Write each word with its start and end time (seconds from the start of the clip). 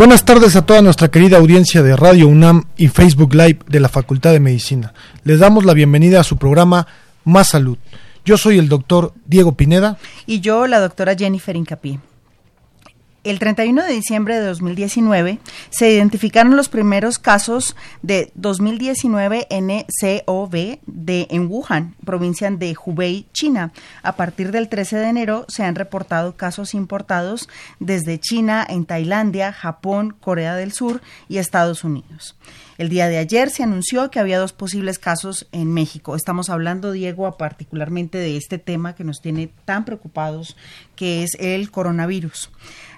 Buenas 0.00 0.24
tardes 0.24 0.56
a 0.56 0.64
toda 0.64 0.80
nuestra 0.80 1.10
querida 1.10 1.36
audiencia 1.36 1.82
de 1.82 1.94
Radio 1.94 2.26
UNAM 2.26 2.64
y 2.78 2.88
Facebook 2.88 3.34
Live 3.34 3.58
de 3.66 3.80
la 3.80 3.90
Facultad 3.90 4.32
de 4.32 4.40
Medicina. 4.40 4.94
Les 5.24 5.40
damos 5.40 5.66
la 5.66 5.74
bienvenida 5.74 6.20
a 6.20 6.24
su 6.24 6.38
programa 6.38 6.86
Más 7.24 7.50
Salud. 7.50 7.76
Yo 8.24 8.38
soy 8.38 8.56
el 8.56 8.70
doctor 8.70 9.12
Diego 9.26 9.52
Pineda. 9.58 9.98
Y 10.24 10.40
yo, 10.40 10.66
la 10.66 10.80
doctora 10.80 11.14
Jennifer 11.14 11.54
Incapí. 11.54 11.98
El 13.22 13.38
31 13.38 13.84
de 13.84 13.92
diciembre 13.92 14.34
de 14.34 14.46
2019 14.46 15.40
se 15.68 15.92
identificaron 15.92 16.56
los 16.56 16.70
primeros 16.70 17.18
casos 17.18 17.76
de 18.00 18.32
2019 18.34 19.46
NCOV 19.50 20.78
de, 20.86 21.26
en 21.28 21.46
Wuhan, 21.50 21.94
provincia 22.06 22.50
de 22.50 22.74
Hubei, 22.82 23.26
China. 23.34 23.72
A 24.02 24.16
partir 24.16 24.52
del 24.52 24.70
13 24.70 24.96
de 24.96 25.08
enero 25.08 25.44
se 25.48 25.64
han 25.64 25.74
reportado 25.74 26.34
casos 26.34 26.72
importados 26.72 27.50
desde 27.78 28.18
China, 28.18 28.66
en 28.66 28.86
Tailandia, 28.86 29.52
Japón, 29.52 30.16
Corea 30.18 30.56
del 30.56 30.72
Sur 30.72 31.02
y 31.28 31.36
Estados 31.36 31.84
Unidos. 31.84 32.36
El 32.80 32.88
día 32.88 33.08
de 33.08 33.18
ayer 33.18 33.50
se 33.50 33.62
anunció 33.62 34.10
que 34.10 34.20
había 34.20 34.38
dos 34.38 34.54
posibles 34.54 34.98
casos 34.98 35.46
en 35.52 35.70
México. 35.70 36.16
Estamos 36.16 36.48
hablando, 36.48 36.92
Diego, 36.92 37.30
particularmente 37.36 38.16
de 38.16 38.38
este 38.38 38.56
tema 38.56 38.94
que 38.94 39.04
nos 39.04 39.20
tiene 39.20 39.50
tan 39.66 39.84
preocupados, 39.84 40.56
que 40.96 41.22
es 41.22 41.32
el 41.38 41.70
coronavirus. 41.70 42.50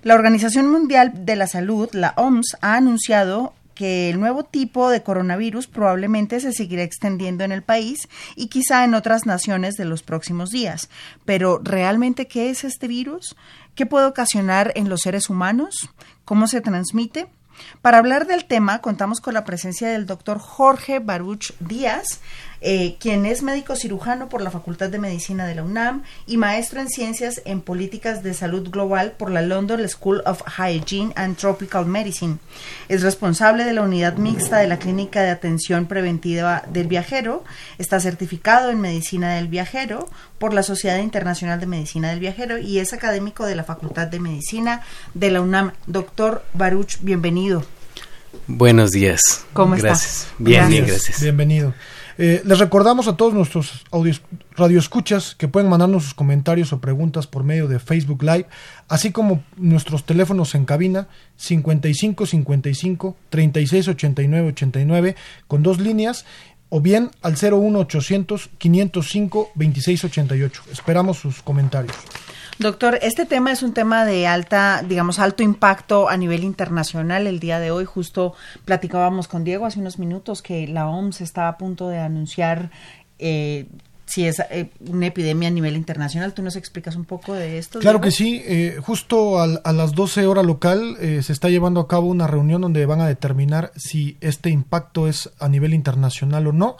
La 0.04 0.14
Organización 0.14 0.70
Mundial 0.70 1.24
de 1.24 1.34
la 1.34 1.48
Salud, 1.48 1.88
la 1.94 2.14
OMS, 2.16 2.58
ha 2.60 2.76
anunciado 2.76 3.54
que 3.74 4.08
el 4.08 4.20
nuevo 4.20 4.44
tipo 4.44 4.88
de 4.88 5.02
coronavirus 5.02 5.66
probablemente 5.66 6.38
se 6.38 6.52
seguirá 6.52 6.84
extendiendo 6.84 7.42
en 7.42 7.50
el 7.50 7.62
país 7.62 8.08
y 8.36 8.46
quizá 8.46 8.84
en 8.84 8.94
otras 8.94 9.26
naciones 9.26 9.74
de 9.74 9.84
los 9.84 10.04
próximos 10.04 10.50
días. 10.50 10.90
Pero 11.24 11.60
¿realmente 11.60 12.28
qué 12.28 12.50
es 12.50 12.62
este 12.62 12.86
virus? 12.86 13.34
¿Qué 13.74 13.84
puede 13.84 14.06
ocasionar 14.06 14.70
en 14.76 14.88
los 14.88 15.00
seres 15.00 15.28
humanos? 15.28 15.74
¿Cómo 16.24 16.46
se 16.46 16.60
transmite? 16.60 17.26
Para 17.80 17.98
hablar 17.98 18.26
del 18.26 18.44
tema, 18.44 18.80
contamos 18.80 19.20
con 19.20 19.34
la 19.34 19.44
presencia 19.44 19.88
del 19.88 20.06
doctor 20.06 20.38
Jorge 20.38 20.98
Baruch 20.98 21.52
Díaz, 21.60 22.20
eh, 22.64 22.96
quien 23.00 23.26
es 23.26 23.42
médico 23.42 23.74
cirujano 23.74 24.28
por 24.28 24.40
la 24.40 24.52
Facultad 24.52 24.88
de 24.88 24.98
Medicina 24.98 25.46
de 25.46 25.56
la 25.56 25.64
UNAM 25.64 26.04
y 26.26 26.36
maestro 26.36 26.80
en 26.80 26.88
ciencias 26.88 27.42
en 27.44 27.60
políticas 27.60 28.22
de 28.22 28.34
salud 28.34 28.70
global 28.70 29.14
por 29.18 29.30
la 29.30 29.42
London 29.42 29.88
School 29.88 30.22
of 30.26 30.42
Hygiene 30.46 31.12
and 31.16 31.36
Tropical 31.36 31.86
Medicine. 31.86 32.38
Es 32.88 33.02
responsable 33.02 33.64
de 33.64 33.72
la 33.72 33.82
unidad 33.82 34.16
mixta 34.16 34.58
de 34.58 34.68
la 34.68 34.78
Clínica 34.78 35.22
de 35.22 35.30
Atención 35.30 35.86
Preventiva 35.86 36.62
del 36.68 36.86
Viajero. 36.86 37.42
Está 37.78 37.98
certificado 37.98 38.70
en 38.70 38.80
Medicina 38.80 39.34
del 39.34 39.48
Viajero 39.48 40.08
por 40.38 40.54
la 40.54 40.62
Sociedad 40.62 40.98
Internacional 40.98 41.58
de 41.58 41.66
Medicina 41.66 42.10
del 42.10 42.20
Viajero 42.20 42.58
y 42.58 42.78
es 42.78 42.92
académico 42.92 43.44
de 43.44 43.56
la 43.56 43.64
Facultad 43.64 44.06
de 44.06 44.20
Medicina 44.20 44.82
de 45.14 45.30
la 45.32 45.40
UNAM. 45.40 45.72
Doctor 45.86 46.44
Baruch, 46.54 46.98
bienvenido. 47.00 47.64
Buenos 48.46 48.90
días. 48.92 49.20
¿Cómo 49.52 49.76
gracias. 49.76 50.28
Bien, 50.38 50.68
bien, 50.68 50.86
gracias. 50.86 51.20
Bienvenido. 51.20 51.74
Eh, 52.18 52.42
les 52.44 52.58
recordamos 52.58 53.08
a 53.08 53.16
todos 53.16 53.34
nuestros 53.34 53.84
audios, 53.90 54.22
radioescuchas 54.56 55.34
que 55.34 55.48
pueden 55.48 55.70
mandarnos 55.70 56.04
sus 56.04 56.14
comentarios 56.14 56.72
o 56.72 56.80
preguntas 56.80 57.26
por 57.26 57.44
medio 57.44 57.68
de 57.68 57.78
Facebook 57.78 58.22
Live, 58.22 58.46
así 58.88 59.12
como 59.12 59.42
nuestros 59.56 60.04
teléfonos 60.04 60.54
en 60.54 60.64
cabina 60.64 61.08
55 61.36 62.26
55 62.26 63.16
36 63.30 63.88
89 63.88 64.48
89 64.48 65.16
con 65.48 65.62
dos 65.62 65.80
líneas 65.80 66.26
o 66.68 66.80
bien 66.80 67.10
al 67.22 67.34
01 67.34 67.78
800 67.78 68.50
505 68.58 69.50
26 69.54 70.04
88. 70.04 70.62
Esperamos 70.72 71.18
sus 71.18 71.42
comentarios. 71.42 71.96
Doctor, 72.62 73.00
este 73.02 73.26
tema 73.26 73.50
es 73.50 73.64
un 73.64 73.72
tema 73.72 74.04
de 74.04 74.28
alta, 74.28 74.84
digamos, 74.88 75.18
alto 75.18 75.42
impacto 75.42 76.08
a 76.08 76.16
nivel 76.16 76.44
internacional. 76.44 77.26
El 77.26 77.40
día 77.40 77.58
de 77.58 77.72
hoy 77.72 77.84
justo 77.84 78.34
platicábamos 78.64 79.26
con 79.26 79.42
Diego 79.42 79.66
hace 79.66 79.80
unos 79.80 79.98
minutos 79.98 80.42
que 80.42 80.68
la 80.68 80.88
OMS 80.88 81.22
está 81.22 81.48
a 81.48 81.58
punto 81.58 81.88
de 81.88 81.98
anunciar 81.98 82.70
eh, 83.18 83.66
si 84.06 84.26
es 84.26 84.38
eh, 84.38 84.70
una 84.88 85.06
epidemia 85.06 85.48
a 85.48 85.50
nivel 85.50 85.74
internacional. 85.74 86.34
¿Tú 86.34 86.42
nos 86.42 86.54
explicas 86.54 86.94
un 86.94 87.04
poco 87.04 87.34
de 87.34 87.58
esto? 87.58 87.80
Claro 87.80 88.00
que 88.00 88.12
sí. 88.12 88.40
Eh, 88.44 88.78
justo 88.80 89.40
a, 89.40 89.72
las 89.72 89.92
12 89.92 90.26
horas 90.26 90.46
local 90.46 90.96
se 91.00 91.32
está 91.32 91.48
llevando 91.48 91.80
a 91.80 91.88
cabo 91.88 92.06
una 92.06 92.28
reunión 92.28 92.60
donde 92.60 92.86
van 92.86 93.00
a 93.00 93.08
determinar 93.08 93.72
si 93.74 94.16
este 94.20 94.50
impacto 94.50 95.08
es 95.08 95.30
a 95.40 95.48
nivel 95.48 95.74
internacional 95.74 96.46
o 96.46 96.52
no. 96.52 96.76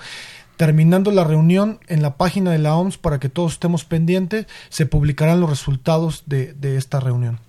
Terminando 0.62 1.10
la 1.10 1.24
reunión 1.24 1.80
en 1.88 2.02
la 2.02 2.16
página 2.16 2.52
de 2.52 2.58
la 2.60 2.76
OMS 2.76 2.96
para 2.96 3.18
que 3.18 3.28
todos 3.28 3.54
estemos 3.54 3.84
pendientes, 3.84 4.46
se 4.68 4.86
publicarán 4.86 5.40
los 5.40 5.50
resultados 5.50 6.22
de, 6.26 6.54
esta 6.76 7.00
reunión. 7.00 7.40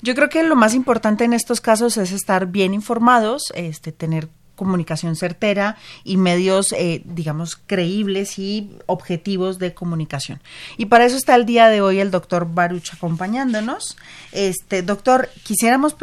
Yo 0.00 0.14
creo 0.14 0.30
que 0.30 0.42
lo 0.42 0.56
más 0.56 0.72
importante 0.72 1.24
en 1.24 1.34
estos 1.34 1.60
casos 1.60 1.98
es 1.98 2.12
estar 2.12 2.46
bien 2.46 2.72
informados, 2.72 3.52
este, 3.54 3.92
tener 3.92 4.30
comunicación 4.56 5.16
certera 5.16 5.76
y 6.02 6.16
medios, 6.16 6.72
eh, 6.72 7.02
digamos, 7.04 7.56
creíbles 7.56 8.38
y 8.38 8.74
objetivos 8.86 9.58
de 9.58 9.74
comunicación. 9.74 10.40
Y 10.78 10.86
para 10.86 11.04
eso 11.04 11.18
está 11.18 11.34
el 11.34 11.44
día 11.44 11.68
de 11.68 11.82
hoy 11.82 12.00
el 12.00 12.10
doctor 12.10 12.54
Baruch 12.54 12.94
acompañándonos. 12.94 13.98
Este, 14.32 14.80
doctor, 14.80 15.28
quisiéramos, 15.42 15.94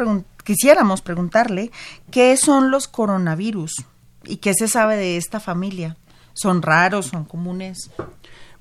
quisiéramos 0.44 1.02
preguntarle 1.02 1.72
qué 2.12 2.36
son 2.36 2.70
los 2.70 2.86
coronavirus 2.86 3.72
y 4.24 4.36
qué 4.36 4.54
se 4.54 4.68
sabe 4.68 4.96
de 4.96 5.16
esta 5.16 5.40
familia. 5.40 5.96
¿Son 6.34 6.62
raros? 6.62 7.06
¿Son 7.06 7.24
comunes? 7.24 7.90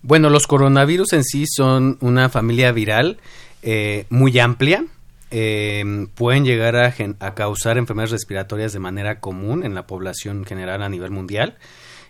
Bueno, 0.01 0.29
los 0.29 0.47
coronavirus 0.47 1.13
en 1.13 1.23
sí 1.23 1.45
son 1.47 1.97
una 2.01 2.29
familia 2.29 2.71
viral 2.71 3.17
eh, 3.61 4.05
muy 4.09 4.37
amplia. 4.39 4.85
Eh, 5.31 6.07
pueden 6.15 6.45
llegar 6.45 6.75
a, 6.75 7.35
causar 7.35 7.77
enfermedades 7.77 8.11
respiratorias 8.11 8.73
de 8.73 8.79
manera 8.79 9.19
común 9.19 9.63
en 9.63 9.75
la 9.75 9.85
población 9.85 10.45
general 10.45 10.81
a 10.81 10.89
nivel 10.89 11.11
mundial. 11.11 11.57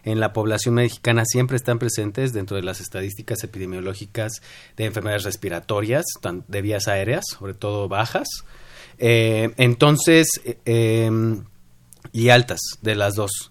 En 0.05 0.19
la 0.19 0.31
población 0.31 0.75
mexicana 0.75 1.23
siempre 1.25 1.57
están 1.57 1.79
presentes 1.79 2.31
dentro 2.31 2.55
de 2.55 2.63
las 2.63 2.79
estadísticas 2.79 3.43
epidemiológicas 3.43 4.31
de 4.77 4.85
enfermedades 4.85 5.23
respiratorias, 5.23 6.05
de 6.47 6.61
vías 6.61 6.87
aéreas, 6.87 7.25
sobre 7.37 7.53
todo 7.53 7.89
bajas. 7.89 8.27
Eh, 8.97 9.51
entonces, 9.57 10.29
y 10.65 12.29
altas 12.29 12.59
de 12.81 12.95
las 12.95 13.15
dos. 13.15 13.48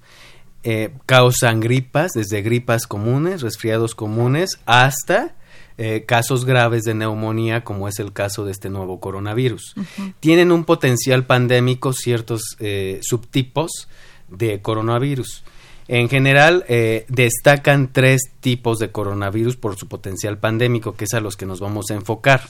Eh, 0.65 0.91
causan 1.07 1.61
gripas, 1.61 2.13
desde 2.15 2.43
gripas 2.43 2.89
comunes, 2.89 3.43
resfriados 3.43 3.95
comunes, 3.95 4.59
hasta 4.67 5.37
eh, 5.79 6.05
casos 6.05 6.45
graves 6.45 6.83
de 6.83 6.95
neumonía, 6.95 7.63
como 7.63 7.87
es 7.87 8.01
el 8.01 8.13
caso 8.13 8.45
de 8.45 8.51
este 8.51 8.69
nuevo 8.69 8.99
coronavirus. 8.99 9.77
Tienen 10.19 10.51
un 10.51 10.65
potencial 10.65 11.25
pandémico 11.27 11.93
ciertos 11.93 12.57
eh, 12.59 12.99
subtipos 13.03 13.89
de 14.29 14.61
coronavirus. 14.61 15.45
En 15.87 16.11
general, 16.11 16.67
destacan 17.09 17.91
tres 17.95 18.21
tipos 18.41 18.79
de 18.79 18.91
coronavirus 18.91 19.57
por 19.57 19.75
su 19.77 19.89
potencial 19.89 20.37
pandémico, 20.37 20.95
que 20.95 21.07
es 21.07 21.15
a 21.15 21.21
los 21.21 21.35
que 21.35 21.47
nos 21.47 21.61
vamos 21.61 21.87
a 21.91 21.95
enfocar, 21.95 22.43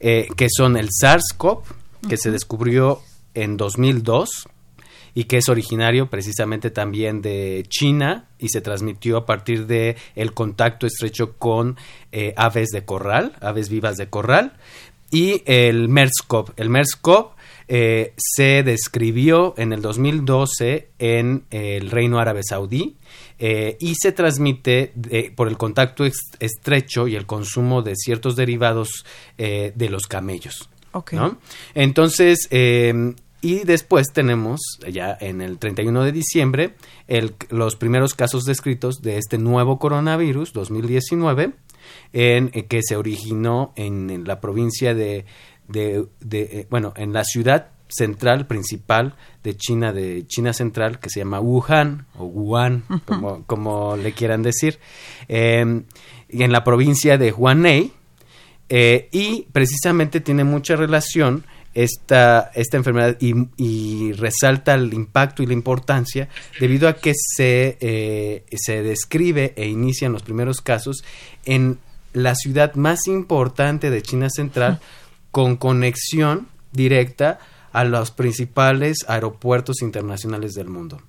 que 0.00 0.48
son 0.50 0.76
el 0.76 0.88
SARS-CoV, 0.88 1.62
que 2.08 2.16
se 2.16 2.32
descubrió 2.32 3.00
en 3.34 3.56
2002 3.56 4.48
y 5.14 5.24
que 5.24 5.38
es 5.38 5.48
originario 5.48 6.08
precisamente 6.08 6.70
también 6.70 7.22
de 7.22 7.64
China 7.68 8.28
y 8.38 8.48
se 8.48 8.60
transmitió 8.60 9.16
a 9.16 9.26
partir 9.26 9.66
de 9.66 9.96
el 10.14 10.32
contacto 10.32 10.86
estrecho 10.86 11.36
con 11.38 11.76
eh, 12.12 12.34
aves 12.36 12.68
de 12.68 12.84
corral, 12.84 13.36
aves 13.40 13.68
vivas 13.68 13.96
de 13.96 14.08
corral. 14.08 14.54
y 15.12 15.42
el 15.46 15.88
MERS-CoV. 15.88 16.52
El 16.56 16.70
MERS-CoV 16.70 17.30
eh, 17.72 18.14
se 18.16 18.64
describió 18.64 19.54
en 19.56 19.72
el 19.72 19.80
2012 19.80 20.88
en 20.98 21.44
el 21.52 21.92
Reino 21.92 22.18
Árabe 22.18 22.40
Saudí 22.42 22.96
eh, 23.38 23.76
y 23.78 23.94
se 23.94 24.10
transmite 24.10 24.92
por 25.36 25.46
el 25.46 25.56
contacto 25.56 26.04
estrecho 26.40 27.06
y 27.06 27.14
el 27.14 27.26
consumo 27.26 27.82
de 27.82 27.94
ciertos 27.94 28.34
derivados 28.34 29.04
eh, 29.38 29.70
de 29.76 29.88
los 29.88 30.08
camellos. 30.08 30.68
Entonces, 31.72 32.48
y 33.42 33.60
después 33.60 34.08
tenemos 34.12 34.60
ya 34.90 35.16
en 35.20 35.40
el 35.40 35.58
31 35.58 36.04
de 36.04 36.12
diciembre 36.12 36.74
los 37.48 37.76
primeros 37.76 38.14
casos 38.14 38.44
descritos 38.44 39.02
de 39.02 39.18
este 39.18 39.38
nuevo 39.38 39.78
coronavirus 39.78 40.52
2019 40.52 41.52
en, 42.12 42.50
que 42.50 42.80
se 42.82 42.96
originó 42.96 43.72
en 43.76 44.24
la 44.26 44.40
provincia 44.40 44.94
de 44.94 45.24
de, 45.70 46.08
eh, 46.32 46.66
bueno, 46.70 46.92
en 46.96 47.12
la 47.12 47.24
ciudad 47.24 47.68
central 47.88 48.46
principal 48.46 49.16
de 49.42 49.56
China, 49.56 49.92
de 49.92 50.26
China 50.26 50.52
Central, 50.52 50.98
que 51.00 51.10
se 51.10 51.20
llama 51.20 51.40
Wuhan, 51.40 52.06
o 52.16 52.24
Wuhan, 52.24 52.84
como, 53.04 53.44
como 53.46 53.96
le 53.96 54.12
quieran 54.12 54.42
decir, 54.42 54.78
em, 55.28 55.84
y 56.28 56.42
en 56.42 56.52
la 56.52 56.64
provincia 56.64 57.18
de 57.18 57.32
Huanei, 57.32 57.92
eh, 58.68 59.08
y 59.10 59.46
precisamente 59.52 60.20
tiene 60.20 60.44
mucha 60.44 60.76
relación 60.76 61.44
esta, 61.74 62.50
esta 62.54 62.76
enfermedad 62.76 63.16
y, 63.20 64.12
resalta 64.12 64.74
el 64.74 64.92
impacto 64.92 65.42
y 65.42 65.46
la 65.46 65.52
importancia 65.52 66.28
debido 66.58 66.88
a 66.88 66.94
que 66.94 67.12
se, 67.14 67.78
eh, 67.80 68.44
se 68.56 68.82
describe 68.82 69.54
e 69.56 69.68
inician 69.68 70.12
los 70.12 70.22
primeros 70.22 70.60
casos 70.60 71.04
en 71.44 71.78
la 72.12 72.34
ciudad 72.34 72.74
más 72.74 73.06
importante 73.06 73.90
de 73.90 74.02
China 74.02 74.28
Central, 74.30 74.80
con 75.30 75.56
conexión 75.56 76.48
directa 76.72 77.38
a 77.72 77.84
los 77.84 78.10
principales 78.10 79.04
aeropuertos 79.06 79.80
internacionales 79.82 80.52
del 80.54 80.68
mundo. 80.68 81.00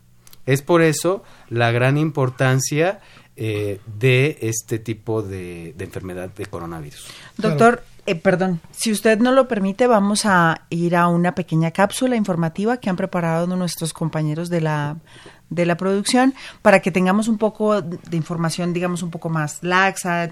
Es 0.46 0.62
por 0.62 0.82
eso 0.82 1.24
la 1.50 1.72
gran 1.72 1.98
importancia 1.98 3.00
eh, 3.36 3.80
de 3.98 4.38
este 4.42 4.78
tipo 4.78 5.22
de, 5.22 5.74
enfermedad 5.80 6.30
de 6.30 6.46
coronavirus. 6.46 7.08
Doctor, 7.38 7.84
eh, 8.06 8.16
perdón, 8.16 8.62
si 8.72 8.92
usted 8.92 9.20
no 9.20 9.32
lo 9.32 9.48
permite, 9.48 9.86
vamos 9.88 10.26
a 10.26 10.66
ir 10.70 10.96
a 10.96 11.08
una 11.08 11.36
pequeña 11.36 11.72
cápsula 11.72 12.16
informativa 12.16 12.78
que 12.78 12.90
han 12.90 12.96
preparado 12.96 13.48
nuestros 13.56 13.94
compañeros 13.94 14.50
de 14.50 14.62
la 14.62 14.98
de 15.52 15.66
la 15.66 15.76
producción 15.76 16.34
para 16.62 16.80
que 16.80 16.92
tengamos 16.92 17.28
un 17.28 17.38
poco 17.38 17.82
de 17.82 18.18
información, 18.18 18.74
digamos, 18.74 19.04
un 19.04 19.12
poco 19.12 19.30
más 19.30 19.62
laxa, 19.62 20.30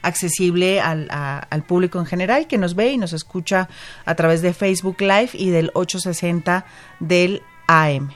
accesible 0.00 0.80
al, 0.80 1.08
al 1.10 1.62
público 1.64 1.98
en 1.98 2.06
general 2.06 2.46
que 2.46 2.56
nos 2.56 2.76
ve 2.76 2.92
y 2.92 2.96
nos 2.96 3.12
escucha 3.12 3.68
a 4.04 4.14
través 4.14 4.42
de 4.42 4.54
Facebook 4.54 5.00
Live 5.00 5.30
y 5.34 5.50
del 5.50 5.72
860 5.74 6.64
del 7.00 7.42
AM. 7.66 8.10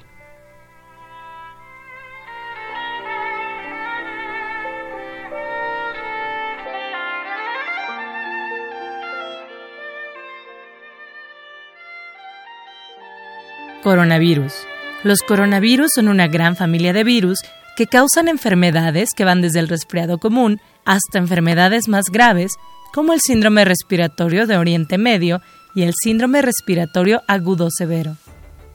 Coronavirus 13.84 14.54
los 15.04 15.20
coronavirus 15.20 15.90
son 15.94 16.08
una 16.08 16.28
gran 16.28 16.56
familia 16.56 16.94
de 16.94 17.04
virus 17.04 17.38
que 17.76 17.86
causan 17.86 18.28
enfermedades 18.28 19.10
que 19.14 19.26
van 19.26 19.42
desde 19.42 19.60
el 19.60 19.68
resfriado 19.68 20.16
común 20.16 20.62
hasta 20.86 21.18
enfermedades 21.18 21.88
más 21.88 22.06
graves 22.10 22.54
como 22.94 23.12
el 23.12 23.20
síndrome 23.20 23.66
respiratorio 23.66 24.46
de 24.46 24.56
Oriente 24.56 24.96
Medio 24.96 25.42
y 25.74 25.82
el 25.82 25.92
síndrome 26.02 26.40
respiratorio 26.40 27.22
agudo 27.28 27.68
severo. 27.70 28.16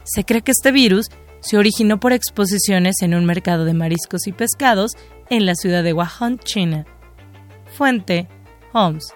Se 0.03 0.23
cree 0.23 0.44
que 0.44 0.51
este 0.51 0.71
virus 0.71 1.07
se 1.39 1.57
originó 1.57 2.00
por 2.00 2.13
exposiciones 2.13 2.97
en 3.01 3.15
un 3.15 3.25
mercado 3.25 3.65
de 3.65 3.73
mariscos 3.73 4.27
y 4.27 4.31
pescados 4.31 4.91
en 5.31 5.47
la 5.47 5.56
ciudad 5.56 5.83
de 5.83 5.94
Wuhan, 5.94 6.38
China. 6.38 6.85
Fuente: 7.75 8.27
OMS, 8.73 9.15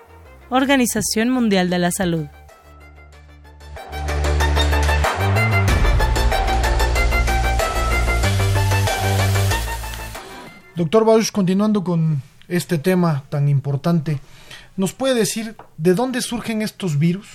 Organización 0.49 1.29
Mundial 1.29 1.69
de 1.69 1.77
la 1.77 1.91
Salud. 1.91 2.25
Doctor 10.83 11.05
Bausch, 11.05 11.31
continuando 11.31 11.81
con 11.81 12.21
este 12.49 12.77
tema 12.77 13.23
tan 13.29 13.47
importante, 13.47 14.19
¿nos 14.75 14.91
puede 14.91 15.15
decir 15.15 15.55
de 15.77 15.93
dónde 15.93 16.21
surgen 16.21 16.61
estos 16.61 16.99
virus? 16.99 17.25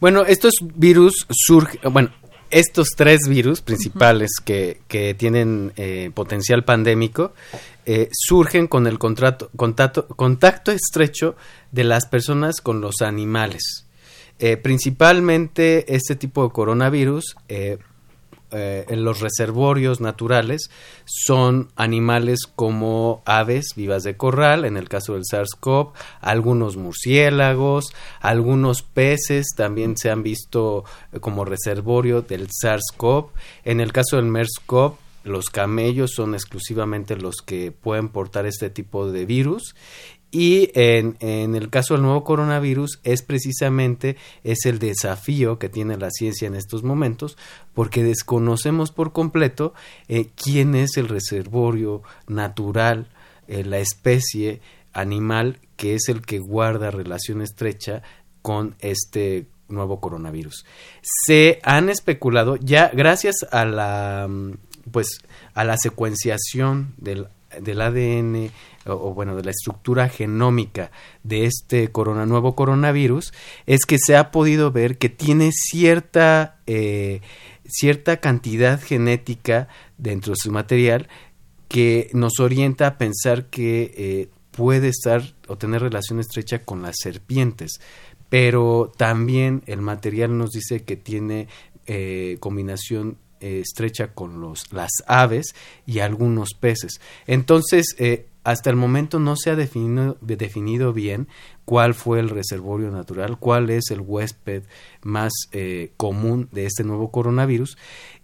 Bueno, 0.00 0.24
estos 0.24 0.54
virus 0.74 1.24
surgen, 1.30 1.80
bueno, 1.92 2.10
estos 2.50 2.88
tres 2.96 3.28
virus 3.28 3.60
principales 3.60 4.32
que, 4.44 4.80
que, 4.88 5.14
tienen 5.14 5.72
eh, 5.76 6.10
potencial 6.12 6.64
pandémico 6.64 7.32
eh, 7.86 8.08
surgen 8.10 8.66
con 8.66 8.88
el 8.88 8.98
contrato, 8.98 9.48
contacto, 9.54 10.08
contacto 10.08 10.72
estrecho 10.72 11.36
de 11.70 11.84
las 11.84 12.06
personas 12.06 12.60
con 12.60 12.80
los 12.80 13.02
animales. 13.02 13.86
Eh, 14.40 14.56
principalmente 14.56 15.94
este 15.94 16.16
tipo 16.16 16.42
de 16.42 16.52
coronavirus 16.52 17.36
eh, 18.52 18.84
en 18.88 19.04
los 19.04 19.20
reservorios 19.20 20.00
naturales 20.00 20.70
son 21.04 21.68
animales 21.76 22.40
como 22.54 23.22
aves 23.24 23.74
vivas 23.76 24.02
de 24.02 24.16
corral, 24.16 24.64
en 24.64 24.76
el 24.76 24.88
caso 24.88 25.14
del 25.14 25.24
SARS-CoV, 25.24 25.92
algunos 26.20 26.76
murciélagos, 26.76 27.92
algunos 28.20 28.82
peces 28.82 29.48
también 29.56 29.96
se 29.96 30.10
han 30.10 30.22
visto 30.22 30.84
eh, 31.12 31.20
como 31.20 31.44
reservorio 31.44 32.22
del 32.22 32.48
SARS-CoV. 32.48 33.28
En 33.64 33.80
el 33.80 33.92
caso 33.92 34.16
del 34.16 34.26
MERS-CoV, 34.26 34.94
los 35.24 35.46
camellos 35.46 36.12
son 36.14 36.34
exclusivamente 36.34 37.16
los 37.16 37.36
que 37.44 37.72
pueden 37.72 38.08
portar 38.08 38.46
este 38.46 38.70
tipo 38.70 39.10
de 39.10 39.26
virus 39.26 39.74
y 40.30 40.70
en, 40.74 41.16
en, 41.20 41.54
el 41.54 41.70
caso 41.70 41.94
del 41.94 42.02
nuevo 42.04 42.22
coronavirus 42.22 43.00
es 43.02 43.22
precisamente 43.22 44.16
es 44.44 44.64
el 44.64 44.78
desafío 44.78 45.58
que 45.58 45.68
tiene 45.68 45.96
la 45.96 46.10
ciencia 46.10 46.46
en 46.46 46.54
estos 46.54 46.82
momentos 46.82 47.36
porque 47.74 48.04
desconocemos 48.04 48.92
por 48.92 49.12
completo 49.12 49.74
eh, 50.08 50.28
quién 50.36 50.74
es 50.74 50.96
el 50.96 51.08
reservorio 51.08 52.02
natural, 52.28 53.08
eh, 53.48 53.64
la 53.64 53.78
especie 53.78 54.60
animal 54.92 55.58
que 55.76 55.94
es 55.94 56.08
el 56.08 56.22
que 56.22 56.38
guarda 56.38 56.90
relación 56.90 57.42
estrecha 57.42 58.02
con 58.42 58.76
este 58.80 59.46
nuevo 59.68 60.00
coronavirus. 60.00 60.64
Se 61.02 61.60
han 61.62 61.88
especulado 61.88 62.56
ya 62.56 62.90
gracias 62.92 63.36
a 63.50 63.64
la 63.64 64.26
mm, 64.28 64.52
pues 64.90 65.22
a 65.54 65.64
la 65.64 65.76
secuenciación 65.76 66.94
del, 66.96 67.28
del 67.60 67.80
ADN 67.80 68.50
o, 68.86 69.12
bueno, 69.12 69.36
de 69.36 69.44
la 69.44 69.50
estructura 69.50 70.08
genómica 70.08 70.90
de 71.22 71.44
este 71.44 71.88
corona, 71.88 72.26
nuevo 72.26 72.54
coronavirus, 72.54 73.32
es 73.66 73.84
que 73.84 73.98
se 73.98 74.16
ha 74.16 74.30
podido 74.30 74.72
ver 74.72 74.98
que 74.98 75.08
tiene 75.08 75.50
cierta, 75.52 76.58
eh, 76.66 77.20
cierta 77.64 78.18
cantidad 78.18 78.80
genética 78.80 79.68
dentro 79.98 80.32
de 80.32 80.38
su 80.40 80.50
material 80.50 81.08
que 81.68 82.10
nos 82.12 82.40
orienta 82.40 82.86
a 82.86 82.98
pensar 82.98 83.46
que 83.46 83.94
eh, 83.96 84.28
puede 84.50 84.88
estar 84.88 85.22
o 85.46 85.56
tener 85.56 85.82
relación 85.82 86.18
estrecha 86.18 86.64
con 86.64 86.82
las 86.82 86.96
serpientes, 87.00 87.80
pero 88.28 88.92
también 88.96 89.62
el 89.66 89.80
material 89.80 90.36
nos 90.36 90.50
dice 90.50 90.84
que 90.84 90.96
tiene 90.96 91.48
eh, 91.86 92.38
combinación 92.40 93.18
estrecha 93.40 94.14
con 94.14 94.40
los, 94.40 94.72
las 94.72 94.90
aves 95.06 95.54
y 95.86 96.00
algunos 96.00 96.50
peces. 96.58 97.00
Entonces, 97.26 97.96
hasta 98.42 98.70
el 98.70 98.76
momento 98.76 99.18
no 99.18 99.36
se 99.36 99.50
ha 99.50 99.56
definido, 99.56 100.16
definido, 100.20 100.92
bien 100.92 101.28
cuál 101.64 101.94
fue 101.94 102.20
el 102.20 102.30
reservorio 102.30 102.90
natural, 102.90 103.38
cuál 103.38 103.70
es 103.70 103.90
el 103.90 104.00
huésped 104.00 104.62
más 105.02 105.32
eh, 105.52 105.92
común 105.96 106.48
de 106.52 106.66
este 106.66 106.84
nuevo 106.84 107.10
coronavirus. 107.10 107.76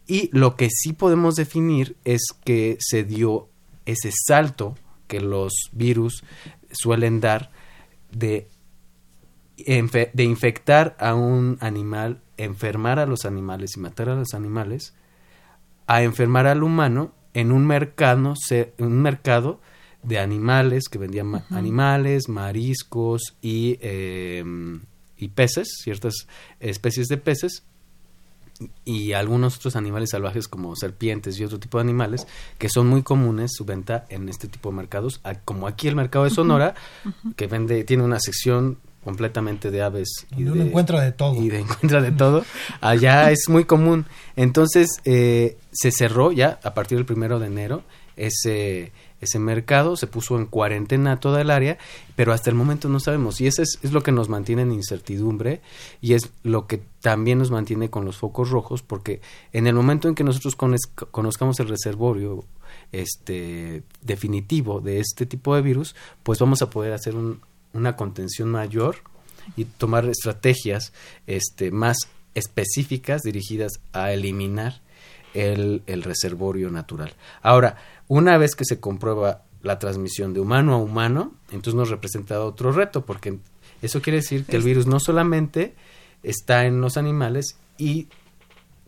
Y 0.07 0.31
lo 0.33 0.57
que 0.57 0.69
sí 0.71 0.93
podemos 0.93 1.35
definir 1.35 1.97
es 2.05 2.23
que 2.45 2.77
se 2.81 3.05
dio 3.05 3.49
ese 3.85 4.11
salto 4.27 4.77
que 5.07 5.21
los 5.21 5.53
virus 5.73 6.25
suelen 6.71 7.21
dar 7.21 7.51
de, 8.11 8.49
de 9.57 10.25
infectar 10.25 10.97
a 10.99 11.15
un 11.15 11.59
animal, 11.61 12.23
enfermar 12.37 12.99
a 12.99 13.07
los 13.07 13.25
animales 13.25 13.77
y 13.77 13.81
matar 13.81 14.09
a 14.09 14.15
los 14.15 14.33
animales, 14.35 14.95
a 15.87 16.03
enfermar 16.03 16.47
al 16.47 16.63
humano 16.63 17.13
en 17.35 17.53
un 17.53 17.67
mercado, 17.67 18.35
un 18.79 19.03
mercado 19.03 19.61
de 20.03 20.19
animales, 20.19 20.89
que 20.89 20.99
vendían 20.99 21.45
animales, 21.51 22.29
mariscos 22.29 23.37
y, 23.43 23.79
em, 23.81 24.83
y 25.17 25.29
peces, 25.29 25.69
ciertas 25.83 26.27
especies 26.61 27.09
de 27.09 27.17
peces, 27.17 27.65
y 28.85 29.13
algunos 29.13 29.57
otros 29.57 29.77
animales 29.77 30.11
salvajes 30.11 30.49
como 30.49 30.75
serpientes 30.77 31.39
y 31.39 31.45
otro 31.45 31.59
tipo 31.59 31.79
de 31.79 31.83
animales 31.83 32.27
que 32.59 32.69
son 32.71 32.87
muy 32.87 33.03
comunes 33.03 33.53
su 33.55 33.67
venta 33.67 34.07
en 34.09 34.31
este 34.31 34.49
tipo 34.49 34.71
de 34.71 34.77
mercados 34.77 35.21
como 35.45 35.67
aquí 35.67 35.89
el 35.89 35.95
mercado 35.95 36.25
de 36.25 36.31
Sonora 36.31 36.75
que 37.37 37.49
vende 37.49 37.85
tiene 37.85 38.03
una 38.03 38.19
sección 38.19 38.79
completamente 39.07 39.71
de 39.71 39.83
aves. 39.83 40.27
Y 40.37 40.43
uno 40.43 40.65
encuentra 40.65 41.01
de 41.01 41.13
todo. 41.13 41.41
Y 41.41 41.49
de, 41.49 41.61
encuentra 41.61 42.03
de 42.03 42.11
todo. 42.11 42.45
Allá 42.81 43.31
es 43.31 43.49
muy 43.49 43.65
común. 43.65 44.05
Entonces, 44.35 44.89
eh, 45.05 45.59
se 45.71 45.93
cerró 45.93 46.33
ya 46.33 46.59
a 46.65 46.75
partir 46.75 46.99
del 46.99 47.07
primero 47.07 47.39
de 47.39 47.47
enero 47.47 47.85
ese, 48.17 48.91
ese 49.21 49.39
mercado, 49.39 49.95
se 49.95 50.09
puso 50.09 50.37
en 50.37 50.47
cuarentena 50.47 51.21
toda 51.21 51.41
el 51.41 51.53
área, 51.53 51.79
pero 52.17 52.33
hasta 52.33 52.51
el 52.51 52.57
momento 52.57 52.89
no 52.89 52.99
sabemos. 52.99 53.41
Y 53.41 53.47
eso 53.47 53.63
es, 53.63 53.79
es, 53.81 53.93
lo 53.93 54.03
que 54.03 54.11
nos 54.11 54.29
mantiene 54.29 54.63
en 54.63 54.73
incertidumbre 54.73 55.61
y 56.01 56.15
es 56.15 56.33
lo 56.43 56.67
que 56.67 56.83
también 57.01 57.39
nos 57.39 57.53
mantiene 57.53 57.91
con 57.91 58.05
los 58.05 58.17
focos 58.17 58.51
rojos, 58.51 58.83
porque 58.83 59.21
en 59.53 59.69
el 59.69 59.75
momento 59.75 60.09
en 60.09 60.17
que 60.17 60.25
nosotros 60.25 60.57
conozcamos 60.57 61.61
el 61.61 61.69
reservorio 61.69 62.45
este, 62.91 63.85
definitivo 64.03 64.81
de 64.81 64.99
este 64.99 65.27
tipo 65.27 65.55
de 65.55 65.63
virus, 65.63 65.95
pues 66.25 66.41
vamos 66.41 66.61
a 66.61 66.71
poder 66.71 66.93
hacer 66.93 67.15
un, 67.15 67.41
una 67.77 67.97
contención 67.97 68.51
mayor 68.51 68.97
y 69.57 69.65
tomar 69.65 70.07
estrategias 70.07 70.93
este, 71.27 71.71
más 71.71 71.99
específicas 72.35 73.23
dirigidas 73.23 73.81
a 73.93 74.13
eliminar 74.13 74.81
el, 75.35 75.83
el, 75.87 76.03
reservorio 76.03 76.71
natural. 76.71 77.13
Ahora, 77.43 77.77
una 78.09 78.39
vez 78.39 78.55
que 78.55 78.65
se 78.65 78.81
comprueba 78.81 79.43
la 79.63 79.79
transmisión 79.79 80.33
de 80.33 80.41
humano 80.41 80.75
a 80.75 80.79
humano, 80.79 81.35
entonces 81.51 81.75
nos 81.75 81.91
representa 81.91 82.41
otro 82.41 82.73
reto, 82.73 83.05
porque 83.05 83.39
eso 83.83 84.01
quiere 84.01 84.19
decir 84.19 84.45
que 84.45 84.57
el 84.57 84.63
virus 84.63 84.87
no 84.87 85.01
solamente 85.01 85.75
está 86.23 86.67
en 86.67 86.81
los 86.81 86.97
animales 86.97 87.59
y 87.79 88.09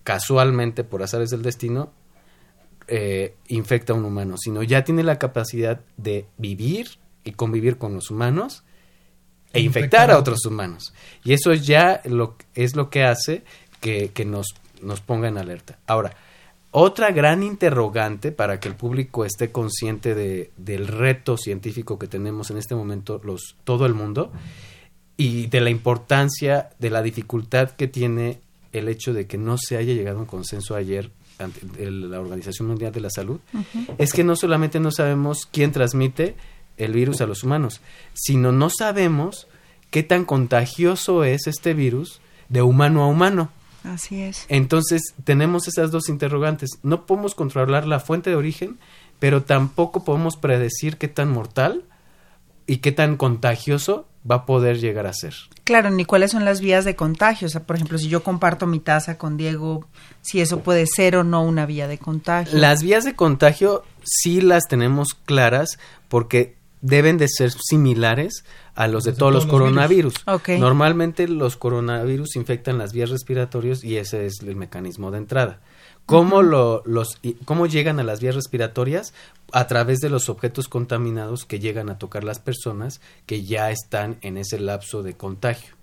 casualmente, 0.03 0.85
por 0.85 1.03
azares 1.03 1.31
del 1.31 1.43
destino, 1.43 1.93
eh, 2.87 3.35
infecta 3.49 3.93
a 3.93 3.97
un 3.97 4.07
humano, 4.07 4.37
sino 4.39 4.63
ya 4.63 4.83
tiene 4.83 5.03
la 5.03 5.19
capacidad 5.19 5.81
de 5.99 6.27
vivir 6.39 6.99
y 7.25 7.33
convivir 7.33 7.77
con 7.77 7.93
los 7.93 8.11
humanos 8.11 8.65
e 9.53 9.61
infectar 9.61 10.11
a 10.11 10.19
otros 10.19 10.45
humanos. 10.45 10.93
Y 11.25 11.33
eso 11.33 11.53
ya 11.55 12.01
lo, 12.05 12.37
es 12.55 12.77
lo 12.77 12.91
que 12.91 13.05
hace 13.05 13.43
que, 13.81 14.25
nos, 14.25 14.49
nos 14.83 15.01
ponga 15.01 15.29
en 15.29 15.39
alerta. 15.39 15.79
Ahora, 15.87 16.15
otra 16.71 17.11
gran 17.11 17.43
interrogante 17.43 18.31
para 18.31 18.61
que 18.61 18.69
el 18.69 18.75
público 18.75 19.25
esté 19.25 19.51
consciente 19.51 20.15
de, 20.15 20.51
del 20.57 20.87
reto 20.87 21.37
científico 21.37 21.99
que 21.99 22.07
tenemos 22.07 22.51
en 22.51 22.59
este 22.59 22.75
momento 22.75 23.21
los, 23.25 23.57
todo 23.65 23.87
el 23.87 23.95
mundo 23.95 24.31
y 25.17 25.47
de 25.47 25.61
la 25.61 25.71
importancia, 25.71 26.71
de 26.79 26.91
la 26.91 27.03
dificultad 27.03 27.71
que 27.71 27.89
tiene 27.89 28.41
el 28.73 28.89
hecho 28.89 29.13
de 29.13 29.27
que 29.27 29.39
no 29.39 29.57
se 29.59 29.77
haya 29.77 29.95
llegado 29.95 30.19
a 30.19 30.21
un 30.21 30.27
consenso 30.27 30.77
ayer 30.77 31.11
ante 31.39 31.91
la 31.91 32.21
Organización 32.21 32.69
Mundial 32.69 32.93
de 32.93 33.01
la 33.01 33.11
Salud, 33.11 33.41
es 33.97 34.13
que 34.13 34.25
no 34.25 34.37
solamente 34.37 34.81
no 34.81 34.91
sabemos 34.91 35.49
quién 35.51 35.73
transmite 35.73 36.37
el 36.79 36.93
virus 36.93 37.21
a 37.21 37.27
los 37.27 37.45
humanos, 37.45 37.81
sino 38.15 38.53
no 38.53 38.71
sabemos 38.71 39.47
qué 39.91 40.03
tan 40.03 40.25
contagioso 40.25 41.25
es 41.25 41.47
este 41.47 41.75
virus 41.75 42.21
de 42.49 42.63
humano 42.63 43.03
a 43.03 43.07
humano. 43.07 43.51
Así 43.85 44.23
es. 44.23 44.45
Entonces 44.49 45.15
tenemos 45.25 45.69
esas 45.69 45.91
dos 45.91 46.09
interrogantes. 46.09 46.71
No 46.83 47.07
podemos 47.07 47.35
controlar 47.35 47.87
la 47.87 48.01
fuente 48.01 48.31
de 48.31 48.37
origen, 48.37 48.79
pero 49.19 49.43
tampoco 49.43 50.05
podemos 50.05 50.37
predecir 50.37 50.97
qué 50.97 51.09
tan 51.09 51.31
mortal 51.31 51.85
y 52.67 52.79
qué 52.79 52.93
tan 52.93 53.17
contagioso 53.17 54.07
va 54.31 54.37
a 54.37 54.47
poder 54.47 54.79
llegar 54.79 55.07
a 55.07 55.13
ser. 55.13 55.35
Claro, 55.65 55.91
ni 55.91 56.05
cuáles 56.05 56.33
son 56.33 56.45
las 56.45 56.61
vías 56.61 56.85
de 56.85 56.97
contagio. 56.97 57.47
O 57.47 57.51
sea, 57.51 57.63
por 57.63 57.77
ejemplo, 57.77 57.99
si 57.99 58.09
yo 58.09 58.23
comparto 58.23 58.67
mi 58.67 58.79
taza 58.79 59.17
con 59.17 59.37
Diego, 59.37 59.87
si 60.21 60.41
eso 60.41 60.61
puede 60.61 60.87
ser 60.87 61.17
o 61.17 61.25
no 61.25 61.43
una 61.43 61.67
vía 61.67 61.89
de 61.89 61.99
contagio. 61.99 62.59
Las 62.59 62.83
vías 62.83 63.05
de 63.05 63.15
contagio 63.15 63.85
sí 64.03 64.41
las 64.41 64.65
tenemos 64.69 65.15
claras 65.15 65.79
porque 66.09 66.58
deben 66.81 67.19
de 67.19 67.29
ser 67.29 67.51
similares 67.51 68.45
a 68.75 68.89
los 68.89 69.05
de, 69.05 69.13
todos, 69.13 69.33
los 69.33 69.47
coronavirus. 69.47 70.15
Normalmente 70.59 71.27
los 71.29 71.57
coronavirus 71.57 72.37
infectan 72.37 72.79
las 72.79 72.93
vías 72.93 73.11
respiratorias 73.11 73.83
y 73.83 73.97
ese 73.97 74.27
es 74.27 74.41
el 74.41 74.57
mecanismo 74.57 75.11
de 75.11 75.19
entrada. 75.19 75.61
¿Cómo, 76.07 76.43
lo, 76.43 76.83
los, 76.87 77.21
¿Cómo 77.45 77.67
llegan 77.67 78.01
a 78.01 78.03
las 78.03 78.21
vías 78.21 78.35
respiratorias? 78.35 79.13
A 79.53 79.67
través 79.67 79.99
de 79.99 80.09
los 80.09 80.31
objetos 80.31 80.67
contaminados 80.69 81.45
que 81.45 81.59
llegan 81.59 81.91
a 81.91 81.99
tocar 81.99 82.25
las 82.25 82.39
personas 82.39 83.03
que 83.27 83.45
ya 83.45 83.71
están 83.71 84.17
en 84.23 84.39
ese 84.39 84.59
lapso 84.59 85.03
de 85.03 85.15
contagio. 85.15 85.75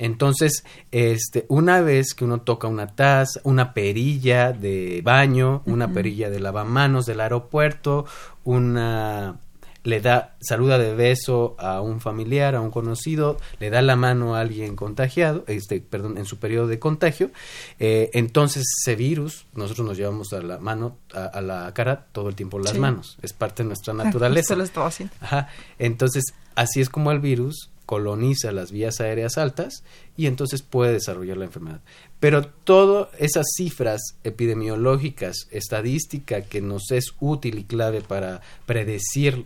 Entonces, 0.00 0.64
este, 0.90 1.44
una 1.48 1.82
vez 1.82 2.14
que 2.14 2.24
uno 2.24 2.40
toca 2.40 2.66
una 2.66 2.96
taza, 2.96 3.38
una 3.44 3.74
perilla 3.74 4.52
de 4.52 5.02
baño, 5.04 5.62
una 5.66 5.92
perilla 5.92 6.30
de 6.30 6.40
lavamanos 6.40 7.04
del 7.04 7.20
aeropuerto, 7.20 8.06
una 8.42 9.38
le 9.82 10.00
da, 10.00 10.36
saluda 10.40 10.78
de 10.78 10.94
beso 10.94 11.56
a 11.58 11.80
un 11.80 12.00
familiar, 12.00 12.54
a 12.54 12.60
un 12.60 12.70
conocido, 12.70 13.38
le 13.58 13.70
da 13.70 13.82
la 13.82 13.96
mano 13.96 14.34
a 14.34 14.40
alguien 14.40 14.76
contagiado, 14.76 15.44
este, 15.46 15.80
perdón, 15.80 16.18
en 16.18 16.26
su 16.26 16.38
periodo 16.38 16.66
de 16.66 16.78
contagio, 16.78 17.30
eh, 17.78 18.10
entonces 18.12 18.64
ese 18.80 18.96
virus, 18.96 19.46
nosotros 19.54 19.86
nos 19.86 19.96
llevamos 19.96 20.32
a 20.32 20.42
la 20.42 20.58
mano, 20.58 20.98
a, 21.12 21.40
la 21.40 21.72
cara 21.74 22.06
todo 22.12 22.28
el 22.28 22.34
tiempo 22.34 22.58
las 22.58 22.78
manos, 22.78 23.18
es 23.22 23.32
parte 23.32 23.62
de 23.62 23.68
nuestra 23.68 23.94
naturaleza. 23.94 24.54
lo 24.54 24.64
estaba 24.64 24.86
haciendo. 24.86 25.14
Ajá. 25.20 25.48
Entonces, 25.78 26.24
así 26.54 26.80
es 26.80 26.90
como 26.90 27.10
el 27.12 27.20
virus 27.20 27.70
coloniza 27.90 28.52
las 28.52 28.70
vías 28.70 29.00
aéreas 29.00 29.36
altas 29.36 29.82
y 30.16 30.26
entonces 30.26 30.62
puede 30.62 30.92
desarrollar 30.92 31.36
la 31.38 31.46
enfermedad. 31.46 31.80
Pero 32.20 32.46
todas 32.46 33.08
esas 33.18 33.46
cifras 33.56 34.00
epidemiológicas, 34.22 35.48
estadística 35.50 36.42
que 36.42 36.60
nos 36.60 36.92
es 36.92 37.14
útil 37.18 37.58
y 37.58 37.64
clave 37.64 38.00
para 38.00 38.42
predecir 38.64 39.44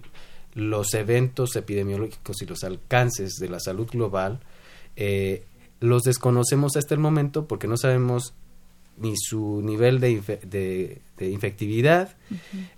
los 0.55 0.95
eventos 0.95 1.57
epidemiológicos 1.57 2.43
y 2.43 2.47
los 2.47 2.65
alcances 2.65 3.35
de 3.35 3.49
la 3.49 3.61
salud 3.61 3.89
global, 3.91 4.41
eh, 4.97 5.45
los 5.81 6.03
desconocemos 6.03 6.77
hasta 6.77 6.95
el 6.95 7.01
momento 7.01 7.47
porque 7.47 7.67
no 7.67 7.77
sabemos 7.77 8.35
ni 8.97 9.15
su 9.17 9.61
nivel 9.63 9.99
de, 9.99 11.01
de, 11.19 11.31
infectividad, 11.31 12.15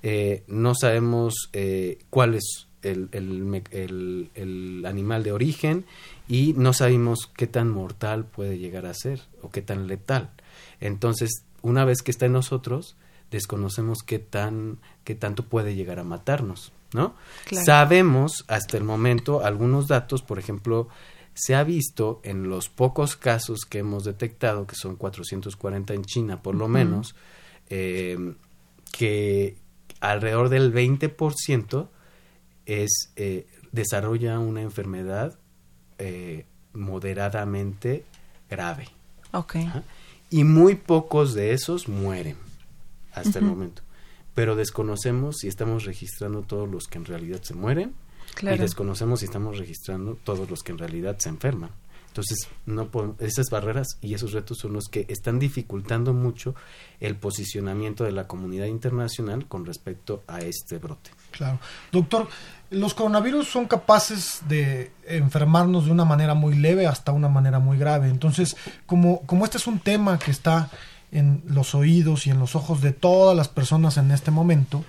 eh, 0.03 0.43
no 0.47 0.75
sabemos 0.75 1.51
eh, 1.53 1.99
cuál 2.09 2.35
es 2.35 2.69
el, 2.83 3.09
el, 3.13 4.31
el, 4.35 4.87
animal 4.87 5.23
de 5.23 5.33
origen 5.33 5.85
y 6.29 6.55
no 6.57 6.73
sabemos 6.73 7.31
qué 7.37 7.47
tan 7.47 7.71
mortal 7.71 8.25
puede 8.25 8.59
llegar 8.59 8.87
a 8.87 8.95
ser 8.95 9.21
o 9.43 9.51
qué 9.51 9.63
tan 9.63 9.87
letal. 9.89 10.31
Entonces, 10.81 11.45
una 11.63 11.85
vez 11.85 12.03
que 12.03 12.11
está 12.11 12.27
en 12.27 12.33
nosotros, 12.33 12.97
desconocemos 13.31 13.99
qué, 14.05 14.19
tan, 14.19 14.79
qué 15.05 15.15
tanto 15.15 15.45
puede 15.45 15.75
llegar 15.75 15.99
a 15.99 16.05
matarnos. 16.05 16.73
¿No? 16.97 17.15
Sabemos 17.65 18.45
hasta 18.49 18.77
el 18.77 18.83
momento 18.83 19.45
algunos 19.45 19.87
datos, 19.87 20.23
por 20.23 20.39
ejemplo, 20.39 20.89
se 21.35 21.55
ha 21.55 21.63
visto 21.63 22.21
en 22.25 22.49
los 22.49 22.71
pocos 22.71 23.15
casos 23.17 23.61
que 23.69 23.79
hemos 23.79 24.05
detectado, 24.05 24.67
que 24.67 24.75
son 24.75 24.97
440 24.97 25.95
en 25.95 26.05
China 26.05 26.43
por 26.43 26.55
lo 26.55 26.67
menos, 26.67 27.15
eh, 27.69 28.35
que 28.91 29.59
alrededor 30.01 30.49
del 30.49 30.73
20% 30.73 31.89
es, 32.65 33.13
eh, 33.17 33.47
desarrolla 33.71 34.39
una 34.39 34.63
enfermedad 34.63 35.39
eh, 35.99 36.47
moderadamente 36.73 38.05
grave. 38.49 38.89
Y 40.31 40.45
muy 40.45 40.75
pocos 40.75 41.35
de 41.35 41.53
esos 41.53 41.87
mueren 41.87 42.37
hasta 43.13 43.39
el 43.39 43.45
momento 43.45 43.86
pero 44.37 44.55
desconocemos 44.55 45.39
si 45.39 45.49
estamos 45.49 45.87
registrando 45.87 46.43
todos 46.43 46.69
los 46.69 46.89
que 46.89 46.99
en 46.99 47.07
realidad 47.07 47.41
se 47.43 47.55
mueren 47.55 47.95
y 48.43 48.59
desconocemos 48.59 49.21
si 49.21 49.25
estamos 49.25 49.57
registrando 49.57 50.19
todos 50.23 50.51
los 50.51 50.63
que 50.63 50.73
en 50.73 50.79
realidad 50.79 51.17
se 51.19 51.31
enferman. 51.31 51.71
Entonces, 52.09 52.47
no 52.67 52.91
esas 53.19 53.47
barreras 53.51 53.99
y 54.03 54.13
esos 54.13 54.33
retos 54.33 54.59
son 54.59 54.75
los 54.75 54.89
que 54.89 55.07
están 55.09 55.39
dificultando 55.39 56.13
mucho 56.13 56.55
el 57.01 57.17
posicionamiento 57.17 58.05
de 58.05 58.13
la 58.13 58.27
comunidad 58.27 58.67
internacional 58.67 59.47
con 59.47 59.65
respecto 59.65 60.23
a 60.27 60.41
este 60.41 60.77
brote. 60.77 61.11
Claro. 61.31 61.59
Doctor, 61.91 62.29
los 62.69 62.93
coronavirus 62.93 63.49
son 63.49 63.65
capaces 63.65 64.41
de 64.49 64.93
enfermarnos 65.07 65.87
de 65.87 65.93
una 65.93 66.05
manera 66.05 66.35
muy 66.35 66.57
leve 66.57 66.87
hasta 66.87 67.13
una 67.13 67.29
manera 67.29 67.59
muy 67.59 67.79
grave. 67.79 68.09
Entonces, 68.09 68.55
como, 68.85 69.23
como 69.23 69.47
este 69.47 69.57
es 69.57 69.67
un 69.67 69.79
tema 69.79 70.19
que 70.19 70.31
está 70.31 70.71
en 71.13 71.43
los 71.47 71.75
oídos 71.75 72.27
y 72.27 72.31
en 72.31 72.39
los 72.39 72.55
ojos 72.55 72.81
de 72.81 72.93
todas 72.93 73.37
las 73.37 73.49
personas 73.49 73.97
en 73.97 74.11
este 74.11 74.31
momento. 74.31 74.85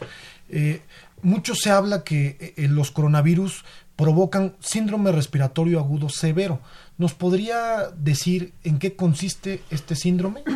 Eh, 0.50 0.82
mucho 1.22 1.56
se 1.56 1.70
habla 1.70 2.04
que 2.04 2.54
eh, 2.58 2.68
los 2.68 2.92
coronavirus 2.92 3.66
provocan 3.96 4.56
síndrome 4.60 5.12
respiratorio 5.12 5.80
agudo 5.80 6.10
severo. 6.10 6.60
¿Nos 6.98 7.14
podría 7.14 7.90
decir 7.96 8.54
en 8.64 8.80
qué 8.80 8.96
consiste 8.96 9.62
este 9.70 9.96
síndrome? 9.96 10.44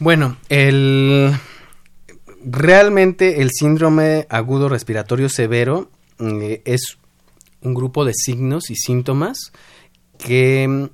Bueno, 0.00 0.36
el 0.48 1.32
realmente 2.44 3.40
el 3.40 3.50
síndrome 3.52 4.26
agudo 4.28 4.68
respiratorio 4.68 5.28
severo 5.28 5.88
eh, 6.18 6.62
es 6.64 6.98
un 7.62 7.74
grupo 7.74 8.04
de 8.04 8.12
signos 8.12 8.70
y 8.70 8.74
síntomas 8.74 9.52
que 10.18 10.90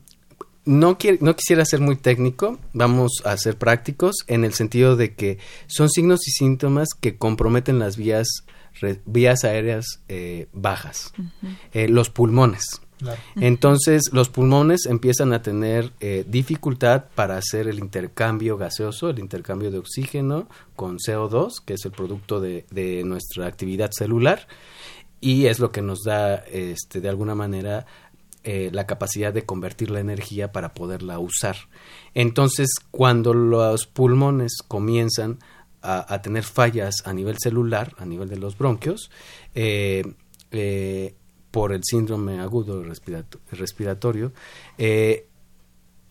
no, 0.64 0.98
no 1.20 1.36
quisiera 1.36 1.64
ser 1.64 1.80
muy 1.80 1.96
técnico, 1.96 2.58
vamos 2.72 3.22
a 3.24 3.36
ser 3.36 3.56
prácticos 3.56 4.16
en 4.26 4.44
el 4.44 4.54
sentido 4.54 4.96
de 4.96 5.14
que 5.14 5.38
son 5.66 5.88
signos 5.88 6.26
y 6.28 6.30
síntomas 6.32 6.88
que 6.98 7.16
comprometen 7.16 7.78
las 7.78 7.96
vías, 7.96 8.26
vías 9.06 9.44
aéreas 9.44 10.00
eh, 10.08 10.48
bajas, 10.52 11.12
eh, 11.72 11.88
los 11.88 12.10
pulmones. 12.10 12.64
Entonces 13.36 14.10
los 14.12 14.28
pulmones 14.28 14.84
empiezan 14.84 15.32
a 15.32 15.40
tener 15.40 15.90
eh, 16.00 16.24
dificultad 16.28 17.06
para 17.14 17.38
hacer 17.38 17.66
el 17.66 17.78
intercambio 17.78 18.58
gaseoso, 18.58 19.08
el 19.08 19.18
intercambio 19.18 19.70
de 19.70 19.78
oxígeno 19.78 20.48
con 20.76 20.98
CO2, 20.98 21.64
que 21.64 21.74
es 21.74 21.84
el 21.86 21.92
producto 21.92 22.40
de, 22.40 22.66
de 22.70 23.02
nuestra 23.04 23.46
actividad 23.46 23.90
celular, 23.92 24.46
y 25.20 25.46
es 25.46 25.58
lo 25.58 25.70
que 25.70 25.82
nos 25.82 26.02
da, 26.04 26.36
este, 26.36 27.00
de 27.00 27.08
alguna 27.08 27.34
manera, 27.34 27.86
eh, 28.42 28.70
la 28.72 28.86
capacidad 28.86 29.34
de 29.34 29.44
convertir 29.44 29.90
la 29.90 30.00
energía 30.00 30.50
para 30.50 30.72
poderla 30.72 31.18
usar. 31.18 31.56
Entonces, 32.14 32.70
cuando 32.90 33.34
los 33.34 33.86
pulmones 33.86 34.62
comienzan 34.66 35.40
a, 35.82 36.22
tener 36.22 36.44
fallas 36.44 37.02
a 37.04 37.12
nivel 37.12 37.36
celular, 37.38 37.94
a 37.98 38.06
nivel 38.06 38.30
de 38.30 38.38
los 38.38 38.56
bronquios, 38.56 39.10
eh, 39.54 40.14
eh, 40.52 41.14
por 41.50 41.72
el 41.72 41.82
síndrome 41.84 42.40
agudo 42.40 42.82
respiratorio, 43.52 44.32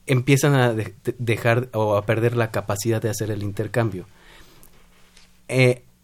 empiezan 0.06 0.54
a 0.54 0.76
dejar 1.18 1.70
o 1.74 1.96
a 1.96 2.06
perder 2.06 2.36
la 2.36 2.52
capacidad 2.52 3.02
de 3.02 3.10
hacer 3.10 3.32
el 3.32 3.42
intercambio. 3.42 4.06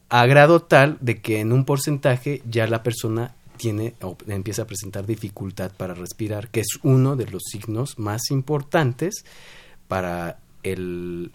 a 0.10 0.26
grado 0.26 0.62
tal 0.64 0.98
de 1.02 1.22
que 1.22 1.40
en 1.40 1.52
un 1.52 1.66
porcentaje 1.66 2.42
ya 2.50 2.66
la 2.66 2.82
persona 2.82 3.35
tiene 3.58 3.96
o 4.02 4.18
empieza 4.28 4.64
a 4.64 4.68
presentar 4.68 5.06
dificultad 5.06 5.72
para 5.76 5.94
respirar, 5.94 6.50
que 6.50 6.62
es 6.62 6.80
uno 6.84 7.16
de 7.16 7.28
los 7.28 7.44
signos 7.50 7.98
más 7.98 8.30
importantes 8.32 9.26
para 9.88 10.40
el, 10.64 11.32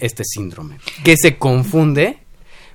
este 0.00 0.22
síndrome, 0.24 0.78
que 1.04 1.16
se 1.16 1.38
confunde 1.38 2.18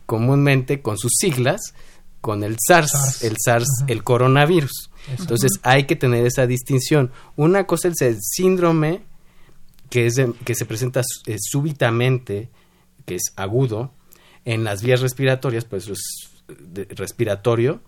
comúnmente 0.06 0.82
con 0.82 0.98
sus 0.98 1.14
siglas 1.18 1.74
con 2.22 2.44
el 2.44 2.58
SARS, 2.60 3.24
el 3.24 3.36
SARS, 3.44 3.68
el 3.88 4.04
coronavirus. 4.04 4.90
Entonces 5.18 5.52
hay 5.64 5.86
que 5.86 5.96
tener 5.96 6.26
esa 6.26 6.46
distinción. 6.48 7.12
Una 7.36 7.66
cosa 7.66 7.88
es 7.88 8.02
el 8.02 8.18
síndrome 8.22 9.04
que, 9.90 10.08
es 10.08 10.22
que 10.46 10.56
se 10.56 10.66
presenta 10.66 11.02
eh, 11.26 11.38
súbitamente, 11.40 12.50
que 13.06 13.16
es 13.16 13.34
agudo, 13.36 13.94
en 14.46 14.64
las 14.64 14.84
vías 14.84 15.02
respiratorias, 15.02 15.66
pues 15.66 15.88
es 15.88 16.00
respiratorio, 16.90 17.82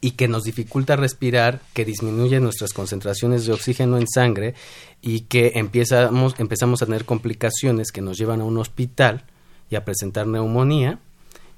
y 0.00 0.12
que 0.12 0.28
nos 0.28 0.44
dificulta 0.44 0.96
respirar, 0.96 1.60
que 1.74 1.84
disminuye 1.84 2.40
nuestras 2.40 2.72
concentraciones 2.72 3.46
de 3.46 3.52
oxígeno 3.52 3.98
en 3.98 4.06
sangre 4.06 4.54
y 5.02 5.20
que 5.22 5.52
empezamos, 5.56 6.34
empezamos 6.38 6.82
a 6.82 6.86
tener 6.86 7.04
complicaciones 7.04 7.90
que 7.90 8.00
nos 8.00 8.16
llevan 8.16 8.40
a 8.40 8.44
un 8.44 8.58
hospital 8.58 9.24
y 9.70 9.76
a 9.76 9.84
presentar 9.84 10.26
neumonía 10.26 11.00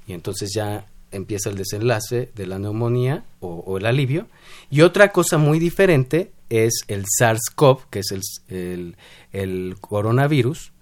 y 0.07 0.15
entonces 0.15 0.53
ya 0.55 0.87
empieza 1.13 1.51
el 1.51 1.57
desenlace 1.57 2.31
de 2.35 2.47
la 2.47 2.59
neumonía 2.59 3.25
o, 3.41 3.77
el 3.77 3.87
alivio. 3.87 4.29
Y 4.71 4.83
otra 4.83 5.13
cosa 5.13 5.39
muy 5.39 5.59
diferente 5.59 6.33
es 6.49 6.83
el 6.89 7.05
SARS-CoV, 7.05 7.87
que 7.91 8.01
es 8.01 8.13
el, 8.49 8.97
el 9.33 9.77
coronavirus, 9.81 10.73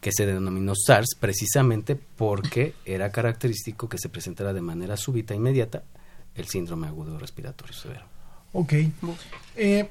que 0.00 0.12
se 0.12 0.26
denominó 0.26 0.74
SARS 0.74 1.14
precisamente 1.18 1.96
porque 1.96 2.74
era 2.84 3.12
característico 3.12 3.88
que 3.88 3.98
se 3.98 4.08
presentara 4.08 4.52
de 4.52 4.60
manera 4.60 4.96
súbita 4.96 5.34
e 5.34 5.36
inmediata 5.36 5.84
el 6.34 6.46
síndrome 6.48 6.86
agudo 6.86 7.18
respiratorio 7.18 7.74
severo. 7.74 8.04
Ok. 8.52 8.74
Eh, 9.56 9.88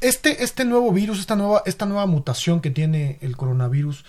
este, 0.00 0.42
este 0.42 0.64
nuevo 0.64 0.92
virus, 0.92 1.20
esta 1.20 1.36
nueva, 1.36 1.62
esta 1.66 1.86
nueva 1.86 2.06
mutación 2.06 2.60
que 2.60 2.70
tiene 2.70 3.18
el 3.20 3.36
coronavirus, 3.36 4.04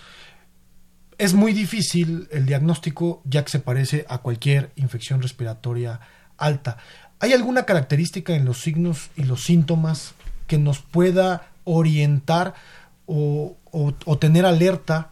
es 1.18 1.34
muy 1.34 1.52
difícil 1.52 2.28
el 2.32 2.46
diagnóstico 2.46 3.22
ya 3.24 3.44
que 3.44 3.50
se 3.50 3.60
parece 3.60 4.04
a 4.08 4.18
cualquier 4.18 4.72
infección 4.76 5.22
respiratoria 5.22 6.00
alta. 6.36 6.78
¿Hay 7.20 7.32
alguna 7.32 7.64
característica 7.64 8.34
en 8.34 8.44
los 8.44 8.60
signos 8.60 9.10
y 9.16 9.22
los 9.22 9.44
síntomas 9.44 10.14
que 10.46 10.58
nos 10.58 10.80
pueda 10.80 11.52
orientar 11.62 12.54
o, 13.06 13.56
tener 14.18 14.46
alerta 14.46 15.10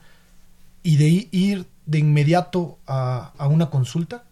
y 0.82 0.96
de 0.96 1.28
ir 1.30 1.66
de 1.86 1.98
inmediato 1.98 2.78
a, 2.86 3.32
a 3.38 3.46
una 3.46 3.70
consulta? 3.70 4.24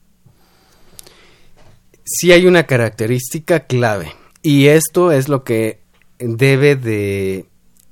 Sí 2.04 2.32
hay 2.32 2.46
una 2.46 2.64
característica 2.64 3.66
clave 3.66 4.12
y 4.42 4.66
esto 4.66 5.12
es 5.12 5.28
lo 5.28 5.44
que 5.44 5.80
debe 6.18 6.76
de 6.76 7.46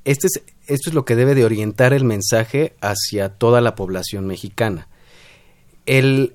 este 0.05 0.27
es, 0.27 0.43
esto 0.67 0.91
es 0.91 0.95
lo 0.95 1.05
que 1.05 1.17
debe 1.17 1.35
de 1.35 1.45
orientar 1.45 1.93
el 1.93 2.05
mensaje 2.05 2.75
hacia 2.81 3.31
toda 3.31 3.61
la 3.61 3.75
población 3.75 4.27
mexicana. 4.27 4.87
El, 5.87 6.35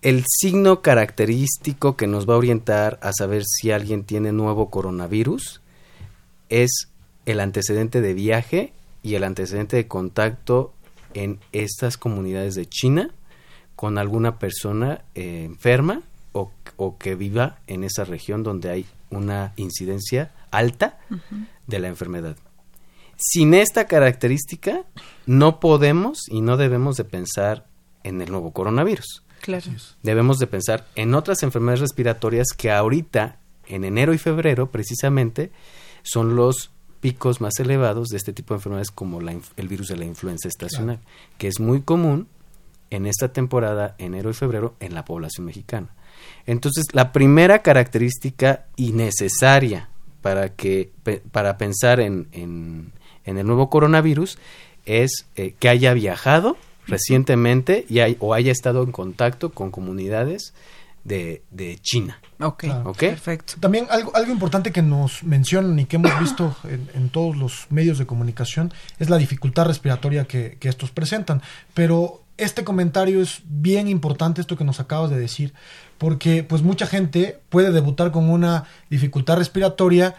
el 0.00 0.24
signo 0.26 0.80
característico 0.80 1.96
que 1.96 2.06
nos 2.06 2.28
va 2.28 2.34
a 2.34 2.38
orientar 2.38 2.98
a 3.02 3.12
saber 3.12 3.44
si 3.44 3.70
alguien 3.70 4.04
tiene 4.04 4.32
nuevo 4.32 4.70
coronavirus 4.70 5.60
es 6.48 6.88
el 7.26 7.40
antecedente 7.40 8.00
de 8.00 8.14
viaje 8.14 8.72
y 9.02 9.14
el 9.14 9.24
antecedente 9.24 9.76
de 9.76 9.86
contacto 9.86 10.72
en 11.12 11.38
estas 11.52 11.98
comunidades 11.98 12.54
de 12.54 12.66
China 12.66 13.10
con 13.76 13.98
alguna 13.98 14.38
persona 14.38 15.02
eh, 15.14 15.44
enferma 15.44 16.02
o, 16.76 16.98
que 16.98 17.14
viva 17.14 17.58
en 17.66 17.84
esa 17.84 18.04
región 18.04 18.42
donde 18.42 18.70
hay 18.70 18.86
una 19.10 19.52
incidencia 19.56 20.32
alta 20.50 20.98
de 21.66 21.78
la 21.78 21.88
enfermedad. 21.88 22.36
Sin 23.16 23.54
esta 23.54 23.86
característica, 23.86 24.84
no 25.26 25.58
podemos 25.60 26.28
y 26.28 26.40
no 26.40 26.56
debemos 26.56 26.96
de 26.96 27.04
pensar 27.04 27.66
en 28.04 28.22
el 28.22 28.30
nuevo 28.30 28.52
coronavirus. 28.52 29.24
Claro. 29.40 29.66
Debemos 30.02 30.38
de 30.38 30.46
pensar 30.46 30.86
en 30.94 31.14
otras 31.14 31.42
enfermedades 31.42 31.80
respiratorias 31.80 32.48
que 32.56 32.70
ahorita, 32.70 33.38
en 33.66 33.84
enero 33.84 34.14
y 34.14 34.18
febrero, 34.18 34.70
precisamente, 34.70 35.50
son 36.02 36.36
los 36.36 36.70
picos 37.00 37.40
más 37.40 37.58
elevados 37.58 38.08
de 38.08 38.16
este 38.16 38.32
tipo 38.32 38.54
de 38.54 38.58
enfermedades 38.58 38.90
como 38.90 39.20
el 39.20 39.68
virus 39.68 39.88
de 39.88 39.96
la 39.96 40.04
influenza 40.04 40.48
estacional, 40.48 41.00
que 41.38 41.48
es 41.48 41.60
muy 41.60 41.82
común 41.82 42.28
en 42.90 43.06
esta 43.06 43.32
temporada, 43.32 43.94
enero 43.98 44.30
y 44.30 44.34
febrero, 44.34 44.74
en 44.80 44.94
la 44.94 45.04
población 45.04 45.46
mexicana. 45.46 45.88
Entonces, 46.46 46.86
la 46.92 47.12
primera 47.12 47.60
característica 47.60 48.66
y 48.76 48.92
necesaria 48.92 49.88
para, 50.22 50.50
que, 50.50 50.90
para 51.32 51.58
pensar 51.58 52.00
en, 52.00 52.28
en, 52.32 52.92
el 53.24 53.46
nuevo 53.46 53.68
coronavirus 53.68 54.38
es 54.86 55.26
eh, 55.36 55.54
que 55.58 55.68
haya 55.68 55.92
viajado 55.92 56.56
recientemente 56.86 57.84
y 57.90 57.98
o 58.20 58.32
haya 58.32 58.50
estado 58.50 58.82
en 58.82 58.92
contacto 58.92 59.50
con 59.50 59.70
comunidades 59.70 60.54
de, 61.04 61.42
de 61.50 61.78
China. 61.80 62.20
Ok, 62.40 62.64
perfecto. 62.98 63.54
También 63.60 63.86
algo, 63.90 64.14
algo 64.14 64.32
importante 64.32 64.70
que 64.72 64.82
nos 64.82 65.22
mencionan 65.24 65.78
y 65.78 65.86
que 65.86 65.96
hemos 65.96 66.18
visto 66.20 66.56
en, 66.64 67.08
todos 67.10 67.36
los 67.36 67.66
medios 67.70 67.98
de 67.98 68.06
comunicación 68.06 68.72
es 68.98 69.10
la 69.10 69.18
dificultad 69.18 69.66
respiratoria 69.66 70.26
que, 70.26 70.56
que 70.58 70.68
estos 70.68 70.90
presentan. 70.90 71.42
Pero 71.74 72.22
este 72.36 72.64
comentario 72.64 73.20
es 73.20 73.42
bien 73.44 73.88
importante, 73.88 74.40
esto 74.40 74.56
que 74.56 74.64
nos 74.64 74.80
acabas 74.80 75.10
de 75.10 75.18
decir, 75.18 75.52
porque 75.98 76.44
pues 76.44 76.62
mucha 76.62 76.86
gente 76.86 77.40
puede 77.48 77.72
debutar 77.72 78.10
con 78.12 78.30
una 78.30 78.64
dificultad 78.88 79.36
respiratoria, 79.36 80.14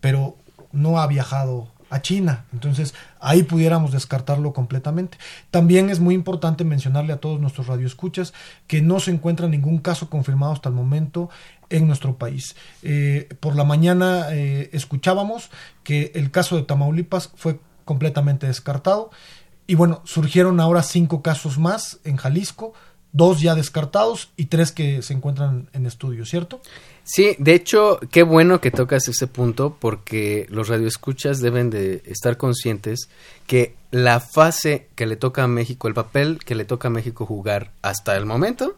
pero 0.00 0.36
no 0.72 1.00
ha 1.00 1.06
viajado 1.06 1.68
a 1.90 2.02
China. 2.02 2.44
Entonces 2.52 2.94
ahí 3.20 3.42
pudiéramos 3.42 3.92
descartarlo 3.92 4.52
completamente. 4.52 5.18
También 5.50 5.90
es 5.90 6.00
muy 6.00 6.14
importante 6.14 6.64
mencionarle 6.64 7.12
a 7.12 7.18
todos 7.18 7.40
nuestros 7.40 7.66
radioescuchas 7.66 8.32
que 8.66 8.82
no 8.82 9.00
se 9.00 9.12
encuentra 9.12 9.48
ningún 9.48 9.78
caso 9.78 10.10
confirmado 10.10 10.52
hasta 10.52 10.68
el 10.68 10.74
momento 10.74 11.30
en 11.70 11.86
nuestro 11.86 12.16
país. 12.16 12.56
Eh, 12.82 13.28
por 13.40 13.56
la 13.56 13.64
mañana 13.64 14.26
eh, 14.30 14.70
escuchábamos 14.72 15.50
que 15.82 16.12
el 16.14 16.30
caso 16.30 16.56
de 16.56 16.62
Tamaulipas 16.62 17.30
fue 17.36 17.60
completamente 17.84 18.46
descartado. 18.46 19.10
Y 19.66 19.76
bueno, 19.76 20.02
surgieron 20.04 20.60
ahora 20.60 20.82
cinco 20.82 21.22
casos 21.22 21.58
más 21.58 21.98
en 22.04 22.16
Jalisco, 22.16 22.74
dos 23.14 23.40
ya 23.40 23.54
descartados 23.54 24.30
y 24.36 24.46
tres 24.46 24.72
que 24.72 25.00
se 25.00 25.14
encuentran 25.14 25.70
en 25.72 25.86
estudio, 25.86 26.26
¿cierto? 26.26 26.60
Sí, 27.04 27.36
de 27.38 27.54
hecho, 27.54 28.00
qué 28.10 28.24
bueno 28.24 28.60
que 28.60 28.72
tocas 28.72 29.08
ese 29.08 29.28
punto 29.28 29.76
porque 29.78 30.46
los 30.50 30.68
radioescuchas 30.68 31.40
deben 31.40 31.70
de 31.70 32.02
estar 32.06 32.36
conscientes 32.36 33.08
que 33.46 33.76
la 33.92 34.18
fase 34.18 34.88
que 34.96 35.06
le 35.06 35.14
toca 35.14 35.44
a 35.44 35.48
México, 35.48 35.86
el 35.86 35.94
papel 35.94 36.40
que 36.44 36.56
le 36.56 36.64
toca 36.64 36.88
a 36.88 36.90
México 36.90 37.24
jugar 37.24 37.70
hasta 37.82 38.16
el 38.16 38.26
momento, 38.26 38.76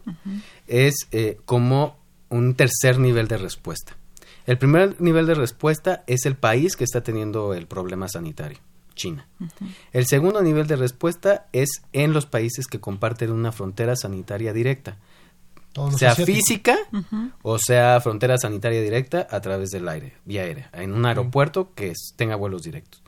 es 0.67 1.09
eh, 1.13 1.39
como 1.47 1.97
un 2.29 2.55
tercer 2.55 2.99
nivel 2.99 3.29
de 3.29 3.39
respuesta. 3.39 3.97
El 4.45 4.59
primer 4.59 5.01
nivel 5.01 5.27
de 5.27 5.35
respuesta 5.35 6.05
es 6.07 6.27
el 6.27 6.37
país 6.37 6.77
que 6.77 6.85
está 6.85 7.01
teniendo 7.03 7.55
el 7.55 7.67
problema 7.67 8.07
sanitario. 8.07 8.59
China. 8.97 9.29
El 9.93 10.07
segundo 10.07 10.43
nivel 10.43 10.67
de 10.67 10.75
respuesta 10.75 11.47
es 11.53 11.83
en 11.93 12.13
los 12.13 12.27
países 12.27 12.67
que 12.67 12.81
comparten 12.81 13.31
una 13.31 13.53
frontera 13.53 13.95
sanitaria 13.95 14.53
directa, 14.53 14.97
sea 15.97 16.15
física 16.15 16.77
o 17.43 17.59
sea 17.59 18.01
frontera 18.01 18.39
sanitaria 18.39 18.83
directa 18.83 19.29
a 19.31 19.41
través 19.41 19.71
del 19.71 19.89
aire, 19.89 20.15
vía 20.25 20.43
aérea, 20.43 20.71
en 20.73 20.93
un 20.93 21.07
aeropuerto 21.07 21.73
que 21.75 21.93
tenga 22.17 22.35
vuelos 22.35 22.63
directos. 22.63 23.03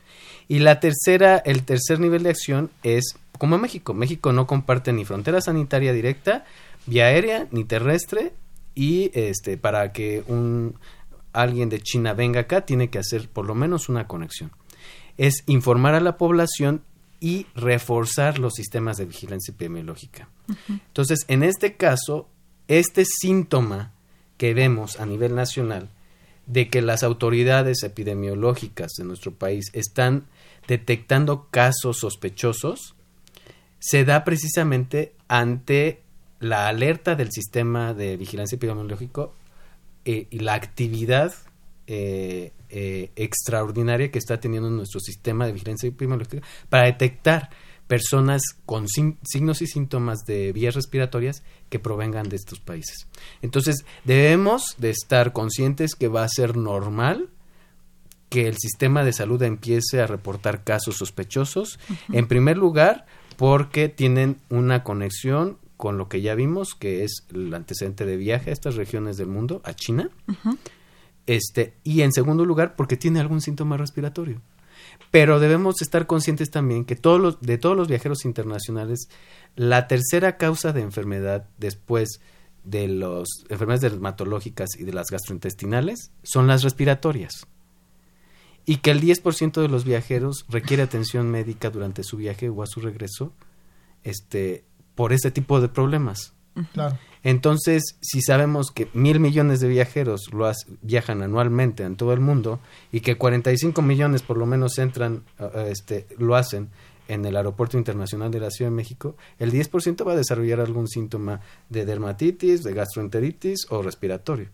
Y 0.47 0.59
la 0.59 0.79
tercera, 0.79 1.37
el 1.37 1.63
tercer 1.63 1.99
nivel 1.99 2.23
de 2.23 2.29
acción 2.29 2.71
es 2.83 3.15
como 3.37 3.57
México. 3.57 3.93
México 3.93 4.31
no 4.31 4.47
comparte 4.47 4.93
ni 4.93 5.05
frontera 5.05 5.41
sanitaria 5.41 5.93
directa, 5.93 6.45
vía 6.85 7.05
aérea, 7.05 7.47
ni 7.51 7.65
terrestre, 7.65 8.33
y 8.75 9.11
este 9.13 9.57
para 9.57 9.91
que 9.91 10.23
un 10.27 10.75
alguien 11.33 11.69
de 11.69 11.79
China 11.81 12.13
venga 12.13 12.41
acá, 12.41 12.61
tiene 12.61 12.89
que 12.89 12.99
hacer 12.99 13.29
por 13.29 13.45
lo 13.45 13.55
menos 13.55 13.89
una 13.89 14.07
conexión. 14.07 14.51
Es 15.19 15.43
informar 15.45 15.93
a 15.93 15.99
la 15.99 16.17
población 16.17 16.81
y 17.19 17.45
reforzar 17.53 18.39
los 18.39 18.53
sistemas 18.53 18.97
de 18.97 19.05
vigilancia 19.05 19.51
epidemiológica. 19.51 20.29
Entonces, 20.67 21.25
en 21.27 21.43
este 21.43 21.75
caso, 21.75 22.29
este 22.67 23.03
síntoma 23.05 23.91
que 24.37 24.53
vemos 24.53 24.99
a 24.99 25.05
nivel 25.05 25.35
nacional 25.35 25.89
de 26.45 26.69
que 26.69 26.81
las 26.81 27.03
autoridades 27.03 27.83
epidemiológicas 27.83 28.93
de 28.97 29.03
nuestro 29.03 29.33
país 29.33 29.69
están 29.73 30.25
detectando 30.67 31.47
casos 31.51 31.99
sospechosos, 31.99 32.95
se 33.79 34.05
da 34.05 34.23
precisamente 34.23 35.13
ante 35.27 36.01
la 36.39 36.67
alerta 36.67 37.15
del 37.15 37.31
sistema 37.31 37.93
de 37.93 38.17
vigilancia 38.17 38.55
epidemiológico 38.55 39.35
eh, 40.05 40.27
y 40.29 40.39
la 40.39 40.53
actividad 40.53 41.33
eh, 41.87 42.51
eh, 42.69 43.11
extraordinaria 43.15 44.11
que 44.11 44.19
está 44.19 44.39
teniendo 44.39 44.69
nuestro 44.69 44.99
sistema 44.99 45.45
de 45.45 45.53
vigilancia 45.53 45.89
epidemiológica 45.89 46.45
para 46.69 46.85
detectar 46.85 47.49
personas 47.87 48.43
con 48.67 48.85
signos 48.87 49.63
y 49.63 49.67
síntomas 49.67 50.19
de 50.27 50.53
vías 50.53 50.75
respiratorias 50.75 51.41
que 51.69 51.79
provengan 51.79 52.29
de 52.29 52.35
estos 52.35 52.59
países. 52.59 53.07
Entonces, 53.41 53.83
debemos 54.03 54.75
de 54.77 54.91
estar 54.91 55.33
conscientes 55.33 55.95
que 55.95 56.07
va 56.07 56.23
a 56.23 56.29
ser 56.29 56.55
normal 56.55 57.29
que 58.29 58.47
el 58.47 58.57
sistema 58.59 59.03
de 59.03 59.11
salud 59.11 59.41
empiece 59.41 59.99
a 60.01 60.05
reportar 60.07 60.63
casos 60.63 60.97
sospechosos, 60.97 61.79
en 62.13 62.27
primer 62.27 62.57
lugar, 62.57 63.07
porque 63.37 63.89
tienen 63.89 64.37
una 64.49 64.83
conexión 64.83 65.57
con 65.75 65.97
lo 65.97 66.09
que 66.09 66.21
ya 66.21 66.35
vimos, 66.35 66.75
que 66.75 67.03
es 67.03 67.25
el 67.33 67.53
antecedente 67.53 68.05
de 68.05 68.17
viaje 68.17 68.51
a 68.51 68.53
estas 68.53 68.75
regiones 68.75 69.17
del 69.17 69.27
mundo, 69.27 69.61
a 69.63 69.73
China, 69.73 70.11
este, 71.29 71.75
y 71.83 72.01
en 72.01 72.11
segundo 72.11 72.43
lugar, 72.43 72.75
porque 72.75 72.97
tiene 72.97 73.19
algún 73.19 73.39
síntoma 73.39 73.77
respiratorio. 73.77 74.41
Pero 75.11 75.39
debemos 75.39 75.79
estar 75.83 76.07
conscientes 76.07 76.49
también 76.49 76.85
que 76.85 76.95
todos 76.95 77.21
los, 77.21 77.39
de 77.39 77.59
todos 77.59 77.77
los 77.77 77.87
viajeros 77.87 78.25
internacionales, 78.25 79.09
la 79.55 79.87
tercera 79.87 80.37
causa 80.37 80.73
de 80.73 80.81
enfermedad 80.81 81.47
después 81.59 82.19
de 82.63 82.87
las 82.87 83.27
enfermedades 83.47 83.91
dermatológicas 83.91 84.69
y 84.79 84.85
de 84.85 84.93
las 84.93 85.11
gastrointestinales 85.11 86.11
son 86.23 86.47
las 86.47 86.63
respiratorias. 86.63 87.45
Y 88.65 88.77
que 88.77 88.89
el 88.89 88.99
10% 88.99 89.61
de 89.61 89.67
los 89.67 89.83
viajeros 89.85 90.47
requiere 90.49 90.81
atención 90.81 91.29
médica 91.29 91.69
durante 91.69 92.03
su 92.03 92.17
viaje 92.17 92.49
o 92.49 92.63
a 92.63 92.67
su 92.67 92.81
regreso 92.81 93.33
este, 94.03 94.65
por 94.95 95.13
este 95.13 95.29
tipo 95.29 95.61
de 95.61 95.69
problemas. 95.69 96.33
Claro. 96.73 96.97
Entonces, 97.23 97.97
si 98.01 98.21
sabemos 98.21 98.71
que 98.71 98.89
mil 98.93 99.19
millones 99.19 99.59
de 99.59 99.67
viajeros 99.67 100.31
lo 100.31 100.49
viajan 100.81 101.21
anualmente 101.21 101.83
en 101.83 101.95
todo 101.95 102.13
el 102.13 102.21
mundo 102.21 102.59
y 102.91 103.01
que 103.01 103.17
45 103.17 103.81
millones 103.81 104.21
por 104.21 104.37
lo 104.37 104.45
menos 104.45 104.77
entran, 104.77 105.23
este, 105.67 106.07
lo 106.17 106.35
hacen 106.35 106.69
en 107.09 107.25
el 107.25 107.35
Aeropuerto 107.35 107.77
Internacional 107.77 108.31
de 108.31 108.39
la 108.39 108.51
Ciudad 108.51 108.69
de 108.69 108.75
México, 108.75 109.17
el 109.39 109.51
10% 109.51 110.07
va 110.07 110.13
a 110.13 110.15
desarrollar 110.15 110.59
algún 110.59 110.87
síntoma 110.87 111.41
de 111.67 111.83
dermatitis, 111.83 112.63
de 112.63 112.73
gastroenteritis 112.73 113.65
o 113.69 113.81
respiratorio. 113.81 114.49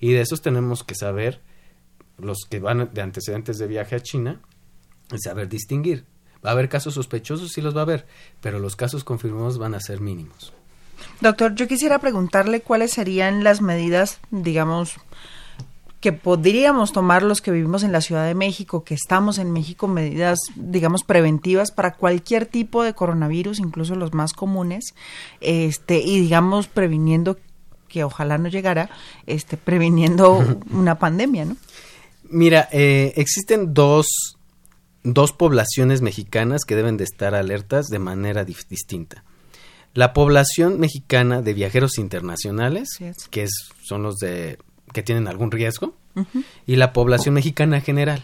Y 0.00 0.12
de 0.12 0.20
esos 0.20 0.42
tenemos 0.42 0.82
que 0.82 0.96
saber, 0.96 1.40
los 2.18 2.38
que 2.50 2.58
van 2.58 2.90
de 2.92 3.02
antecedentes 3.02 3.56
de 3.56 3.68
viaje 3.68 3.94
a 3.94 4.00
China, 4.00 4.40
saber 5.16 5.48
distinguir. 5.48 6.04
Va 6.44 6.50
a 6.50 6.52
haber 6.54 6.68
casos 6.68 6.94
sospechosos, 6.94 7.52
sí 7.52 7.60
los 7.60 7.74
va 7.74 7.80
a 7.80 7.84
haber, 7.84 8.04
pero 8.40 8.58
los 8.58 8.74
casos 8.74 9.04
confirmados 9.04 9.58
van 9.58 9.74
a 9.74 9.80
ser 9.80 10.00
mínimos. 10.00 10.52
Doctor, 11.20 11.54
yo 11.54 11.68
quisiera 11.68 11.98
preguntarle 11.98 12.60
cuáles 12.60 12.92
serían 12.92 13.44
las 13.44 13.60
medidas, 13.62 14.20
digamos, 14.30 14.96
que 16.02 16.12
podríamos 16.12 16.92
tomar 16.92 17.22
los 17.22 17.40
que 17.40 17.52
vivimos 17.52 17.84
en 17.84 17.92
la 17.92 18.00
Ciudad 18.00 18.26
de 18.26 18.34
México, 18.34 18.82
que 18.82 18.94
estamos 18.94 19.38
en 19.38 19.52
México, 19.52 19.86
medidas, 19.86 20.40
digamos, 20.56 21.04
preventivas 21.04 21.70
para 21.70 21.94
cualquier 21.94 22.46
tipo 22.46 22.82
de 22.82 22.92
coronavirus, 22.92 23.60
incluso 23.60 23.94
los 23.94 24.12
más 24.12 24.32
comunes, 24.32 24.94
este, 25.40 26.00
y 26.00 26.18
digamos, 26.18 26.66
previniendo 26.66 27.38
que 27.86 28.02
ojalá 28.02 28.36
no 28.36 28.48
llegara, 28.48 28.90
este, 29.26 29.56
previniendo 29.56 30.44
una 30.72 30.98
pandemia, 30.98 31.44
¿no? 31.44 31.56
Mira, 32.28 32.68
eh, 32.72 33.12
existen 33.14 33.72
dos, 33.72 34.36
dos 35.04 35.32
poblaciones 35.32 36.02
mexicanas 36.02 36.64
que 36.64 36.74
deben 36.74 36.96
de 36.96 37.04
estar 37.04 37.36
alertas 37.36 37.86
de 37.86 38.00
manera 38.00 38.44
distinta 38.44 39.22
la 39.94 40.12
población 40.12 40.80
mexicana 40.80 41.42
de 41.42 41.54
viajeros 41.54 41.98
internacionales, 41.98 42.88
que 43.30 43.42
es, 43.42 43.52
son 43.82 44.02
los 44.02 44.16
de 44.16 44.58
que 44.92 45.02
tienen 45.02 45.28
algún 45.28 45.50
riesgo, 45.50 45.94
y 46.66 46.76
la 46.76 46.92
población 46.92 47.34
mexicana 47.34 47.80
general. 47.80 48.22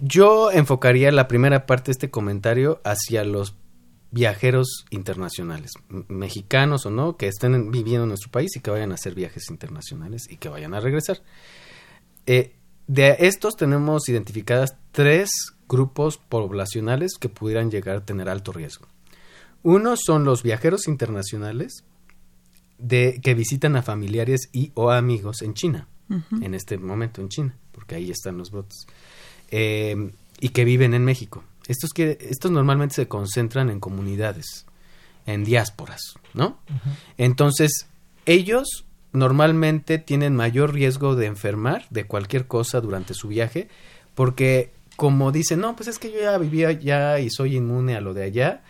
Yo 0.00 0.50
enfocaría 0.52 1.10
la 1.10 1.26
primera 1.26 1.66
parte 1.66 1.86
de 1.86 1.92
este 1.92 2.10
comentario 2.10 2.80
hacia 2.84 3.24
los 3.24 3.56
viajeros 4.10 4.84
internacionales, 4.90 5.72
mexicanos 5.88 6.86
o 6.86 6.90
no, 6.90 7.16
que 7.16 7.28
estén 7.28 7.70
viviendo 7.70 8.04
en 8.04 8.08
nuestro 8.08 8.30
país 8.30 8.54
y 8.56 8.60
que 8.60 8.70
vayan 8.70 8.92
a 8.92 8.94
hacer 8.94 9.14
viajes 9.14 9.50
internacionales 9.50 10.26
y 10.30 10.36
que 10.36 10.48
vayan 10.48 10.74
a 10.74 10.80
regresar. 10.80 11.22
Eh, 12.26 12.54
de 12.86 13.16
estos 13.20 13.56
tenemos 13.56 14.08
identificadas 14.08 14.76
tres 14.92 15.30
grupos 15.68 16.18
poblacionales 16.18 17.14
que 17.18 17.28
pudieran 17.28 17.70
llegar 17.70 17.96
a 17.96 18.04
tener 18.04 18.28
alto 18.28 18.52
riesgo. 18.52 18.86
Uno 19.66 19.96
son 19.96 20.24
los 20.24 20.44
viajeros 20.44 20.86
internacionales 20.86 21.82
de, 22.78 23.18
que 23.20 23.34
visitan 23.34 23.74
a 23.74 23.82
familiares 23.82 24.48
y 24.52 24.70
o 24.74 24.92
amigos 24.92 25.42
en 25.42 25.54
China, 25.54 25.88
en 26.40 26.54
este 26.54 26.78
momento 26.78 27.20
en 27.20 27.28
China, 27.28 27.56
porque 27.72 27.96
ahí 27.96 28.12
están 28.12 28.38
los 28.38 28.52
brotes, 28.52 28.86
em, 29.50 30.12
y 30.38 30.50
que 30.50 30.64
viven 30.64 30.94
en 30.94 31.04
México. 31.04 31.42
Estos, 31.66 31.90
que, 31.90 32.16
estos 32.20 32.52
normalmente 32.52 32.94
se 32.94 33.08
concentran 33.08 33.68
en 33.68 33.80
comunidades, 33.80 34.66
en 35.26 35.42
diásporas, 35.42 36.14
¿no? 36.32 36.60
Entonces, 37.18 37.88
ellos 38.24 38.84
normalmente 39.12 39.98
tienen 39.98 40.36
mayor 40.36 40.74
riesgo 40.74 41.16
de 41.16 41.26
enfermar 41.26 41.86
de 41.90 42.06
cualquier 42.06 42.46
cosa 42.46 42.80
durante 42.80 43.14
su 43.14 43.26
viaje, 43.26 43.66
porque 44.14 44.75
como 44.96 45.30
dicen, 45.30 45.60
no, 45.60 45.76
pues 45.76 45.88
es 45.88 45.98
que 45.98 46.10
yo 46.10 46.20
ya 46.20 46.36
vivía 46.38 46.68
allá 46.68 47.20
y 47.20 47.30
soy 47.30 47.56
inmune 47.56 47.96
a 47.96 48.00
lo 48.00 48.14
de 48.14 48.24
allá, 48.24 48.62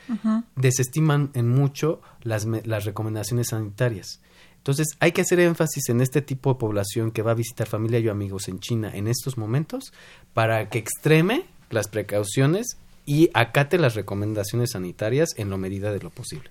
desestiman 0.57 1.31
en 1.35 1.49
mucho 1.49 2.01
las, 2.23 2.47
las 2.65 2.85
recomendaciones 2.85 3.49
sanitarias. 3.49 4.21
Entonces 4.59 4.89
hay 4.99 5.12
que 5.12 5.21
hacer 5.21 5.39
énfasis 5.39 5.89
en 5.89 6.01
este 6.01 6.23
tipo 6.23 6.53
de 6.53 6.59
población 6.59 7.12
que 7.12 7.23
va 7.23 7.31
a 7.31 7.35
visitar 7.35 7.69
familia 7.69 8.01
y 8.01 8.09
amigos 8.09 8.49
en 8.49 8.59
China 8.59 8.91
en 8.93 9.07
estos 9.07 9.39
momentos 9.39 9.93
para 10.35 10.69
que 10.69 10.79
extreme 10.79 11.45
las 11.71 11.87
precauciones 11.87 12.77
y 13.05 13.31
acate 13.33 13.79
las 13.79 13.95
recomendaciones 13.95 14.73
sanitarias 14.73 15.31
en 15.37 15.51
la 15.51 15.57
medida 15.57 15.93
de 15.93 16.01
lo 16.01 16.11
posible. 16.11 16.51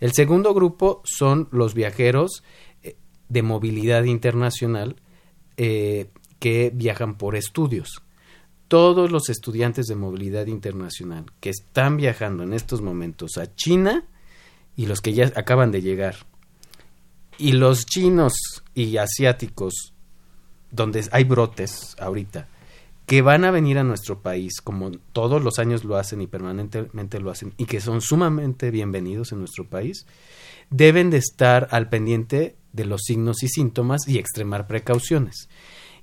El 0.00 0.14
segundo 0.14 0.54
grupo 0.54 1.02
son 1.04 1.48
los 1.52 1.74
viajeros 1.74 2.42
eh, 2.82 2.96
de 3.28 3.42
movilidad 3.42 4.04
internacional 4.04 4.96
eh, 5.58 6.08
que 6.38 6.72
viajan 6.74 7.18
por 7.18 7.36
estudios 7.36 8.02
todos 8.72 9.12
los 9.12 9.28
estudiantes 9.28 9.84
de 9.84 9.96
movilidad 9.96 10.46
internacional 10.46 11.26
que 11.40 11.50
están 11.50 11.98
viajando 11.98 12.42
en 12.42 12.54
estos 12.54 12.80
momentos 12.80 13.36
a 13.36 13.54
China 13.54 14.06
y 14.76 14.86
los 14.86 15.02
que 15.02 15.12
ya 15.12 15.30
acaban 15.36 15.70
de 15.72 15.82
llegar 15.82 16.16
y 17.36 17.52
los 17.52 17.84
chinos 17.84 18.32
y 18.74 18.96
asiáticos 18.96 19.92
donde 20.70 21.06
hay 21.12 21.24
brotes 21.24 21.94
ahorita 21.98 22.48
que 23.04 23.20
van 23.20 23.44
a 23.44 23.50
venir 23.50 23.76
a 23.76 23.84
nuestro 23.84 24.22
país 24.22 24.62
como 24.62 24.90
todos 24.90 25.44
los 25.44 25.58
años 25.58 25.84
lo 25.84 25.96
hacen 25.96 26.22
y 26.22 26.26
permanentemente 26.26 27.20
lo 27.20 27.30
hacen 27.30 27.52
y 27.58 27.66
que 27.66 27.82
son 27.82 28.00
sumamente 28.00 28.70
bienvenidos 28.70 29.32
en 29.32 29.40
nuestro 29.40 29.68
país 29.68 30.06
deben 30.70 31.10
de 31.10 31.18
estar 31.18 31.68
al 31.72 31.90
pendiente 31.90 32.56
de 32.72 32.86
los 32.86 33.02
signos 33.04 33.42
y 33.42 33.48
síntomas 33.48 34.08
y 34.08 34.18
extremar 34.18 34.66
precauciones. 34.66 35.50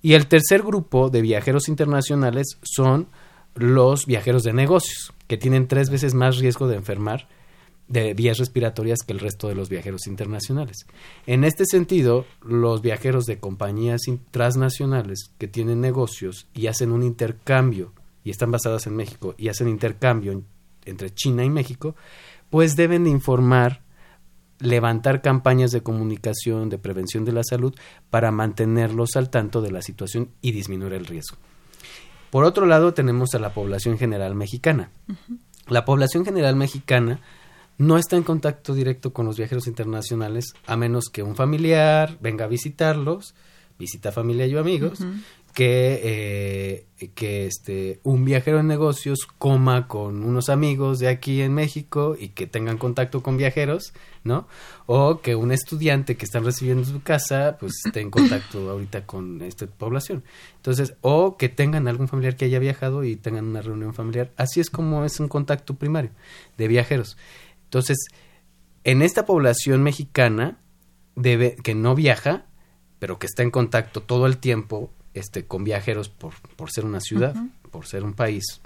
Y 0.01 0.13
el 0.13 0.27
tercer 0.27 0.62
grupo 0.62 1.09
de 1.09 1.21
viajeros 1.21 1.67
internacionales 1.67 2.57
son 2.63 3.07
los 3.55 4.05
viajeros 4.05 4.43
de 4.43 4.53
negocios, 4.53 5.13
que 5.27 5.38
tienen 5.38 5.67
tres 5.67 5.89
veces 5.89 6.13
más 6.13 6.38
riesgo 6.38 6.67
de 6.67 6.77
enfermar 6.77 7.27
de 7.89 8.13
vías 8.13 8.38
respiratorias 8.38 8.99
que 9.05 9.13
el 9.13 9.19
resto 9.19 9.47
de 9.47 9.55
los 9.55 9.67
viajeros 9.67 10.05
internacionales. 10.07 10.85
En 11.25 11.43
este 11.43 11.65
sentido, 11.65 12.25
los 12.41 12.81
viajeros 12.81 13.25
de 13.25 13.39
compañías 13.39 14.01
transnacionales 14.31 15.31
que 15.39 15.47
tienen 15.47 15.81
negocios 15.81 16.47
y 16.53 16.67
hacen 16.67 16.91
un 16.91 17.03
intercambio 17.03 17.91
y 18.23 18.29
están 18.29 18.51
basadas 18.51 18.85
en 18.85 18.95
México 18.95 19.33
y 19.38 19.49
hacen 19.49 19.67
intercambio 19.67 20.43
entre 20.85 21.13
China 21.13 21.43
y 21.43 21.49
México, 21.49 21.95
pues 22.49 22.75
deben 22.75 23.07
informar 23.07 23.81
levantar 24.60 25.22
campañas 25.22 25.72
de 25.72 25.82
comunicación, 25.82 26.69
de 26.69 26.78
prevención 26.78 27.26
de 27.26 27.32
la 27.32 27.43
salud, 27.43 27.74
para 28.10 28.32
mantenerlos 28.32 29.15
al 29.15 29.30
tanto 29.30 29.62
de 29.62 29.72
la 29.72 29.82
situación 29.82 30.30
y 30.41 30.52
disminuir 30.52 30.93
el 30.93 31.06
riesgo. 31.06 31.38
Por 32.30 32.43
otro 32.43 32.65
lado, 32.65 32.93
tenemos 32.93 33.34
a 33.34 33.39
la 33.39 33.54
población 33.54 33.98
general 33.98 34.36
mexicana. 34.36 34.91
La 35.67 35.86
población 35.86 36.26
general 36.26 36.56
mexicana 36.56 37.22
no 37.78 37.98
está 37.98 38.17
en 38.17 38.24
contacto 38.24 38.74
directo 38.74 39.13
con 39.13 39.26
los 39.26 39.38
viajeros 39.38 39.65
internacionales 39.67 40.54
a 40.67 40.76
menos 40.76 41.06
que 41.12 41.24
un 41.24 41.36
familiar 41.36 42.17
venga 42.19 42.45
a 42.45 42.50
visitarlos, 42.50 43.34
visita 43.80 44.12
familia 44.12 44.45
y 44.45 44.58
amigos, 44.58 45.00
que, 45.60 46.86
eh, 47.02 47.10
que 47.15 47.45
este, 47.45 48.00
un 48.04 48.24
viajero 48.24 48.62
en 48.62 48.67
negocios 48.67 49.28
coma 49.38 49.89
con 49.89 50.24
unos 50.24 50.48
amigos 50.48 51.00
de 51.00 51.10
aquí 51.10 51.41
en 51.41 51.54
México 51.54 52.15
y 52.17 52.30
que 52.30 52.48
tengan 52.48 52.78
contacto 52.78 53.22
con 53.22 53.36
viajeros, 53.36 53.91
¿no? 54.24 54.48
O 54.86 55.19
que 55.19 55.36
un 55.36 55.52
estudiante 55.52 56.15
que 56.15 56.24
están 56.24 56.45
recibiendo 56.45 56.84
en 56.84 56.89
su 56.89 57.04
casa, 57.04 57.58
pues 57.60 57.74
esté 57.86 58.00
en 58.00 58.10
contacto 58.10 58.69
ahorita 58.69 59.06
con 59.06 59.41
esta 59.41 59.67
población. 59.67 60.24
Entonces, 60.56 60.93
o 61.02 61.36
que 61.36 61.50
tengan 61.50 61.89
algún 61.89 62.08
familiar 62.08 62.38
que 62.38 62.45
haya 62.45 62.60
viajado 62.60 63.04
y 63.04 63.17
tengan 63.17 63.43
una 63.43 63.62
reunión 63.62 63.93
familiar. 63.93 64.32
Así 64.38 64.62
es 64.62 64.69
como 64.69 65.04
es 65.04 65.19
un 65.19 65.28
contacto 65.28 65.74
primario 65.74 66.12
de 66.58 66.69
viajeros. 66.69 67.17
Entonces, 67.65 67.98
en 68.86 69.02
esta 69.02 69.26
población 69.26 69.84
mexicana 69.84 70.58
debe, 71.17 71.58
que 71.58 71.76
no 71.76 71.95
viaja, 71.95 72.45
pero 72.98 73.19
que 73.19 73.28
está 73.28 73.43
en 73.43 73.52
contacto 73.52 74.02
todo 74.02 74.26
el 74.26 74.38
tiempo 74.38 74.93
este, 75.13 75.45
con 75.45 75.63
viajeros 75.63 76.10
por, 76.10 76.34
por 76.56 76.72
ser 76.72 76.86
una 76.86 77.00
ciudad, 77.00 77.36
por 77.72 77.86
ser 77.86 78.04
un 78.04 78.13
país 78.13 78.62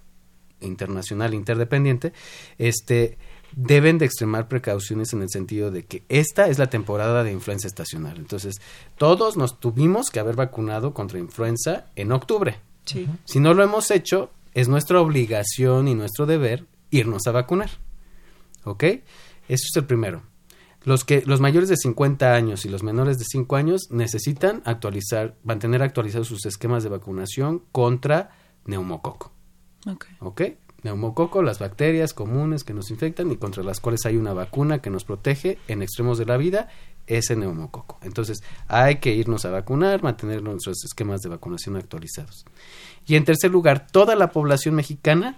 internacional 0.62 1.34
interdependiente, 1.34 2.14
este, 2.58 3.18
deben 3.56 3.98
de 3.98 4.06
extremar 4.06 4.48
precauciones 4.48 5.14
en 5.14 5.22
el 5.22 5.30
sentido 5.30 5.72
de 5.72 5.86
que 5.86 6.04
esta 6.10 6.48
es 6.48 6.58
la 6.58 6.68
temporada 6.68 7.24
de 7.24 7.32
influenza 7.32 7.68
estacional. 7.68 8.18
Entonces, 8.18 8.56
todos 8.98 9.38
nos 9.38 9.60
tuvimos 9.60 10.10
que 10.10 10.20
haber 10.20 10.36
vacunado 10.36 10.94
contra 10.94 11.20
influenza 11.20 11.86
en 11.96 12.12
octubre. 12.12 12.58
Si 12.86 13.40
no 13.40 13.54
lo 13.54 13.64
hemos 13.64 13.92
hecho, 13.92 14.32
es 14.54 14.68
nuestra 14.68 15.00
obligación 15.02 15.88
y 15.88 15.96
nuestro 15.96 16.26
deber 16.26 16.66
irnos 16.92 17.28
a 17.28 17.32
vacunar. 17.32 17.70
¿Ok? 18.66 18.84
Eso 18.84 19.02
es 19.70 19.76
el 19.76 19.86
primero. 19.86 20.24
Los, 20.86 21.06
que, 21.06 21.24
los 21.26 21.40
mayores 21.40 21.70
de 21.70 21.78
50 21.78 22.34
años 22.34 22.66
y 22.66 22.70
los 22.70 22.84
menores 22.84 23.18
de 23.18 23.26
5 23.26 23.56
años 23.56 23.88
necesitan 23.90 24.62
actualizar, 24.66 25.36
mantener 25.44 25.82
actualizados 25.82 26.28
sus 26.28 26.46
esquemas 26.46 26.84
de 26.84 26.90
vacunación 26.90 27.64
contra 27.72 28.32
neumococo. 28.66 29.32
Ok. 29.88 30.06
¿Ok? 30.20 30.42
Neumococo, 30.84 31.42
las 31.42 31.60
bacterias 31.60 32.14
comunes 32.14 32.66
que 32.66 32.74
nos 32.74 32.92
infectan 32.92 33.32
y 33.32 33.38
contra 33.38 33.64
las 33.64 33.80
cuales 33.80 34.06
hay 34.06 34.18
una 34.18 34.34
vacuna 34.34 34.82
que 34.82 34.90
nos 34.90 35.06
protege 35.06 35.58
en 35.70 35.82
extremos 35.82 36.18
de 36.18 36.26
la 36.26 36.36
vida, 36.36 36.68
ese 37.08 37.36
neumococo. 37.36 38.00
Entonces, 38.02 38.44
hay 38.68 38.98
que 38.98 39.14
irnos 39.14 39.46
a 39.46 39.52
vacunar, 39.52 40.04
mantener 40.04 40.42
nuestros 40.42 40.84
esquemas 40.84 41.22
de 41.22 41.30
vacunación 41.30 41.78
actualizados. 41.78 42.46
Y 43.06 43.16
en 43.16 43.24
tercer 43.24 43.52
lugar, 43.52 43.88
toda 43.88 44.16
la 44.16 44.32
población 44.32 44.76
mexicana 44.76 45.38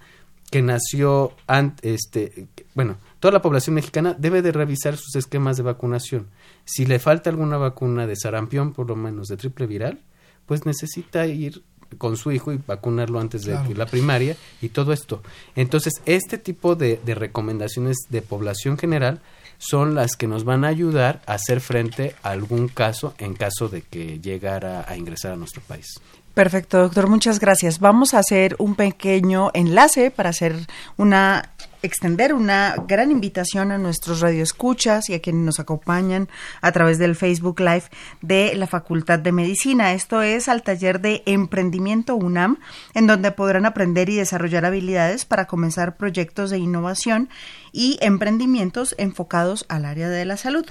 que 0.52 0.62
nació 0.62 1.34
antes, 1.48 1.94
este, 1.94 2.48
bueno, 2.74 2.98
toda 3.26 3.34
la 3.34 3.42
población 3.42 3.74
mexicana 3.74 4.16
debe 4.16 4.44
de 4.44 4.52
revisar 4.52 4.98
sus 4.98 5.16
esquemas 5.16 5.58
de 5.58 5.64
vacunación. 5.64 6.28
Si 6.64 6.86
le 6.86 7.00
falta 7.00 7.32
alguna 7.32 7.58
vacuna 7.58 8.06
de 8.06 8.16
sarampión, 8.16 8.72
por 8.72 8.88
lo 8.88 8.96
menos 8.96 9.30
de 9.30 9.36
triple 9.36 9.66
viral, 9.66 10.04
pues 10.46 10.68
necesita 10.68 11.26
ir 11.26 11.64
con 11.98 12.18
su 12.18 12.32
hijo 12.32 12.54
y 12.54 12.60
vacunarlo 12.68 13.20
antes 13.20 13.42
de 13.42 13.58
la 13.74 13.88
primaria 13.88 14.38
y 14.62 14.70
todo 14.70 14.94
esto. 14.94 15.24
Entonces, 15.56 16.04
este 16.06 16.38
tipo 16.38 16.76
de, 16.76 17.02
de, 17.04 17.16
recomendaciones 17.16 17.98
de 18.10 18.22
población 18.22 18.78
general 18.78 19.22
son 19.58 19.96
las 19.96 20.16
que 20.16 20.28
nos 20.28 20.44
van 20.44 20.64
a 20.64 20.68
ayudar 20.68 21.24
a 21.26 21.34
hacer 21.34 21.62
frente 21.62 22.16
a 22.22 22.30
algún 22.30 22.68
caso 22.68 23.16
en 23.18 23.34
caso 23.34 23.70
de 23.70 23.82
que 23.82 24.20
llegara 24.20 24.86
a 24.88 24.98
ingresar 24.98 25.32
a 25.32 25.36
nuestro 25.36 25.64
país. 25.64 25.88
Perfecto, 26.36 26.78
doctor, 26.80 27.08
muchas 27.08 27.40
gracias. 27.40 27.80
Vamos 27.80 28.14
a 28.14 28.20
hacer 28.20 28.56
un 28.60 28.76
pequeño 28.76 29.50
enlace 29.56 30.12
para 30.12 30.30
hacer 30.30 30.56
una 30.98 31.54
extender 31.86 32.34
una 32.34 32.76
gran 32.88 33.12
invitación 33.12 33.72
a 33.72 33.78
nuestros 33.78 34.20
radioescuchas 34.20 35.10
y 35.10 35.14
a 35.14 35.22
quienes 35.22 35.44
nos 35.44 35.60
acompañan 35.60 36.30
a 36.62 36.72
través 36.72 36.98
del 36.98 37.16
Facebook 37.16 37.60
Live 37.60 37.86
de 38.22 38.54
la 38.56 38.68
Facultad 38.68 39.20
de 39.20 39.32
Medicina. 39.32 39.94
Esto 39.94 40.22
es 40.22 40.50
al 40.50 40.64
taller 40.64 41.02
de 41.02 41.24
Emprendimiento 41.26 42.16
UNAM, 42.16 42.60
en 42.94 43.08
donde 43.08 43.32
podrán 43.32 43.66
aprender 43.66 44.10
y 44.10 44.16
desarrollar 44.16 44.66
habilidades 44.66 45.26
para 45.26 45.46
comenzar 45.46 45.98
proyectos 45.98 46.50
de 46.50 46.58
innovación 46.58 47.30
y 47.72 47.98
emprendimientos 48.02 48.96
enfocados 48.98 49.66
al 49.70 49.86
área 49.86 50.10
de 50.10 50.26
la 50.26 50.38
salud. 50.38 50.66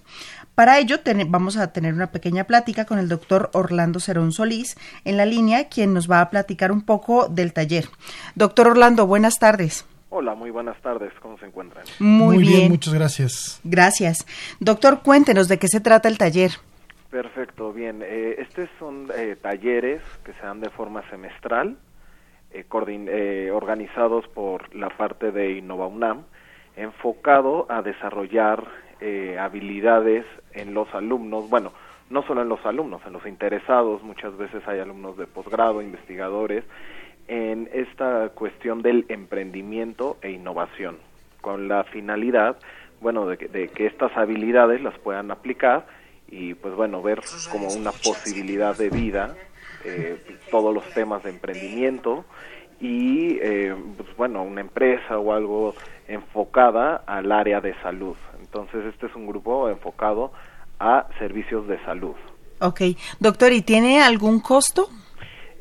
Para 0.54 0.78
ello 0.78 1.00
vamos 1.28 1.56
a 1.56 1.72
tener 1.72 1.94
una 1.94 2.12
pequeña 2.12 2.44
plática 2.44 2.84
con 2.84 2.98
el 2.98 3.08
doctor 3.08 3.50
Orlando 3.52 4.00
Cerón 4.00 4.32
Solís 4.32 4.76
en 5.04 5.16
la 5.16 5.26
línea, 5.26 5.68
quien 5.68 5.92
nos 5.92 6.10
va 6.10 6.20
a 6.20 6.30
platicar 6.30 6.72
un 6.72 6.82
poco 6.82 7.28
del 7.28 7.52
taller. 7.52 7.88
Doctor 8.34 8.68
Orlando, 8.68 9.06
buenas 9.06 9.38
tardes. 9.38 9.84
Hola, 10.16 10.36
muy 10.36 10.52
buenas 10.52 10.80
tardes. 10.80 11.12
¿Cómo 11.20 11.36
se 11.38 11.46
encuentran? 11.46 11.84
Muy, 11.98 12.38
bien. 12.38 12.70
muchas 12.70 12.94
gracias. 12.94 13.60
Gracias. 13.64 14.24
Doctor, 14.60 15.02
cuéntenos 15.02 15.48
de 15.48 15.58
qué 15.58 15.66
se 15.66 15.80
trata 15.80 16.08
el 16.08 16.18
taller. 16.18 16.52
Perfecto, 17.10 17.72
bien. 17.72 18.00
Eh, 18.00 18.36
estos 18.38 18.68
son 18.78 19.08
eh, 19.16 19.34
talleres 19.42 20.02
que 20.24 20.32
se 20.34 20.40
dan 20.42 20.60
de 20.60 20.70
forma 20.70 21.02
semestral, 21.10 21.78
eh, 22.52 22.64
eh, 22.64 23.50
organizados 23.52 24.28
por 24.28 24.72
la 24.72 24.88
parte 24.90 25.32
de 25.32 25.54
Innova 25.54 25.88
UNAM, 25.88 26.22
enfocado 26.76 27.66
a 27.68 27.82
desarrollar 27.82 28.64
habilidades 29.40 30.24
en 30.52 30.72
los 30.72 30.88
alumnos, 30.94 31.50
bueno, 31.50 31.72
no 32.08 32.22
solo 32.22 32.40
en 32.40 32.48
los 32.48 32.64
alumnos, 32.64 33.02
en 33.04 33.12
los 33.12 33.26
interesados, 33.26 34.02
muchas 34.02 34.34
veces 34.38 34.66
hay 34.66 34.78
alumnos 34.78 35.18
de 35.18 35.26
posgrado, 35.26 35.82
investigadores, 35.82 36.64
en 37.28 37.68
esta 37.72 38.30
cuestión 38.30 38.82
del 38.82 39.06
emprendimiento 39.08 40.18
e 40.22 40.30
innovación, 40.30 40.98
con 41.40 41.68
la 41.68 41.84
finalidad, 41.84 42.56
bueno, 43.00 43.26
de 43.26 43.36
que, 43.36 43.86
estas 43.86 44.16
habilidades 44.16 44.82
las 44.82 44.98
puedan 44.98 45.30
aplicar 45.30 45.86
y, 46.28 46.54
pues 46.54 46.74
bueno, 46.74 47.02
ver 47.02 47.20
como 47.50 47.68
una 47.68 47.92
posibilidad 47.92 48.76
de 48.76 48.90
vida 48.90 49.34
eh, 49.84 50.18
todos 50.50 50.74
los 50.74 50.84
temas 50.94 51.22
de 51.22 51.30
emprendimiento 51.30 52.24
y, 52.80 53.38
eh, 53.40 53.74
pues 53.96 54.16
bueno, 54.16 54.42
una 54.42 54.60
empresa 54.60 55.18
o 55.18 55.32
algo 55.32 55.74
enfocada 56.08 56.96
al 57.06 57.30
área 57.32 57.60
de 57.60 57.74
salud. 57.82 58.16
Entonces, 58.40 58.84
este 58.86 59.06
es 59.06 59.14
un 59.14 59.26
grupo 59.26 59.68
enfocado 59.68 60.32
a 60.78 61.06
servicios 61.18 61.66
de 61.68 61.82
salud. 61.84 62.14
Ok, 62.60 62.80
doctor, 63.20 63.52
¿y 63.52 63.62
tiene 63.62 64.02
algún 64.02 64.40
costo? 64.40 64.88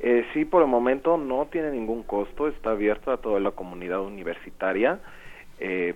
Eh, 0.06 0.26
sí, 0.34 0.44
por 0.44 0.62
el 0.62 0.68
momento 0.68 1.16
no 1.16 1.46
tiene 1.46 1.72
ningún 1.72 2.04
costo, 2.04 2.50
está 2.50 2.72
abierto 2.72 3.10
a 3.10 3.22
toda 3.22 3.40
la 3.40 3.52
comunidad 3.52 4.02
universitaria. 4.02 5.00
Eh, 5.62 5.96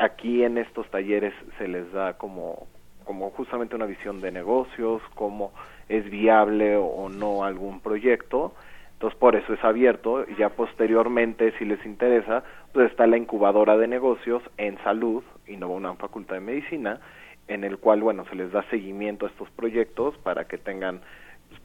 aquí 0.00 0.42
en 0.42 0.58
estos 0.58 0.90
talleres 0.90 1.32
se 1.56 1.68
les 1.68 1.92
da 1.92 2.14
como, 2.14 2.66
como 3.04 3.30
justamente 3.30 3.76
una 3.76 3.86
visión 3.86 4.20
de 4.20 4.32
negocios, 4.32 5.00
cómo 5.14 5.52
es 5.88 6.10
viable 6.10 6.76
o, 6.76 7.08
no 7.08 7.44
algún 7.44 7.78
proyecto. 7.78 8.52
Entonces, 8.94 9.16
por 9.16 9.36
eso 9.36 9.54
es 9.54 9.62
abierto. 9.62 10.26
Ya 10.36 10.48
posteriormente, 10.48 11.52
si 11.56 11.64
les 11.64 11.86
interesa, 11.86 12.42
pues 12.72 12.90
está 12.90 13.06
la 13.06 13.16
incubadora 13.16 13.76
de 13.76 13.86
negocios 13.86 14.42
en 14.56 14.76
salud, 14.82 15.22
y 15.46 15.56
no 15.56 15.68
una 15.68 15.94
facultad 15.94 16.34
de 16.34 16.40
medicina, 16.40 16.98
en 17.46 17.62
el 17.62 17.78
cual, 17.78 18.02
bueno, 18.02 18.24
se 18.24 18.34
les 18.34 18.50
da 18.50 18.64
seguimiento 18.70 19.26
a 19.26 19.28
estos 19.28 19.48
proyectos 19.50 20.18
para 20.18 20.48
que 20.48 20.58
tengan 20.58 21.00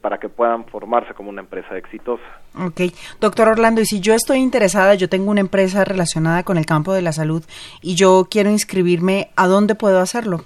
para 0.00 0.18
que 0.18 0.28
puedan 0.28 0.64
formarse 0.66 1.14
como 1.14 1.30
una 1.30 1.40
empresa 1.40 1.76
exitosa. 1.76 2.22
Ok, 2.58 2.92
doctor 3.20 3.48
Orlando, 3.48 3.80
y 3.80 3.86
si 3.86 4.00
yo 4.00 4.14
estoy 4.14 4.38
interesada, 4.38 4.94
yo 4.94 5.08
tengo 5.08 5.30
una 5.30 5.40
empresa 5.40 5.84
relacionada 5.84 6.42
con 6.42 6.58
el 6.58 6.66
campo 6.66 6.92
de 6.92 7.02
la 7.02 7.12
salud 7.12 7.44
y 7.82 7.94
yo 7.96 8.28
quiero 8.30 8.50
inscribirme, 8.50 9.30
¿a 9.36 9.46
dónde 9.46 9.74
puedo 9.74 10.00
hacerlo? 10.00 10.44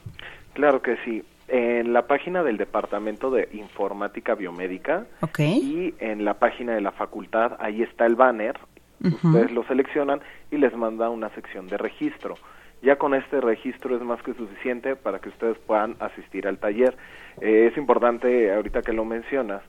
Claro 0.54 0.82
que 0.82 0.96
sí. 1.04 1.22
En 1.48 1.92
la 1.92 2.06
página 2.06 2.44
del 2.44 2.56
Departamento 2.56 3.30
de 3.30 3.48
Informática 3.52 4.34
Biomédica 4.36 5.06
y 5.36 5.94
en 5.98 6.24
la 6.24 6.34
página 6.34 6.74
de 6.74 6.80
la 6.80 6.92
facultad, 6.92 7.56
ahí 7.58 7.82
está 7.82 8.06
el 8.06 8.14
banner, 8.14 8.56
ustedes 9.02 9.50
lo 9.50 9.64
seleccionan 9.64 10.20
y 10.50 10.58
les 10.58 10.74
manda 10.76 11.08
una 11.10 11.28
sección 11.30 11.66
de 11.66 11.76
registro. 11.76 12.36
Ya 12.82 12.96
con 12.96 13.14
este 13.14 13.40
registro 13.40 13.96
es 13.96 14.02
más 14.02 14.22
que 14.22 14.34
suficiente 14.34 14.96
para 14.96 15.18
que 15.18 15.28
ustedes 15.28 15.58
puedan 15.58 15.96
asistir 16.00 16.48
al 16.48 16.58
taller. 16.58 16.96
Eh, 17.40 17.68
es 17.70 17.76
importante, 17.76 18.52
ahorita 18.52 18.82
que 18.82 18.92
lo 18.92 19.04
mencionas, 19.04 19.62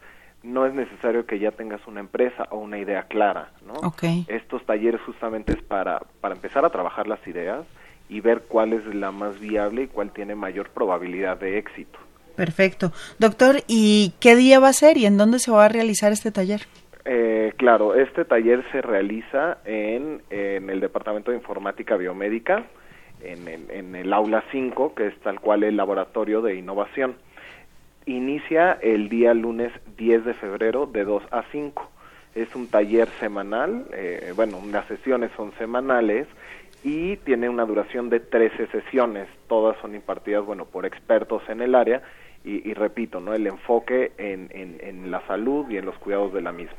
no 0.44 0.66
es 0.66 0.74
necesario 0.74 1.26
que 1.26 1.40
ya 1.40 1.52
tengas 1.52 1.86
una 1.88 2.00
empresa 2.00 2.48
o 2.52 2.58
una 2.58 2.80
idea 2.80 3.04
clara, 3.04 3.52
¿no? 3.66 3.94
Estos 4.28 4.66
talleres 4.66 5.02
justamente 5.02 5.54
es 5.54 5.62
para, 5.62 6.02
para 6.20 6.36
empezar 6.36 6.66
a 6.66 6.70
trabajar 6.70 7.08
las 7.08 7.26
ideas 7.28 7.66
y 8.10 8.22
ver 8.22 8.44
cuál 8.48 8.74
es 8.74 8.86
la 8.94 9.12
más 9.12 9.40
viable 9.40 9.84
y 9.84 9.88
cuál 9.88 10.12
tiene 10.12 10.36
mayor 10.36 10.70
probabilidad 10.70 11.38
de 11.38 11.58
éxito. 11.58 12.00
Perfecto. 12.36 12.92
Doctor, 13.20 13.58
¿y 13.68 14.14
qué 14.20 14.36
día 14.36 14.60
va 14.60 14.70
a 14.70 14.74
ser 14.74 14.98
y 14.98 15.06
en 15.06 15.18
dónde 15.18 15.40
se 15.40 15.52
va 15.52 15.66
a 15.66 15.70
realizar 15.70 16.12
este 16.12 16.32
taller? 16.32 16.62
Eh, 17.06 17.54
claro, 17.58 17.96
este 17.96 18.26
taller 18.26 18.64
se 18.72 18.82
realiza 18.82 19.60
en, 19.66 20.22
en 20.30 20.70
el 20.70 20.80
Departamento 20.80 21.32
de 21.32 21.38
Informática 21.38 21.98
Biomédica, 21.98 22.66
en 23.24 23.48
el, 23.48 23.70
en 23.72 23.96
el 23.96 24.14
aula 24.14 24.44
5, 24.52 24.96
que 24.96 25.08
es 25.08 25.20
tal 25.20 25.40
cual 25.40 25.64
el 25.64 25.78
laboratorio 25.78 26.42
de 26.42 26.56
innovación. 26.56 27.16
Inicia 28.06 28.74
el 28.82 29.10
día 29.10 29.34
lunes 29.34 29.72
10 29.98 30.26
de 30.26 30.34
febrero 30.34 30.86
de 30.88 31.04
2 31.04 31.24
a 31.32 31.44
5. 31.52 31.90
Es 32.34 32.56
un 32.56 32.68
taller 32.68 33.08
semanal, 33.20 33.86
eh, 33.94 34.34
bueno, 34.36 34.60
las 34.72 34.88
sesiones 34.88 35.32
son 35.36 35.52
semanales 35.58 36.28
y 36.84 37.18
tiene 37.18 37.50
una 37.50 37.66
duración 37.66 38.10
de 38.10 38.20
13 38.20 38.68
sesiones. 38.68 39.28
Todas 39.48 39.78
son 39.82 39.94
impartidas, 39.96 40.46
bueno, 40.46 40.66
por 40.66 40.86
expertos 40.86 41.44
en 41.50 41.62
el 41.62 41.76
área 41.76 42.02
y, 42.44 42.74
repito, 42.74 43.20
¿no? 43.20 43.36
El 43.36 43.46
enfoque 43.46 44.14
en, 44.18 44.50
en, 44.52 45.12
la 45.12 45.26
salud 45.28 45.70
y 45.70 45.78
en 45.78 45.86
los 45.86 45.96
cuidados 46.00 46.34
de 46.34 46.42
la 46.42 46.52
misma. 46.52 46.78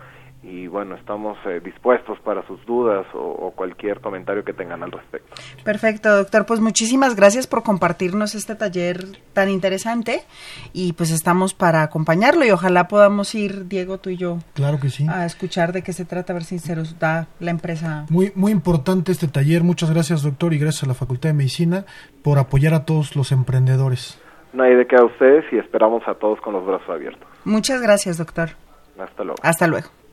y 0.45 0.67
bueno, 0.67 0.95
estamos 0.95 1.38
eh, 1.45 1.60
dispuestos 1.63 2.19
para 2.19 2.45
sus 2.45 2.63
dudas 2.65 3.05
o, 3.13 3.51
cualquier 3.55 3.99
comentario 3.99 4.43
que 4.43 4.53
tengan 4.53 4.84
al 4.84 4.91
respecto. 4.91 5.34
Perfecto, 5.63 6.15
doctor. 6.15 6.45
Pues 6.45 6.60
muchísimas 6.60 7.15
gracias 7.15 7.47
por 7.47 7.63
compartirnos 7.63 8.36
este 8.36 8.53
taller 8.53 9.05
tan 9.34 9.49
interesante 9.49 10.21
y 10.73 10.93
pues 10.93 11.12
estamos 11.12 11.53
para 11.53 11.81
acompañarlo 11.81 12.45
y 12.45 12.51
ojalá 12.51 12.88
podamos 12.88 13.34
ir, 13.34 13.67
Diego, 13.67 13.97
tú 13.97 14.12
y 14.12 14.17
yo. 14.17 14.38
Claro 14.53 14.79
que 14.79 14.89
sí. 14.89 15.08
A 15.10 15.25
escuchar 15.25 15.71
de 15.71 15.81
qué 15.81 15.93
se 15.93 16.05
trata, 16.05 16.34
a 16.34 16.36
ver 16.36 16.43
si 16.43 16.60
se 16.60 16.75
nos 16.75 16.99
da 16.99 17.27
la 17.39 17.49
empresa. 17.49 18.05
Muy, 18.10 18.31
muy 18.36 18.51
importante 18.51 19.12
este 19.12 19.27
taller. 19.27 19.63
Muchas 19.63 19.91
gracias, 19.91 20.21
doctor, 20.21 20.53
y 20.53 20.60
gracias 20.60 20.84
a 20.84 20.88
la 20.88 20.93
Facultad 20.93 21.29
de 21.29 21.34
Medicina 21.34 21.86
por 22.23 22.38
apoyar 22.38 22.73
a 22.73 22.86
todos 22.86 23.15
los 23.15 23.31
emprendedores. 23.31 24.21
No 24.53 24.63
hay 24.63 24.75
de 24.75 24.86
qué 24.86 24.95
a 24.95 25.03
ustedes 25.03 25.43
y 25.51 25.58
esperamos 25.58 26.03
a 26.08 26.13
todos 26.13 26.39
con 26.41 26.53
los 26.53 26.65
brazos 26.65 26.89
abiertos. 26.89 27.27
Muchas 27.45 27.81
gracias, 27.81 28.17
doctor. 28.17 28.49
Hasta 28.99 29.23
luego. 29.23 29.39
Hasta 29.41 29.67
luego. 29.67 30.04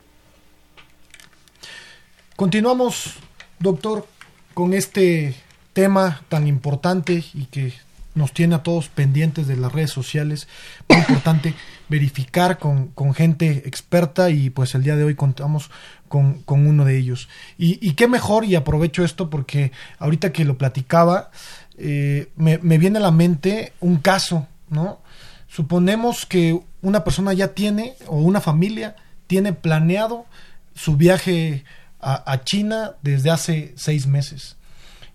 Continuamos, 2.35 3.13
doctor, 3.59 4.07
con 4.55 4.73
este 4.73 5.35
tema 5.73 6.23
tan 6.29 6.47
importante 6.47 7.23
y 7.35 7.45
que 7.45 7.73
nos 8.15 8.33
tiene 8.33 8.55
a 8.55 8.63
todos 8.63 8.89
pendientes 8.89 9.45
de 9.45 9.55
las 9.55 9.71
redes 9.71 9.91
sociales. 9.91 10.47
Muy 10.89 10.97
importante 10.97 11.53
verificar 11.89 12.57
con, 12.57 12.91
gente 13.13 13.63
experta 13.67 14.31
y 14.31 14.49
pues 14.49 14.73
el 14.73 14.81
día 14.81 14.95
de 14.95 15.03
hoy 15.03 15.13
contamos 15.13 15.69
con, 16.07 16.43
uno 16.47 16.85
de 16.85 16.97
ellos. 16.97 17.29
Y, 17.59 17.93
qué 17.93 18.07
mejor, 18.07 18.45
y 18.45 18.55
aprovecho 18.55 19.03
esto 19.03 19.29
porque 19.29 19.71
ahorita 19.99 20.31
que 20.31 20.43
lo 20.43 20.57
platicaba, 20.57 21.29
eh, 21.77 22.31
me, 22.35 22.57
me 22.57 22.79
viene 22.79 22.97
a 22.97 23.01
la 23.01 23.11
mente 23.11 23.73
un 23.79 23.97
caso, 23.97 24.47
¿no? 24.69 25.01
Suponemos 25.47 26.25
que 26.25 26.59
una 26.81 27.03
persona 27.03 27.31
ya 27.33 27.49
tiene, 27.49 27.93
o 28.07 28.17
una 28.17 28.41
familia, 28.41 28.95
tiene 29.27 29.53
planeado 29.53 30.25
su 30.73 30.97
viaje 30.97 31.63
a, 32.03 32.43
China 32.43 32.93
desde 33.01 33.31
hace 33.31 33.73
seis 33.75 34.07
meses. 34.07 34.57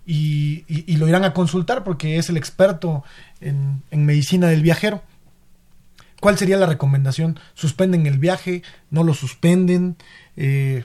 Y, 0.06 0.64
lo 0.96 1.06
irán 1.06 1.24
a 1.24 1.34
consultar 1.34 1.84
porque 1.84 2.16
es 2.16 2.28
el 2.28 2.36
experto 2.36 3.04
en, 3.40 3.82
medicina 3.90 4.48
del 4.48 4.62
viajero. 4.62 5.02
¿Cuál 6.20 6.36
sería 6.36 6.56
la 6.56 6.66
recomendación? 6.66 7.38
¿Suspenden 7.54 8.06
el 8.06 8.18
viaje? 8.18 8.62
¿No 8.90 9.04
lo 9.04 9.14
suspenden? 9.14 9.96
Eh, 10.36 10.84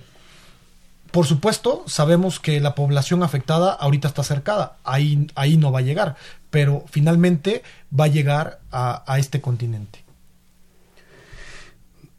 por 1.12 1.26
supuesto, 1.26 1.84
sabemos 1.88 2.39
que 2.39 2.60
la 2.60 2.76
población 2.76 3.24
afectada 3.24 3.72
ahorita 3.72 4.08
está 4.08 4.24
cercada, 4.24 4.78
ahí, 4.84 5.28
ahí 5.36 5.58
no 5.58 5.72
va 5.72 5.80
a 5.80 5.84
llegar, 5.84 6.16
pero 6.50 6.86
finalmente 6.89 7.63
va 7.98 8.06
a 8.06 8.08
llegar 8.08 8.60
a, 8.72 9.04
a 9.12 9.20
este 9.20 9.39
continente. 9.42 10.04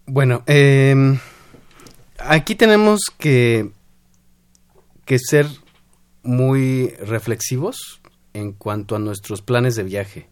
Bueno, 0.06 0.42
eh, 0.46 1.18
aquí 2.26 2.54
tenemos 2.54 3.00
que, 3.18 3.70
que 5.04 5.18
ser 5.18 5.46
muy 6.22 6.88
reflexivos 7.00 8.00
en 8.32 8.52
cuanto 8.52 8.96
a 8.96 8.98
nuestros 8.98 9.42
planes 9.42 9.76
de 9.76 9.82
viaje. 9.84 10.28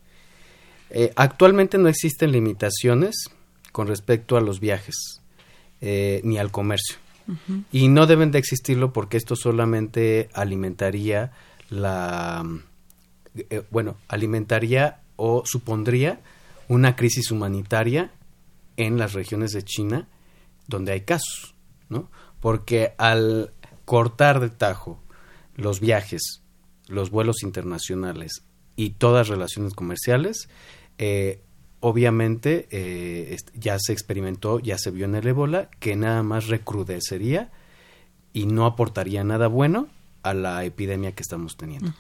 Eh, 0.91 1.13
actualmente 1.17 1.79
no 1.79 1.89
existen 1.89 2.33
limitaciones 2.33 3.31
con 3.73 3.87
respecto 3.87 4.37
a 4.37 4.41
los 4.41 4.61
viajes 4.61 5.23
eh, 5.81 6.21
ni 6.25 6.39
al 6.39 6.51
comercio. 6.51 6.97
Y 7.71 7.89
no 7.89 8.07
deben 8.07 8.33
de 8.33 8.39
existirlo 8.39 8.93
porque 8.93 9.17
esto 9.17 9.37
solamente 9.37 10.29
alimentaría 10.35 11.31
la... 11.71 12.45
Eh, 13.35 13.63
bueno, 13.71 13.97
alimentaría 14.09 15.01
o 15.17 15.45
supondría 15.47 16.21
una 16.69 16.97
crisis 16.97 17.31
humanitaria 17.31 18.11
en 18.77 18.99
las 18.99 19.13
regiones 19.13 19.53
de 19.53 19.63
China 19.63 20.09
donde 20.67 20.93
hay 20.93 21.03
casos. 21.03 21.55
¿No? 21.89 22.11
Porque 22.41 22.95
al 22.99 23.53
cortar 23.85 24.41
de 24.41 24.51
tajo 24.51 25.01
los 25.55 25.81
viajes, 25.81 26.43
los 26.89 27.11
vuelos 27.11 27.43
internacionales 27.43 28.43
y 28.77 28.91
todas 28.91 29.29
relaciones 29.29 29.75
comerciales, 29.75 30.49
eh, 30.99 31.41
obviamente 31.81 32.69
eh, 32.71 33.37
ya 33.55 33.77
se 33.79 33.93
experimentó, 33.93 34.61
ya 34.61 34.79
se 34.79 34.91
vio 34.91 35.05
en 35.05 35.17
el 35.17 35.27
ébola, 35.27 35.69
que 35.81 35.97
nada 35.97 36.23
más 36.23 36.47
recrudecería 36.47 37.51
y 38.33 38.47
no 38.47 38.67
aportaría 38.67 39.25
nada 39.25 39.49
bueno 39.49 39.89
a 40.23 40.35
la 40.35 40.65
epidemia 40.65 41.13
que 41.13 41.23
estamos 41.23 41.57
teniendo. 41.57 41.93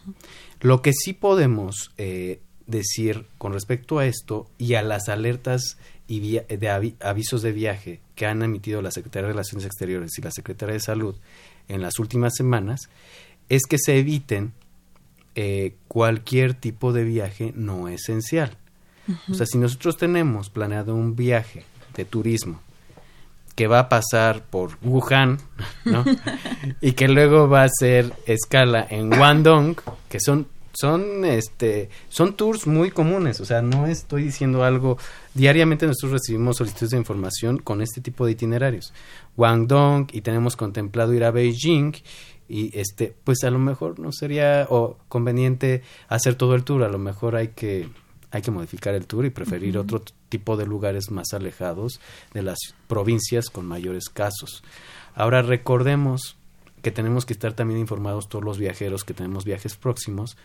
Lo 0.61 0.83
que 0.83 0.93
sí 0.93 1.13
podemos 1.13 1.93
eh, 1.99 2.41
decir 2.67 3.27
con 3.39 3.53
respecto 3.53 3.99
a 3.99 4.07
esto 4.07 4.49
y 4.59 4.75
a 4.75 4.83
las 4.83 5.09
alertas 5.09 5.79
y 6.13 6.21
de 6.39 6.95
avisos 7.01 7.41
de 7.41 7.53
viaje 7.53 8.01
que 8.15 8.27
han 8.27 8.43
emitido 8.43 8.83
la 8.83 8.91
Secretaría 8.91 9.29
de 9.29 9.33
Relaciones 9.33 9.65
Exteriores 9.65 10.11
y 10.19 10.21
la 10.21 10.31
Secretaría 10.31 10.75
de 10.75 10.81
Salud 10.81 11.17
en 11.69 11.81
las 11.81 11.99
últimas 11.99 12.35
semanas 12.37 12.91
es 13.49 13.63
que 13.63 13.79
se 13.79 13.99
eviten 13.99 14.53
eh, 15.35 15.75
cualquier 15.89 16.53
tipo 16.53 16.93
de 16.93 17.05
viaje 17.05 17.55
no 17.57 17.89
esencial. 17.89 18.59
O 19.31 19.35
sea, 19.35 19.47
si 19.47 19.57
nosotros 19.57 19.97
tenemos 19.97 20.51
planeado 20.51 20.95
un 20.95 21.17
viaje 21.17 21.65
de 21.95 22.05
turismo 22.05 22.61
que 23.55 23.67
va 23.67 23.79
a 23.79 23.89
pasar 23.89 24.45
por 24.45 24.77
Wuhan, 24.83 25.39
¿no? 25.87 26.05
y 26.83 26.93
que 26.93 27.09
luego 27.09 27.49
va 27.49 27.65
a 27.65 27.71
ser 27.71 28.13
escala 28.27 28.87
en 28.89 29.09
Guangdong, 29.09 29.77
que 30.11 30.21
son 30.21 30.47
son 30.73 31.25
este 31.25 31.91
son 32.09 32.35
tours 32.35 32.67
muy 32.67 32.91
comunes 32.91 33.41
o 33.41 33.45
sea 33.45 33.63
no 33.63 33.87
estoy 33.87 34.25
diciendo 34.25 34.65
algo 34.65 34.99
diariamente 35.35 35.87
nosotros 35.87 36.13
recibimos 36.13 36.57
solicitudes 36.57 36.91
de 36.91 36.99
información 36.99 37.59
con 37.59 37.83
este 37.83 38.01
tipo 38.01 38.27
de 38.27 38.33
itinerarios. 38.33 38.93
Guangdong 39.37 40.09
y 40.13 40.21
tenemos 40.21 40.57
contemplado 40.57 41.15
ir 41.15 41.25
a 41.25 41.31
Beijing 41.31 41.93
y 42.49 42.77
este 42.79 43.15
pues 43.25 43.45
a 43.45 43.51
lo 43.51 43.59
mejor 43.59 43.99
no 43.99 44.13
sería 44.13 44.67
o 44.71 44.99
conveniente 45.09 45.83
hacer 46.09 46.35
todo 46.35 46.55
el 46.55 46.65
tour 46.65 46.83
a 46.83 46.89
lo 46.89 46.99
mejor 46.99 47.37
hay 47.37 47.49
que 47.49 47.89
hay 48.31 48.43
que 48.43 48.51
modificar 48.51 48.95
el 48.95 49.07
tour 49.07 49.27
y 49.27 49.31
preferir 49.31 49.77
otro 49.77 50.03
tipo 50.29 50.57
de 50.57 50.67
lugares 50.67 51.11
más 51.11 51.35
alejados 51.35 52.01
de 52.33 52.43
las 52.43 52.59
provincias 52.89 53.51
con 53.51 53.67
mayores 53.67 54.09
casos. 54.09 54.65
Ahora 55.15 55.43
recordemos 55.43 56.39
que 56.83 56.91
tenemos 56.91 57.25
que 57.25 57.33
estar 57.33 57.55
también 57.55 57.81
informados 57.81 58.29
todos 58.29 58.45
los 58.45 58.59
viajeros 58.59 59.05
que 59.05 59.15
tenemos 59.15 59.45
viajes 59.45 59.77
próximos, 59.77 60.37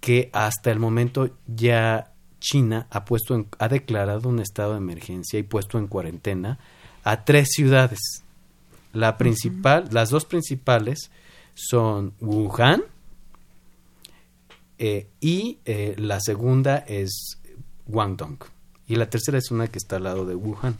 que 0.00 0.30
hasta 0.32 0.70
el 0.70 0.78
momento 0.78 1.30
ya 1.46 2.12
China 2.40 2.86
ha 2.90 3.04
puesto 3.04 3.34
en, 3.34 3.46
ha 3.58 3.68
declarado 3.68 4.28
un 4.28 4.40
estado 4.40 4.72
de 4.72 4.78
emergencia 4.78 5.38
y 5.38 5.42
puesto 5.42 5.78
en 5.78 5.86
cuarentena 5.86 6.58
a 7.04 7.24
tres 7.24 7.50
ciudades. 7.52 8.00
La 8.92 9.16
principal, 9.16 9.88
las 9.92 10.10
dos 10.10 10.24
principales 10.24 11.10
son 11.54 12.14
Wuhan 12.20 12.82
eh, 14.78 15.08
y 15.20 15.58
eh, 15.64 15.94
la 15.98 16.20
segunda 16.20 16.78
es 16.78 17.38
Guangdong. 17.86 18.38
y 18.86 18.96
la 18.96 19.08
tercera 19.08 19.38
es 19.38 19.50
una 19.50 19.68
que 19.68 19.78
está 19.78 19.96
al 19.96 20.04
lado 20.04 20.24
de 20.24 20.34
Wuhan. 20.34 20.76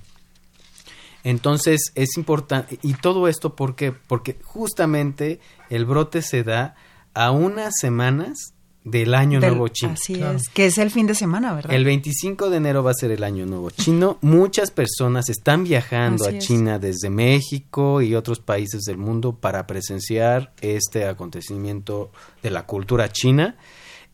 Entonces 1.25 1.93
es 1.95 2.17
importante, 2.17 2.79
y 2.83 2.95
todo 2.95 3.29
esto 3.29 3.55
¿por 3.55 3.77
qué? 3.77 3.93
porque 3.93 4.39
justamente 4.43 5.41
el 5.69 5.85
brote 5.85 6.23
se 6.23 6.43
da 6.45 6.75
a 7.15 7.31
unas 7.31 7.75
semanas 7.79 8.55
del 8.85 9.15
Año 9.15 9.41
Nuevo 9.41 9.69
Chino. 9.69 9.93
Así 9.93 10.23
es, 10.23 10.49
que 10.49 10.67
es 10.67 10.79
el 10.79 10.91
fin 10.91 11.07
de 11.07 11.15
semana, 11.15 11.53
¿verdad? 11.53 11.75
El 11.75 11.85
25 11.85 12.49
de 12.49 12.57
enero 12.57 12.83
va 12.83 12.93
a 12.93 12.95
ser 12.95 13.11
el 13.11 13.23
Año 13.23 13.45
Nuevo 13.45 13.71
Chino. 13.71 14.19
Muchas 14.23 14.71
personas 14.71 15.29
están 15.29 15.65
viajando 15.65 16.27
a 16.27 16.39
China 16.39 16.79
desde 16.79 17.11
México 17.11 18.01
y 18.01 18.15
otros 18.15 18.41
países 18.41 18.83
del 18.83 18.97
mundo 18.97 19.37
para 19.37 19.67
presenciar 19.67 20.55
este 20.63 21.07
acontecimiento 21.07 22.11
de 22.43 22.51
la 22.51 22.65
cultura 22.65 23.11
china. 23.11 23.57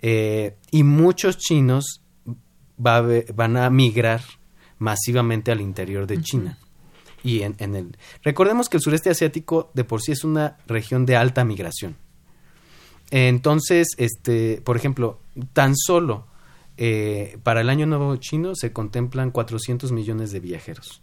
Eh, 0.00 0.56
y 0.72 0.82
muchos 0.82 1.38
chinos 1.38 2.02
van 2.76 3.56
a 3.56 3.70
migrar 3.70 4.22
masivamente 4.78 5.52
al 5.52 5.60
interior 5.60 6.06
de 6.06 6.20
China. 6.20 6.58
Y 7.26 7.42
en, 7.42 7.56
en 7.58 7.74
el 7.74 7.96
recordemos 8.22 8.68
que 8.68 8.76
el 8.76 8.82
sureste 8.82 9.10
asiático 9.10 9.70
de 9.74 9.84
por 9.84 10.00
sí 10.00 10.12
es 10.12 10.24
una 10.24 10.58
región 10.66 11.06
de 11.06 11.16
alta 11.16 11.44
migración 11.44 11.96
entonces, 13.10 13.88
este, 13.98 14.60
por 14.64 14.76
ejemplo, 14.76 15.20
tan 15.52 15.76
solo 15.76 16.26
eh, 16.76 17.38
para 17.42 17.60
el 17.60 17.70
Año 17.70 17.86
Nuevo 17.86 18.16
Chino 18.16 18.54
se 18.54 18.72
contemplan 18.72 19.30
400 19.30 19.92
millones 19.92 20.32
de 20.32 20.40
viajeros. 20.40 21.02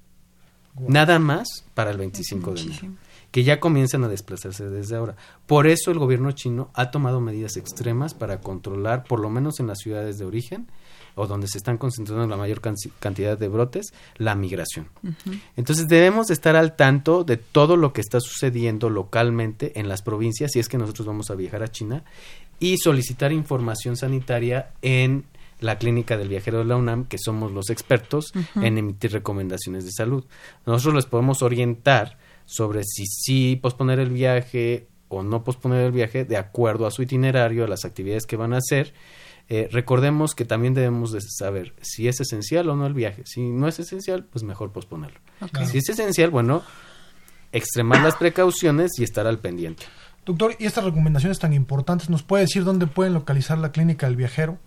Nada 0.88 1.20
más 1.20 1.66
para 1.76 1.92
el 1.92 1.98
25 1.98 2.54
de 2.54 2.62
enero, 2.62 2.88
que 3.30 3.44
ya 3.44 3.60
comienzan 3.60 4.04
a 4.04 4.08
desplazarse 4.08 4.70
desde 4.70 4.96
ahora. 4.96 5.16
Por 5.46 5.68
eso 5.68 5.92
el 5.92 6.00
gobierno 6.00 6.32
chino 6.32 6.72
ha 6.74 6.90
tomado 6.90 7.22
medidas 7.22 7.58
extremas 7.58 8.16
para 8.16 8.42
controlar, 8.42 9.04
por 9.04 9.20
lo 9.20 9.30
menos 9.30 9.60
en 9.60 9.68
las 9.68 9.78
ciudades 9.80 10.18
de 10.18 10.26
origen, 10.26 10.68
o 11.16 11.28
donde 11.28 11.48
se 11.48 11.58
están 11.58 11.78
concentrando 11.78 12.28
la 12.28 12.38
mayor 12.38 12.62
cantidad 12.62 13.38
de 13.38 13.48
brotes, 13.48 13.94
la 14.18 14.36
migración. 14.36 14.88
Entonces 15.56 15.88
debemos 15.88 16.30
estar 16.30 16.56
al 16.56 16.76
tanto 16.76 17.24
de 17.24 17.38
todo 17.38 17.78
lo 17.78 17.94
que 17.94 18.02
está 18.02 18.20
sucediendo 18.20 18.90
localmente 18.90 19.80
en 19.80 19.88
las 19.88 20.02
provincias, 20.02 20.52
si 20.52 20.60
es 20.60 20.70
que 20.70 20.78
nosotros 20.78 21.08
vamos 21.08 21.30
a 21.30 21.36
viajar 21.36 21.64
a 21.64 21.68
China, 21.68 22.04
y 22.60 22.78
solicitar 22.78 23.32
información 23.32 23.98
sanitaria 23.98 24.72
en 24.82 25.26
la 25.60 25.78
clínica 25.78 26.18
del 26.18 26.28
viajero 26.28 26.60
de 26.60 26.66
la 26.66 26.76
UNAM, 26.76 27.06
que 27.06 27.18
somos 27.18 27.52
los 27.52 27.70
expertos 27.70 28.34
en 28.56 28.78
emitir 28.78 29.12
recomendaciones 29.12 29.86
de 29.86 29.92
salud. 29.92 30.26
Nosotros 30.66 30.96
les 30.96 31.06
podemos 31.06 31.42
orientar 31.42 32.18
sobre 32.46 32.84
si 32.84 33.06
sí 33.06 33.56
posponer 33.62 34.00
el 34.00 34.10
viaje 34.10 34.88
o 35.08 35.24
no 35.24 35.44
posponer 35.44 35.86
el 35.86 35.92
viaje 35.92 36.26
de 36.26 36.38
acuerdo 36.38 36.86
a 36.86 36.92
su 36.92 37.04
itinerario, 37.04 37.64
a 37.64 37.68
las 37.68 37.86
actividades 37.86 38.26
que 38.26 38.36
van 38.36 38.54
a 38.54 38.58
hacer 38.58 38.94
eh, 39.50 39.68
recordemos 39.72 40.36
que 40.36 40.46
también 40.46 40.74
debemos 40.74 41.12
de 41.12 41.20
saber 41.22 41.74
si 41.82 42.08
es 42.08 42.20
esencial 42.22 42.70
o 42.70 42.76
no 42.76 42.88
el 42.88 42.94
viaje. 42.94 43.24
Si 43.26 43.42
no 43.42 43.68
es 43.68 43.80
esencial, 43.80 44.24
pues 44.26 44.44
mejor 44.44 44.72
posponerlo. 44.72 45.20
Si 45.66 45.78
es 45.78 45.90
esencial, 45.90 46.30
bueno, 46.30 46.64
extremar 47.52 48.02
las 48.02 48.16
precauciones 48.16 48.92
y 48.98 49.04
estar 49.04 49.28
al 49.28 49.40
pendiente. 49.40 49.84
Doctor, 50.26 50.56
¿y 50.58 50.66
estas 50.66 50.86
recomendaciones 50.86 51.40
tan 51.40 51.54
importantes 51.54 52.10
nos 52.10 52.24
puede 52.24 52.44
decir 52.44 52.64
dónde 52.64 52.88
pueden 52.88 53.14
localizar 53.14 53.58
la 53.58 53.72
clínica 53.72 54.08
del 54.08 54.16
viajero? 54.16 54.58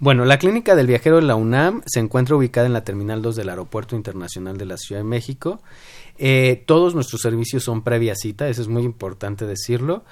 Bueno, 0.00 0.24
la 0.24 0.38
clínica 0.38 0.74
del 0.74 0.88
viajero 0.88 1.16
de 1.16 1.22
la 1.22 1.36
UNAM 1.36 1.82
se 1.86 2.00
encuentra 2.00 2.34
ubicada 2.36 2.66
en 2.66 2.72
la 2.72 2.84
Terminal 2.84 3.22
2 3.22 3.36
del 3.36 3.48
Aeropuerto 3.48 3.94
Internacional 3.94 4.56
de 4.56 4.66
la 4.66 4.76
Ciudad 4.76 5.00
de 5.00 5.08
México. 5.08 5.62
Eh, 6.18 6.62
todos 6.66 6.94
nuestros 6.94 7.20
servicios 7.20 7.64
son 7.64 7.82
previa 7.82 8.14
cita, 8.16 8.48
eso 8.48 8.62
es 8.62 8.68
muy 8.68 8.82
importante 8.82 9.46
decirlo. 9.46 10.04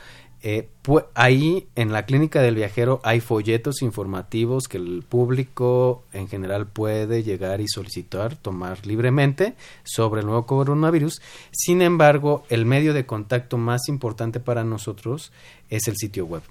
Eh, 0.44 0.68
ahí 1.14 1.68
en 1.76 1.92
la 1.92 2.04
clínica 2.04 2.42
del 2.42 2.56
viajero 2.56 3.00
hay 3.04 3.20
folletos 3.20 3.80
informativos 3.80 4.66
que 4.66 4.76
el 4.76 5.04
público 5.08 6.02
en 6.12 6.26
general 6.26 6.66
puede 6.66 7.22
llegar 7.22 7.60
y 7.60 7.68
solicitar, 7.68 8.34
tomar 8.34 8.84
libremente 8.84 9.54
sobre 9.84 10.20
el 10.20 10.26
nuevo 10.26 10.44
coronavirus. 10.44 11.22
Sin 11.52 11.80
embargo, 11.80 12.44
el 12.48 12.66
medio 12.66 12.92
de 12.92 13.06
contacto 13.06 13.56
más 13.56 13.82
importante 13.88 14.40
para 14.40 14.64
nosotros 14.64 15.30
es 15.70 15.86
el 15.86 15.96
sitio 15.96 16.26
web. 16.26 16.42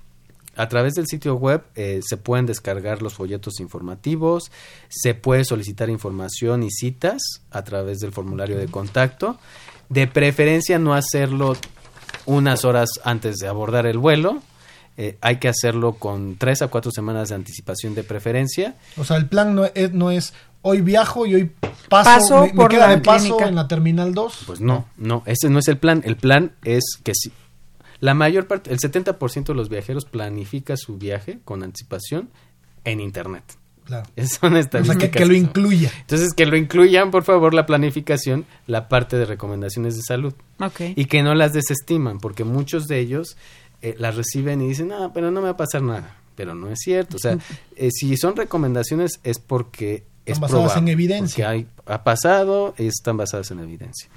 A 0.56 0.70
través 0.70 0.94
del 0.94 1.08
sitio 1.08 1.36
web 1.36 1.64
eh, 1.76 2.00
se 2.04 2.18
pueden 2.18 2.46
descargar 2.46 3.02
los 3.02 3.14
folletos 3.14 3.60
informativos, 3.60 4.52
se 4.90 5.14
puede 5.14 5.44
solicitar 5.44 5.90
información 5.90 6.64
y 6.64 6.72
citas 6.72 7.22
a 7.52 7.64
través 7.64 8.00
del 8.00 8.12
formulario 8.14 8.58
de 8.58 8.68
contacto. 8.68 9.38
De 9.90 10.08
preferencia 10.08 10.80
no 10.80 10.94
hacerlo 10.94 11.56
unas 12.26 12.66
horas 12.66 12.90
antes 13.04 13.38
de 13.38 13.48
abordar 13.48 13.86
el 13.86 13.98
vuelo. 13.98 14.42
Eh, 14.98 15.18
hay 15.22 15.38
que 15.38 15.48
hacerlo 15.48 15.94
con 15.94 16.36
tres 16.36 16.62
a 16.62 16.68
cuatro 16.68 16.92
semanas 16.92 17.30
de 17.30 17.36
anticipación 17.36 17.96
de 17.96 18.04
preferencia. 18.04 18.76
O 18.98 19.04
sea, 19.04 19.18
el 19.18 19.28
plan 19.28 19.56
no 19.56 19.66
es, 19.66 19.94
no 19.94 20.12
es 20.12 20.34
hoy 20.62 20.82
viajo 20.82 21.26
y 21.26 21.36
hoy 21.36 21.52
paso, 21.90 22.44
me, 22.44 22.54
por 22.54 22.72
de 22.72 22.98
paso 23.00 23.42
en 23.42 23.56
la 23.56 23.68
terminal 23.68 24.14
2. 24.14 24.44
Pues 24.46 24.62
no, 24.62 24.88
no, 24.98 25.24
ese 25.26 25.50
no 25.50 25.60
es 25.60 25.68
el 25.68 25.78
plan. 25.78 26.02
El 26.06 26.18
plan 26.18 26.54
es 26.64 26.84
que 27.04 27.14
si 27.16 27.32
la 28.00 28.14
mayor 28.14 28.48
parte, 28.48 28.72
el 28.72 28.80
70% 28.80 29.46
de 29.46 29.54
los 29.54 29.70
viajeros 29.70 30.06
planifica 30.06 30.76
su 30.76 30.98
viaje 30.98 31.40
con 31.46 31.64
anticipación 31.64 32.30
en 32.84 33.00
internet. 33.00 33.44
Claro. 33.92 34.08
Son 34.40 34.56
estadísticas. 34.56 35.10
que, 35.10 35.26
lo 35.26 35.34
incluya. 35.34 35.92
Entonces, 36.00 36.34
que 36.34 36.46
lo 36.46 36.56
incluyan, 36.56 37.12
por 37.12 37.24
favor, 37.24 37.54
la 37.54 37.66
planificación, 37.66 38.46
la 38.68 38.88
parte 38.88 39.18
de 39.18 39.26
recomendaciones 39.26 39.98
de 39.98 40.02
salud. 40.02 40.34
Okay. 40.60 40.94
Y 40.96 41.06
que 41.06 41.22
no 41.24 41.36
las 41.36 41.52
desestiman, 41.52 42.20
porque 42.20 42.46
muchos 42.46 42.88
de 42.88 43.00
ellos 43.00 43.36
eh, 43.82 43.96
las 43.98 44.16
reciben 44.16 44.62
y 44.62 44.70
dicen, 44.70 44.88
no, 44.88 45.12
pero 45.14 45.30
no 45.30 45.42
me 45.42 45.48
va 45.48 45.52
a 45.52 45.58
pasar 45.58 45.82
nada. 45.82 46.16
Pero 46.36 46.56
no 46.56 46.70
es 46.70 46.80
cierto. 46.80 47.18
O 47.18 47.20
sea, 47.20 47.38
eh, 47.76 47.90
si 47.92 48.16
son 48.16 48.36
recomendaciones 48.36 49.20
es 49.24 49.40
porque 49.40 50.06
están 50.26 50.42
basadas 50.42 50.78
en 50.78 50.88
evidencia. 50.88 51.50
Porque 51.50 51.68
ha 51.94 52.04
pasado 52.04 52.74
y 52.78 52.88
están 52.88 53.18
basadas 53.18 53.52
en 53.52 53.60
evidencia. 53.60 54.10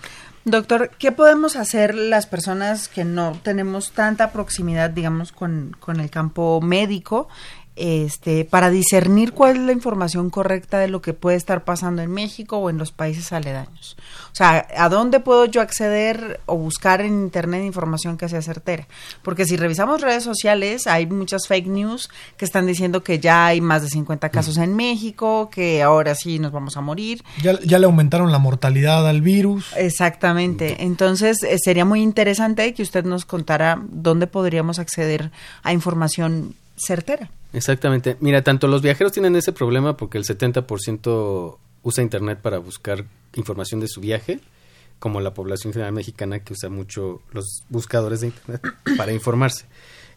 Doctor, 0.44 0.90
¿qué 0.98 1.10
podemos 1.10 1.56
hacer 1.56 1.94
las 1.94 2.26
personas 2.26 2.88
que 2.88 3.04
no 3.04 3.38
tenemos 3.42 3.92
tanta 3.92 4.30
proximidad, 4.30 4.90
digamos, 4.90 5.32
con, 5.32 5.74
con 5.80 6.00
el 6.00 6.10
campo 6.10 6.60
médico 6.60 7.28
este, 7.76 8.44
para 8.44 8.70
discernir 8.70 9.32
cuál 9.32 9.56
es 9.56 9.62
la 9.62 9.72
información 9.72 10.30
correcta 10.30 10.78
de 10.78 10.88
lo 10.88 11.02
que 11.02 11.12
puede 11.12 11.36
estar 11.36 11.64
pasando 11.64 12.02
en 12.02 12.10
México 12.10 12.58
o 12.58 12.70
en 12.70 12.78
los 12.78 12.92
países 12.92 13.32
aledaños. 13.32 13.96
O 14.32 14.36
sea, 14.36 14.66
¿a 14.76 14.88
dónde 14.88 15.20
puedo 15.20 15.44
yo 15.46 15.60
acceder 15.60 16.40
o 16.46 16.56
buscar 16.56 17.00
en 17.00 17.14
Internet 17.14 17.64
información 17.64 18.16
que 18.16 18.28
sea 18.28 18.42
certera? 18.42 18.86
Porque 19.22 19.44
si 19.44 19.56
revisamos 19.56 20.00
redes 20.00 20.22
sociales, 20.22 20.86
hay 20.86 21.06
muchas 21.06 21.48
fake 21.48 21.66
news 21.66 22.10
que 22.36 22.44
están 22.44 22.66
diciendo 22.66 23.02
que 23.02 23.18
ya 23.18 23.46
hay 23.46 23.60
más 23.60 23.82
de 23.82 23.88
50 23.88 24.28
casos 24.28 24.56
en 24.58 24.76
México, 24.76 25.50
que 25.50 25.82
ahora 25.82 26.14
sí 26.14 26.38
nos 26.38 26.52
vamos 26.52 26.76
a 26.76 26.80
morir. 26.80 27.24
Ya, 27.42 27.58
ya 27.60 27.78
le 27.78 27.86
aumentaron 27.86 28.30
la 28.30 28.38
mortalidad 28.38 29.08
al 29.08 29.20
virus. 29.20 29.66
Exactamente. 29.76 30.84
Entonces, 30.84 31.42
eh, 31.42 31.56
sería 31.58 31.84
muy 31.84 32.02
interesante 32.02 32.72
que 32.74 32.82
usted 32.82 33.04
nos 33.04 33.24
contara 33.24 33.80
dónde 33.90 34.26
podríamos 34.26 34.78
acceder 34.78 35.32
a 35.62 35.72
información 35.72 36.54
certera. 36.76 37.30
Exactamente. 37.54 38.16
Mira, 38.20 38.42
tanto 38.42 38.66
los 38.66 38.82
viajeros 38.82 39.12
tienen 39.12 39.36
ese 39.36 39.52
problema 39.52 39.96
porque 39.96 40.18
el 40.18 40.24
70% 40.24 41.58
usa 41.82 42.02
Internet 42.02 42.40
para 42.42 42.58
buscar 42.58 43.06
información 43.34 43.80
de 43.80 43.88
su 43.88 44.00
viaje, 44.00 44.40
como 44.98 45.20
la 45.20 45.34
población 45.34 45.72
general 45.72 45.92
mexicana 45.92 46.40
que 46.40 46.52
usa 46.52 46.68
mucho 46.68 47.22
los 47.32 47.62
buscadores 47.68 48.20
de 48.20 48.28
Internet 48.28 48.62
para 48.96 49.12
informarse. 49.12 49.66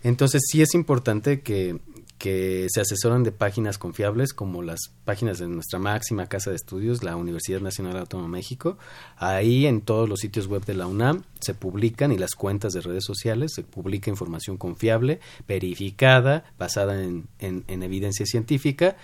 Entonces 0.03 0.41
sí 0.49 0.61
es 0.61 0.73
importante 0.73 1.41
que 1.41 1.79
que 2.17 2.67
se 2.69 2.81
asesoran 2.81 3.23
de 3.23 3.31
páginas 3.31 3.77
confiables 3.77 4.33
como 4.33 4.63
las 4.63 4.79
páginas 5.05 5.37
de 5.39 5.47
nuestra 5.47 5.79
máxima 5.79 6.27
casa 6.27 6.49
de 6.49 6.55
estudios, 6.55 7.03
la 7.03 7.15
Universidad 7.15 7.61
Nacional 7.61 7.97
Autónoma 7.97 8.27
de 8.27 8.31
México. 8.39 8.77
Ahí 9.17 9.67
en 9.67 9.81
todos 9.81 10.09
los 10.09 10.19
sitios 10.19 10.47
web 10.47 10.65
de 10.65 10.73
la 10.73 10.87
UNAM 10.87 11.23
se 11.39 11.53
publican 11.53 12.11
y 12.11 12.17
las 12.17 12.33
cuentas 12.33 12.73
de 12.73 12.81
redes 12.81 13.05
sociales 13.05 13.51
se 13.53 13.63
publica 13.63 14.09
información 14.09 14.57
confiable, 14.57 15.19
verificada, 15.47 16.45
basada 16.57 17.03
en, 17.03 17.27
en, 17.39 17.83
evidencia 17.83 18.25
científica 18.25 18.97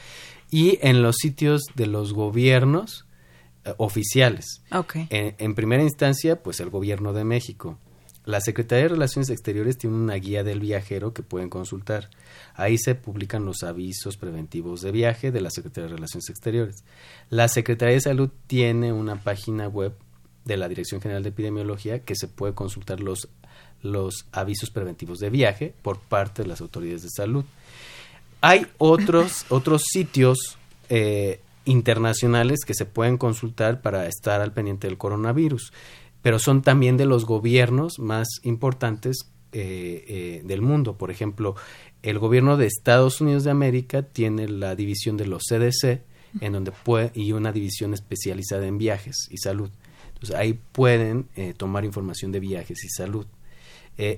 y 0.50 0.80
en 0.82 1.02
los 1.04 1.18
sitios 1.18 1.62
de 1.76 1.88
los 1.88 2.14
gobiernos 2.14 3.06
eh, 3.66 3.74
oficiales. 3.78 4.64
en 5.10 5.56
primera 5.56 5.84
instancia, 5.84 6.42
pues 6.42 6.60
el 6.60 6.70
gobierno 6.70 7.14
de 7.14 7.24
México 7.24 7.78
la 8.26 8.40
Secretaría 8.40 8.84
de 8.84 8.90
Relaciones 8.90 9.30
Exteriores 9.30 9.78
tiene 9.78 9.98
una 9.98 10.16
guía 10.16 10.44
del 10.44 10.62
viajero 10.62 11.14
que 11.14 11.24
pueden 11.24 11.50
consultar. 11.50 12.10
Ahí 12.56 12.78
se 12.78 12.96
publican 12.96 13.46
los 13.46 13.64
avisos 13.64 14.16
preventivos 14.16 14.82
de 14.82 14.92
viaje 14.92 15.32
de 15.32 15.42
la 15.42 15.50
Secretaría 15.50 15.90
de 15.90 15.96
Relaciones 15.96 16.30
Exteriores. 16.30 16.84
La 17.30 17.50
Secretaría 17.50 17.96
de 17.96 18.02
Salud 18.02 18.30
tiene 18.48 18.94
una 18.94 19.22
página 19.22 19.68
web 19.68 19.94
de 20.46 20.58
la 20.58 20.70
Dirección 20.70 21.02
General 21.02 21.24
de 21.24 21.30
Epidemiología 21.30 22.00
que 22.00 22.16
se 22.16 22.28
puede 22.28 22.54
consultar 22.54 23.02
los, 23.02 23.28
los 23.82 24.26
avisos 24.32 24.70
preventivos 24.70 25.20
de 25.20 25.30
viaje 25.30 25.74
por 25.82 26.00
parte 26.00 26.44
de 26.44 26.48
las 26.48 26.62
autoridades 26.62 27.04
de 27.04 27.10
salud. 27.10 27.44
Hay 28.40 28.68
otros, 28.78 29.46
otros 29.50 29.84
sitios 29.92 30.58
eh, 30.88 31.42
internacionales 31.66 32.60
que 32.66 32.74
se 32.74 32.86
pueden 32.86 33.18
consultar 33.18 33.82
para 33.82 34.08
estar 34.08 34.40
al 34.40 34.54
pendiente 34.54 34.88
del 34.88 34.98
coronavirus 34.98 35.74
pero 36.24 36.40
son 36.40 36.64
también 36.64 36.98
de 36.98 37.06
los 37.06 37.26
gobiernos 37.26 38.00
más 38.00 38.28
importantes 38.42 39.30
eh, 39.52 40.06
eh, 40.08 40.42
del 40.46 40.62
mundo. 40.62 40.98
Por 40.98 41.12
ejemplo, 41.12 41.56
el 42.02 42.18
gobierno 42.18 42.58
de 42.58 42.66
Estados 42.66 43.22
Unidos 43.22 43.44
de 43.44 43.52
América 43.52 44.02
tiene 44.02 44.48
la 44.48 44.76
división 44.76 45.18
de 45.18 45.28
los 45.28 45.44
CDC, 45.44 46.02
en 46.42 46.54
donde 46.54 46.72
puede, 46.72 47.12
y 47.14 47.34
una 47.34 47.52
división 47.52 47.94
especializada 47.94 48.66
en 48.66 48.80
viajes 48.80 49.28
y 49.30 49.38
salud. 49.38 49.70
Entonces 50.14 50.36
ahí 50.36 50.60
pueden 50.72 51.28
eh, 51.36 51.54
tomar 51.56 51.86
información 51.86 52.32
de 52.32 52.40
viajes 52.40 52.84
y 52.84 52.90
salud. 52.90 53.28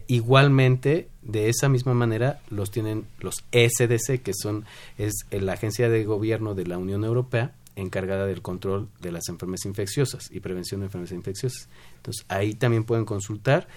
Igualmente, 0.08 1.10
de 1.22 1.50
esa 1.50 1.68
misma 1.68 1.94
manera, 1.94 2.40
los 2.50 2.72
tienen 2.72 3.08
los 3.20 3.44
SDC, 3.52 4.22
que 4.22 4.32
son 4.34 4.64
es 4.98 5.26
la 5.32 5.52
agencia 5.52 5.90
de 5.90 6.06
gobierno 6.06 6.56
de 6.56 6.66
la 6.66 6.78
Unión 6.78 7.04
Europea 7.04 7.56
encargada 7.76 8.26
del 8.26 8.42
control 8.42 8.90
de 9.02 9.12
las 9.12 9.28
enfermedades 9.30 9.66
infecciosas 9.66 10.30
y 10.32 10.40
prevención 10.40 10.82
de 10.82 10.88
enfermedades 10.88 11.18
infecciosas. 11.18 11.70
Entonces, 11.98 12.26
ahí 12.30 12.54
también 12.54 12.84
pueden 12.84 13.06
consultar 13.06 13.68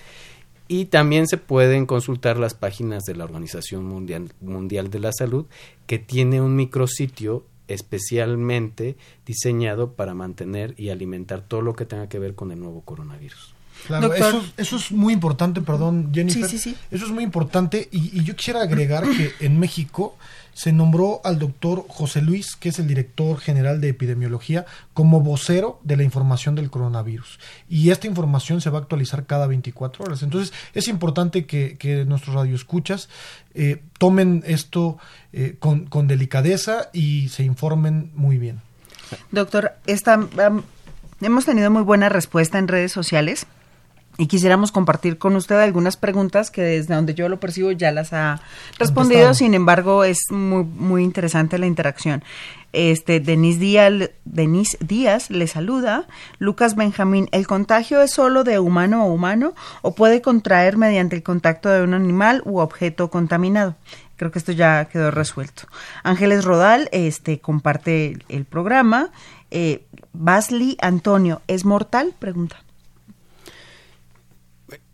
y 0.69 0.87
también 0.87 1.27
se 1.27 1.39
pueden 1.39 1.87
consultar 1.87 2.39
las 2.39 2.55
páginas 2.55 3.05
de 3.05 3.17
la 3.17 3.25
Organización 3.25 3.85
Mundial, 3.85 4.33
Mundial 4.41 4.91
de 4.91 5.01
la 5.01 5.13
Salud, 5.13 5.47
que 5.87 5.99
tiene 5.99 6.41
un 6.41 6.55
micrositio 6.57 7.45
especialmente 7.69 8.97
diseñado 9.27 9.93
para 9.93 10.15
mantener 10.15 10.75
y 10.77 10.91
alimentar 10.91 11.43
todo 11.43 11.63
lo 11.63 11.75
que 11.75 11.85
tenga 11.85 12.09
que 12.09 12.19
ver 12.19 12.35
con 12.35 12.53
el 12.53 12.61
nuevo 12.61 12.83
coronavirus. 12.83 13.55
Claro, 13.87 14.13
eso, 14.13 14.45
eso, 14.57 14.77
es 14.77 14.91
muy 14.91 15.13
importante, 15.13 15.61
perdón, 15.61 16.11
Jennifer. 16.13 16.49
Sí, 16.49 16.59
sí, 16.59 16.71
sí. 16.71 16.77
Eso 16.91 17.05
es 17.07 17.13
muy 17.13 17.23
importante 17.23 17.89
y, 17.93 18.19
y, 18.19 18.25
yo 18.25 18.35
quisiera 18.35 18.61
agregar 18.63 19.05
que 19.05 19.33
en 19.39 19.59
México 19.61 20.17
se 20.59 20.73
nombró 20.73 21.21
al 21.23 21.39
doctor 21.39 21.85
José 21.87 22.21
Luis, 22.21 22.57
que 22.57 22.71
es 22.71 22.81
el 22.81 22.89
director 22.89 23.39
general 23.39 23.81
de 23.81 23.91
epidemiología, 23.91 24.67
como 24.93 25.21
vocero 25.21 25.79
de 25.85 25.97
la 25.97 26.03
información 26.03 26.57
del 26.57 26.69
coronavirus. 26.69 27.39
Y 27.69 27.91
esta 27.91 28.09
información 28.09 28.61
se 28.61 28.69
va 28.69 28.79
a 28.79 28.81
actualizar 28.81 29.25
cada 29.27 29.47
24 29.47 30.05
horas. 30.05 30.25
Entonces 30.25 30.53
es 30.75 30.89
importante 30.89 31.47
que, 31.47 31.79
que 31.79 32.05
nuestros 32.05 32.35
radioescuchas 32.35 33.09
eh, 33.55 33.85
tomen 34.01 34.43
esto 34.49 34.99
eh, 35.33 35.55
con, 35.61 35.87
con, 35.87 36.09
delicadeza 36.09 36.91
y 36.93 37.29
se 37.29 37.45
informen 37.45 38.11
muy 38.17 38.37
bien. 38.39 38.61
Doctor, 39.31 39.75
esta, 39.87 40.19
hemos 41.21 41.45
tenido 41.45 41.71
muy 41.71 41.83
buena 41.83 42.09
respuesta 42.09 42.59
en 42.59 42.67
redes 42.67 42.91
sociales 42.91 43.47
y 44.19 44.27
quisiéramos 44.27 44.73
compartir 44.73 45.17
con 45.17 45.37
usted 45.37 45.61
algunas 45.61 45.97
preguntas 45.97 46.51
que 46.51 46.61
desde 46.61 46.95
donde 46.95 47.15
yo 47.15 47.29
lo 47.29 47.39
percibo 47.39 47.71
ya 47.71 47.93
las 47.93 48.13
ha 48.13 48.41
respondido, 48.77 49.33
sin 49.33 49.55
embargo 49.55 50.03
es 50.03 50.19
muy, 50.31 50.65
muy 50.65 51.05
interesante 51.05 51.57
la 51.57 51.67
interacción. 51.67 52.25
Este, 52.73 53.21
Denis 53.21 53.61
Díaz, 53.61 54.11
Denis 54.25 54.77
Díaz 54.81 55.31
le 55.31 55.47
saluda. 55.47 56.07
Lucas 56.39 56.75
Benjamín, 56.75 57.29
¿el 57.31 57.47
contagio 57.47 58.03
es 58.03 58.11
solo 58.11 58.43
de 58.43 58.59
humano 58.59 59.03
a 59.03 59.05
humano 59.05 59.55
o 59.83 59.95
puede 59.95 60.21
contraer 60.21 60.77
mediante 60.77 61.15
el 61.15 61.23
contacto 61.23 61.71
de 61.71 61.83
un 61.83 61.95
animal 61.95 62.43
u 62.45 62.59
objeto 62.59 63.11
contaminado? 63.11 63.77
Creo 64.17 64.33
que 64.33 64.41
esto 64.41 64.51
ya 64.51 64.87
quedó 64.87 65.13
resuelto. 65.13 65.63
Ángeles 66.03 66.45
Rodal 66.45 66.89
este, 66.91 67.39
comparte 67.39 68.19
el 68.29 68.45
programa. 68.45 69.11
Eh, 69.53 69.87
Basli 70.13 70.77
Antonio, 70.81 71.41
¿es 71.47 71.65
mortal? 71.65 72.15
Pregunta. 72.19 72.57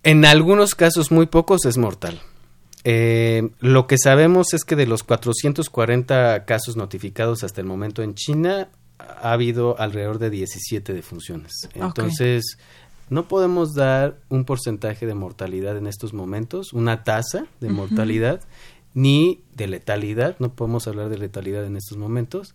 En 0.05 0.27
algunos 0.27 0.75
casos 0.75 1.11
muy 1.11 1.25
pocos 1.27 1.65
es 1.65 1.79
mortal. 1.79 2.21
Eh, 2.85 3.49
lo 3.61 3.87
que 3.87 3.97
sabemos 3.97 4.53
es 4.53 4.65
que 4.65 4.77
de 4.77 4.87
los 4.87 5.03
440 5.03 6.45
casos 6.45 6.77
notificados 6.77 7.43
hasta 7.43 7.63
el 7.63 7.67
momento 7.67 8.03
en 8.03 8.15
China, 8.15 8.69
ha 8.99 9.33
habido 9.33 9.81
alrededor 9.81 10.19
de 10.19 10.29
17 10.29 10.93
defunciones. 10.93 11.53
Entonces, 11.73 12.45
okay. 12.55 13.07
no 13.09 13.29
podemos 13.29 13.73
dar 13.73 14.19
un 14.29 14.45
porcentaje 14.45 15.07
de 15.07 15.15
mortalidad 15.15 15.79
en 15.79 15.87
estos 15.87 16.13
momentos, 16.13 16.75
una 16.75 17.03
tasa 17.03 17.47
de 17.61 17.71
mortalidad, 17.71 18.41
uh 18.43 18.45
-huh. 18.45 18.91
ni 18.93 19.41
de 19.55 19.69
letalidad. 19.69 20.37
No 20.39 20.53
podemos 20.53 20.87
hablar 20.87 21.09
de 21.09 21.17
letalidad 21.17 21.65
en 21.65 21.79
estos 21.79 21.97
momentos. 21.97 22.55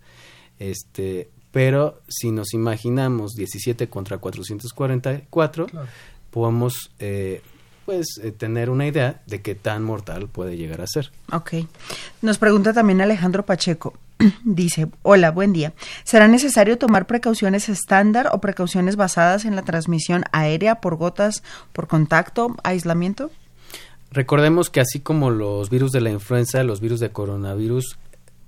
Este, 0.60 1.32
pero 1.52 2.00
si 2.08 2.30
nos 2.30 2.54
imaginamos 2.54 3.34
17 3.34 3.90
contra 3.90 4.20
444, 4.20 5.66
claro 5.66 5.88
podemos 6.32 6.92
eh, 7.00 7.42
pues 7.90 8.20
eh, 8.22 8.32
tener 8.32 8.70
una 8.70 8.86
idea 8.86 9.22
de 9.26 9.42
qué 9.42 9.56
tan 9.56 9.84
mortal 9.84 10.28
puede 10.28 10.58
llegar 10.58 10.80
a 10.82 10.86
ser. 10.86 11.12
Ok. 11.32 11.54
Nos 12.22 12.38
pregunta 12.38 12.72
también 12.72 13.02
Alejandro 13.02 13.46
Pacheco. 13.46 13.94
Dice, 14.44 14.90
hola, 15.02 15.32
buen 15.32 15.54
día. 15.54 15.74
¿Será 16.04 16.28
necesario 16.28 16.78
tomar 16.78 17.08
precauciones 17.08 17.68
estándar 17.68 18.30
o 18.32 18.42
precauciones 18.42 18.96
basadas 18.96 19.46
en 19.46 19.56
la 19.56 19.64
transmisión 19.64 20.24
aérea 20.32 20.82
por 20.82 20.98
gotas, 20.98 21.42
por 21.74 21.88
contacto, 21.88 22.56
aislamiento? 22.64 23.32
Recordemos 24.12 24.70
que 24.70 24.82
así 24.82 25.00
como 25.00 25.32
los 25.32 25.72
virus 25.72 25.92
de 25.92 26.02
la 26.02 26.12
influenza, 26.12 26.64
los 26.64 26.82
virus 26.82 27.00
de 27.00 27.10
coronavirus 27.10 27.98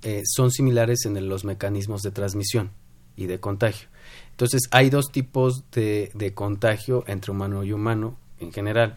eh, 0.02 0.22
son 0.24 0.52
similares 0.52 1.04
en 1.04 1.28
los 1.28 1.44
mecanismos 1.44 2.02
de 2.02 2.12
transmisión 2.12 2.70
y 3.16 3.26
de 3.26 3.40
contagio. 3.40 3.88
Entonces, 4.30 4.62
hay 4.70 4.90
dos 4.90 5.12
tipos 5.12 5.70
de, 5.70 6.10
de, 6.14 6.34
contagio 6.34 7.04
entre 7.06 7.30
humano 7.32 7.64
y 7.64 7.72
humano 7.72 8.16
en 8.40 8.52
general 8.52 8.96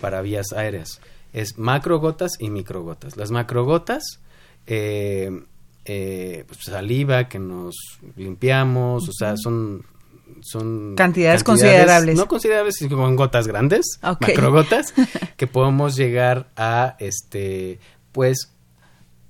para 0.00 0.22
vías 0.22 0.52
aéreas. 0.56 1.00
Es 1.32 1.58
macrogotas 1.58 2.32
y 2.38 2.50
microgotas. 2.50 3.16
Las 3.16 3.30
macrogotas, 3.30 4.02
eh, 4.66 5.30
eh, 5.84 6.44
pues 6.46 6.60
saliva 6.64 7.28
que 7.28 7.38
nos 7.38 7.74
limpiamos, 8.16 9.02
uh 9.02 9.06
-huh. 9.06 9.10
o 9.10 9.12
sea, 9.12 9.36
son 9.36 9.84
son 10.42 10.94
cantidades, 10.96 11.42
cantidades, 11.42 11.44
considerables. 11.44 12.16
No 12.16 12.28
considerables, 12.28 12.76
sino 12.76 12.96
con 12.96 13.16
gotas 13.16 13.46
grandes, 13.46 13.98
okay. 14.02 14.34
macrogotas, 14.34 14.94
que 15.36 15.46
podemos 15.46 15.96
llegar 15.96 16.48
a, 16.56 16.96
este, 16.98 17.78
pues, 18.12 18.52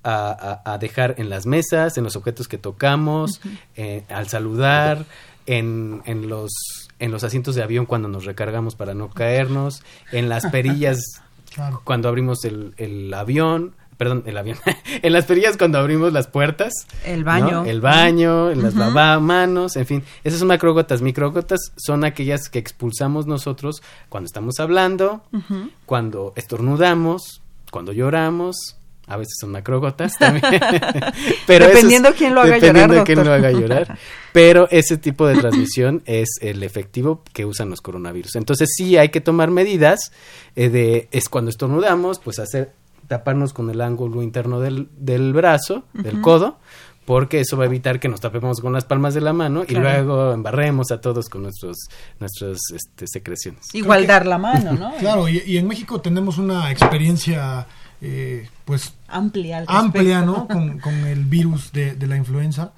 a, 0.03 0.61
a, 0.65 0.73
a, 0.73 0.77
dejar 0.77 1.15
en 1.17 1.29
las 1.29 1.45
mesas, 1.45 1.97
en 1.97 2.03
los 2.03 2.15
objetos 2.15 2.47
que 2.47 2.57
tocamos, 2.57 3.39
uh 3.43 3.47
-huh. 3.47 3.57
eh, 3.75 4.03
al 4.09 4.27
saludar, 4.27 5.05
en, 5.45 6.01
en, 6.05 6.29
los, 6.29 6.51
en 6.99 7.11
los 7.11 7.23
asientos 7.23 7.55
de 7.55 7.63
avión 7.63 7.85
cuando 7.85 8.07
nos 8.07 8.25
recargamos 8.25 8.75
para 8.75 8.93
no 8.93 9.09
caernos, 9.09 9.83
en 10.11 10.29
las 10.29 10.45
perillas 10.47 10.99
claro. 11.53 11.81
cuando 11.83 12.09
abrimos 12.09 12.45
el, 12.45 12.73
el 12.77 13.13
avión, 13.13 13.75
perdón, 13.97 14.23
el 14.25 14.37
avión, 14.37 14.57
en 15.01 15.13
las 15.13 15.25
perillas 15.25 15.57
cuando 15.57 15.77
abrimos 15.77 16.13
las 16.13 16.27
puertas. 16.27 16.73
El 17.05 17.23
baño. 17.23 17.51
¿no? 17.51 17.65
El 17.65 17.81
baño, 17.81 18.49
en 18.49 18.63
las 18.63 18.73
uh 18.73 18.77
-huh. 18.77 18.79
lavamanos, 18.93 19.75
en 19.75 19.85
fin. 19.85 20.03
Esas 20.23 20.39
son 20.39 20.47
macrogotas. 20.47 21.01
Microgotas 21.01 21.71
son 21.77 22.03
aquellas 22.03 22.49
que 22.49 22.59
expulsamos 22.59 23.27
nosotros 23.27 23.83
cuando 24.09 24.25
estamos 24.25 24.59
hablando, 24.59 25.21
uh 25.31 25.37
-huh. 25.37 25.69
cuando 25.85 26.33
estornudamos, 26.35 27.41
cuando 27.69 27.93
lloramos, 27.93 28.77
a 29.11 29.17
veces 29.17 29.35
son 29.39 29.51
macrogotas 29.51 30.17
también. 30.17 30.45
Pero 31.47 31.67
dependiendo 31.67 32.09
es, 32.09 32.15
quién 32.15 32.33
lo 32.33 32.41
haga 32.41 32.55
dependiendo 32.55 32.93
llorar. 32.93 33.07
de 33.07 33.13
quién 33.13 33.25
lo 33.25 33.33
haga 33.33 33.51
llorar. 33.51 33.97
Pero 34.31 34.69
ese 34.71 34.97
tipo 34.97 35.27
de 35.27 35.35
transmisión 35.35 36.01
es 36.05 36.29
el 36.39 36.63
efectivo 36.63 37.21
que 37.33 37.45
usan 37.45 37.69
los 37.69 37.81
coronavirus. 37.81 38.37
Entonces 38.37 38.69
sí 38.73 38.95
hay 38.95 39.09
que 39.09 39.19
tomar 39.19 39.51
medidas 39.51 40.13
eh, 40.55 40.69
de 40.69 41.09
es 41.11 41.27
cuando 41.27 41.51
estornudamos, 41.51 42.19
pues 42.19 42.39
hacer 42.39 42.71
taparnos 43.07 43.51
con 43.51 43.69
el 43.69 43.81
ángulo 43.81 44.23
interno 44.23 44.61
del, 44.61 44.87
del 44.97 45.33
brazo, 45.33 45.83
uh 45.93 45.97
-huh. 45.97 46.03
del 46.03 46.21
codo, 46.21 46.59
porque 47.03 47.41
eso 47.41 47.57
va 47.57 47.65
a 47.65 47.67
evitar 47.67 47.99
que 47.99 48.07
nos 48.07 48.21
tapemos 48.21 48.61
con 48.61 48.71
las 48.71 48.85
palmas 48.85 49.13
de 49.13 49.19
la 49.19 49.33
mano 49.33 49.65
claro. 49.65 49.81
y 49.81 50.05
luego 50.05 50.31
embarremos 50.31 50.91
a 50.91 51.01
todos 51.01 51.27
con 51.27 51.43
nuestros 51.43 51.75
nuestras 52.21 52.59
este, 52.73 53.05
secreciones. 53.07 53.65
Igual 53.73 54.01
que, 54.01 54.07
dar 54.07 54.25
la 54.25 54.37
mano, 54.37 54.71
¿no? 54.71 54.93
Claro, 54.99 55.27
y, 55.27 55.43
y 55.45 55.57
en 55.57 55.67
México 55.67 55.99
tenemos 55.99 56.37
una 56.37 56.71
experiencia 56.71 57.67
eh, 58.01 58.49
pues 58.65 58.93
amplia, 59.07 59.63
amplia 59.67 60.21
¿no? 60.21 60.47
con, 60.47 60.79
con, 60.79 60.93
el 61.05 61.25
virus 61.25 61.71
de, 61.71 61.93
de 61.93 62.07
la 62.07 62.17
influenza 62.17 62.73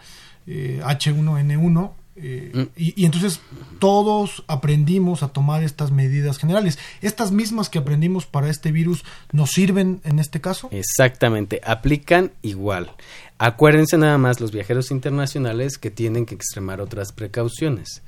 eh, 0.45 0.81
H1N1 0.83 1.91
eh, 2.15 2.51
mm. 2.53 2.61
y, 2.75 3.01
y, 3.01 3.05
entonces 3.05 3.39
todos 3.79 4.43
aprendimos 4.47 5.23
a 5.23 5.29
tomar 5.29 5.63
estas 5.63 5.91
medidas 5.91 6.37
generales. 6.37 6.77
¿Estas 7.01 7.31
mismas 7.31 7.69
que 7.69 7.79
aprendimos 7.79 8.25
para 8.27 8.49
este 8.49 8.71
virus 8.71 9.03
nos 9.31 9.51
sirven 9.51 10.01
en 10.03 10.19
este 10.19 10.41
caso? 10.41 10.67
Exactamente, 10.71 11.61
aplican 11.63 12.33
igual. 12.41 12.91
Acuérdense 13.39 13.97
nada 13.97 14.17
más 14.17 14.41
los 14.41 14.51
viajeros 14.51 14.91
internacionales 14.91 15.77
que 15.77 15.89
tienen 15.89 16.25
que 16.25 16.35
extremar 16.35 16.81
otras 16.81 17.13
precauciones 17.13 18.03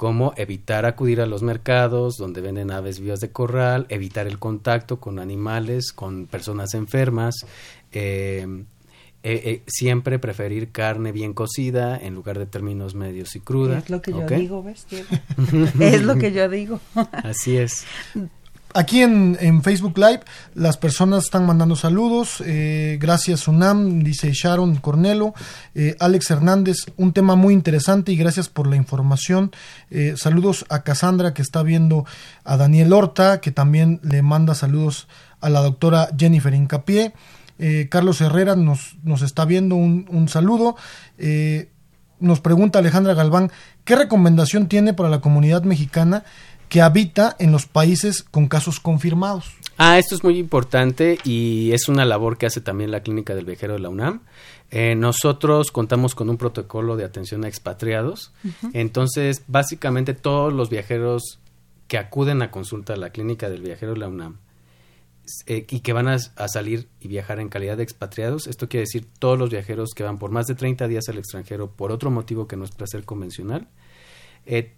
como 0.00 0.32
evitar 0.38 0.86
acudir 0.86 1.20
a 1.20 1.26
los 1.26 1.42
mercados 1.42 2.16
donde 2.16 2.40
venden 2.40 2.70
aves 2.70 3.00
vivas 3.00 3.20
de 3.20 3.32
corral, 3.32 3.84
evitar 3.90 4.26
el 4.26 4.38
contacto 4.38 4.98
con 4.98 5.18
animales, 5.18 5.92
con 5.92 6.26
personas 6.26 6.72
enfermas, 6.72 7.34
eh, 7.92 8.46
eh, 9.22 9.42
eh, 9.44 9.62
siempre 9.66 10.18
preferir 10.18 10.72
carne 10.72 11.12
bien 11.12 11.34
cocida 11.34 11.98
en 11.98 12.14
lugar 12.14 12.38
de 12.38 12.46
términos 12.46 12.94
medios 12.94 13.36
y 13.36 13.40
cruda. 13.40 13.76
Es 13.76 13.90
lo 13.90 14.00
que 14.00 14.12
yo 14.12 14.20
¿okay? 14.20 14.40
digo, 14.40 14.62
¿ves? 14.62 14.86
es 15.80 16.02
lo 16.02 16.16
que 16.16 16.32
yo 16.32 16.48
digo. 16.48 16.80
Así 17.22 17.58
es. 17.58 17.84
Aquí 18.72 19.02
en, 19.02 19.36
en, 19.40 19.64
Facebook 19.64 19.98
Live 19.98 20.20
las 20.54 20.76
personas 20.76 21.24
están 21.24 21.44
mandando 21.44 21.74
saludos. 21.74 22.40
Eh, 22.46 22.98
gracias 23.00 23.48
UNAM, 23.48 24.04
dice 24.04 24.30
Sharon 24.32 24.76
Cornelo. 24.76 25.34
Eh, 25.74 25.96
Alex 25.98 26.30
Hernández, 26.30 26.76
un 26.96 27.12
tema 27.12 27.34
muy 27.34 27.52
interesante 27.52 28.12
y 28.12 28.16
gracias 28.16 28.48
por 28.48 28.68
la 28.68 28.76
información. 28.76 29.50
Eh, 29.90 30.14
saludos 30.16 30.66
a 30.68 30.84
Cassandra 30.84 31.34
que 31.34 31.42
está 31.42 31.64
viendo 31.64 32.04
a 32.44 32.56
Daniel 32.56 32.92
Horta, 32.92 33.40
que 33.40 33.50
también 33.50 33.98
le 34.04 34.22
manda 34.22 34.54
saludos 34.54 35.08
a 35.40 35.50
la 35.50 35.62
doctora 35.62 36.08
Jennifer 36.16 36.54
Incapié. 36.54 37.12
Carlos 37.90 38.22
Herrera 38.22 38.56
nos, 38.56 38.96
nos 39.02 39.20
está 39.20 39.44
viendo 39.44 39.74
un, 39.74 40.06
un 40.08 40.30
saludo. 40.30 40.76
nos 42.18 42.40
pregunta 42.40 42.78
Alejandra 42.78 43.12
Galván, 43.12 43.50
¿qué 43.84 43.96
recomendación 43.96 44.66
tiene 44.66 44.94
para 44.94 45.10
la 45.10 45.20
comunidad 45.20 45.64
mexicana 45.64 46.24
que 46.70 46.80
habita 46.80 47.36
en 47.40 47.52
los 47.52 47.66
países 47.66 48.22
con 48.22 48.46
casos 48.46 48.80
confirmados? 48.80 49.52
Ah, 49.76 49.98
esto 49.98 50.14
es 50.14 50.22
muy 50.22 50.38
importante 50.38 51.18
y 51.24 51.72
es 51.72 51.88
una 51.88 52.04
labor 52.04 52.38
que 52.38 52.46
hace 52.46 52.60
también 52.60 52.92
la 52.92 53.02
Clínica 53.02 53.34
del 53.34 53.44
Viajero 53.44 53.74
de 53.74 53.80
la 53.80 53.88
UNAM. 53.88 54.22
Eh, 54.70 54.94
nosotros 54.94 55.72
contamos 55.72 56.14
con 56.14 56.30
un 56.30 56.36
protocolo 56.36 56.96
de 56.96 57.04
atención 57.04 57.44
a 57.44 57.48
expatriados. 57.48 58.32
Entonces, 58.72 59.42
básicamente 59.48 60.14
todos 60.14 60.52
los 60.52 60.70
viajeros 60.70 61.40
que 61.88 61.98
acuden 61.98 62.40
a 62.40 62.52
consulta 62.52 62.92
a 62.92 62.96
la 62.96 63.10
Clínica 63.10 63.50
del 63.50 63.62
Viajero 63.62 63.94
de 63.94 63.98
la 63.98 64.08
UNAM 64.08 64.36
eh, 65.46 65.66
y 65.68 65.80
que 65.80 65.92
van 65.92 66.06
a, 66.06 66.18
salir 66.18 66.86
y 67.00 67.08
viajar 67.08 67.40
en 67.40 67.48
calidad 67.48 67.78
de 67.78 67.82
expatriados, 67.82 68.46
esto 68.46 68.68
quiere 68.68 68.82
decir 68.82 69.08
todos 69.18 69.36
los 69.36 69.50
viajeros 69.50 69.90
que 69.92 70.04
van 70.04 70.20
por 70.20 70.30
más 70.30 70.46
de 70.46 70.54
30 70.54 70.86
días 70.86 71.08
al 71.08 71.18
extranjero 71.18 71.72
por 71.72 71.90
otro 71.90 72.12
motivo 72.12 72.46
que 72.46 72.56
no 72.56 72.64
es 72.64 72.70
placer 72.70 73.04
convencional, 73.04 73.66
eh, 74.46 74.74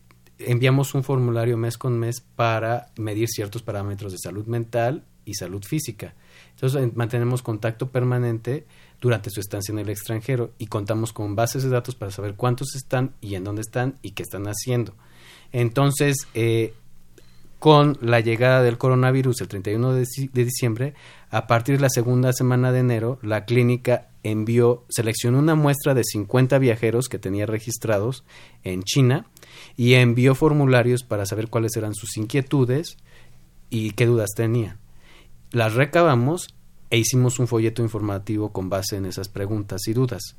enviamos 0.47 0.95
un 0.95 1.05
formulario 1.05 1.57
mes 1.57 1.78
con 1.78 1.99
mes 1.99 2.20
para 2.20 2.86
medir 2.97 3.28
ciertos 3.28 3.62
parámetros 3.62 4.12
de 4.12 4.18
salud 4.18 4.47
mental 4.47 5.05
y 5.24 5.34
salud 5.34 5.62
física. 5.64 6.14
Entonces 6.51 6.95
mantenemos 6.95 7.43
contacto 7.43 7.90
permanente 7.90 8.66
durante 9.01 9.30
su 9.30 9.40
estancia 9.40 9.72
en 9.72 9.78
el 9.78 9.88
extranjero 9.88 10.53
y 10.59 10.66
contamos 10.66 11.12
con 11.12 11.34
bases 11.34 11.62
de 11.62 11.70
datos 11.70 11.95
para 11.95 12.12
saber 12.12 12.34
cuántos 12.34 12.74
están 12.74 13.14
y 13.20 13.34
en 13.34 13.45
dónde 13.45 13.62
están 13.62 13.99
y 14.03 14.12
qué 14.12 14.22
están 14.22 14.47
haciendo. 14.47 14.95
Entonces, 15.53 16.28
eh, 16.34 16.74
con 17.59 17.97
la 18.01 18.20
llegada 18.20 18.62
del 18.62 18.78
coronavirus 18.78 19.40
el 19.40 19.49
31 19.49 19.95
de, 19.95 20.07
de, 20.32 20.45
diciembre, 20.45 20.95
a 21.33 21.47
partir 21.47 21.76
de 21.76 21.80
la 21.80 21.89
segunda 21.89 22.30
semana 22.35 22.72
de 22.72 22.80
enero, 22.80 23.18
la 23.22 23.47
clínica 23.47 24.11
envió, 24.22 24.85
seleccionó 24.91 25.39
una 25.39 25.55
muestra 25.55 25.95
de 25.95 26.05
50 26.05 26.59
viajeros 26.59 27.09
que 27.09 27.18
tenía 27.18 27.47
registrados 27.47 28.22
en 28.64 28.83
China 28.83 29.24
y 29.74 29.95
envió 29.95 30.35
formularios 30.35 31.05
para 31.05 31.24
saber 31.24 31.49
cuáles 31.49 31.74
eran 31.74 31.95
sus 31.95 32.18
inquietudes 32.18 32.99
y 33.70 33.93
qué 33.93 34.05
dudas 34.05 34.33
tenían. 34.37 34.78
Las 35.53 35.72
recabamos 35.72 36.55
e 36.91 36.99
hicimos 36.99 37.39
un 37.39 37.49
folleto 37.49 37.80
informativo 37.80 38.53
con 38.53 38.68
base 38.68 38.97
en 38.97 39.07
esas 39.07 39.30
preguntas 39.30 39.89
y 39.89 39.95
dudas. 39.95 40.37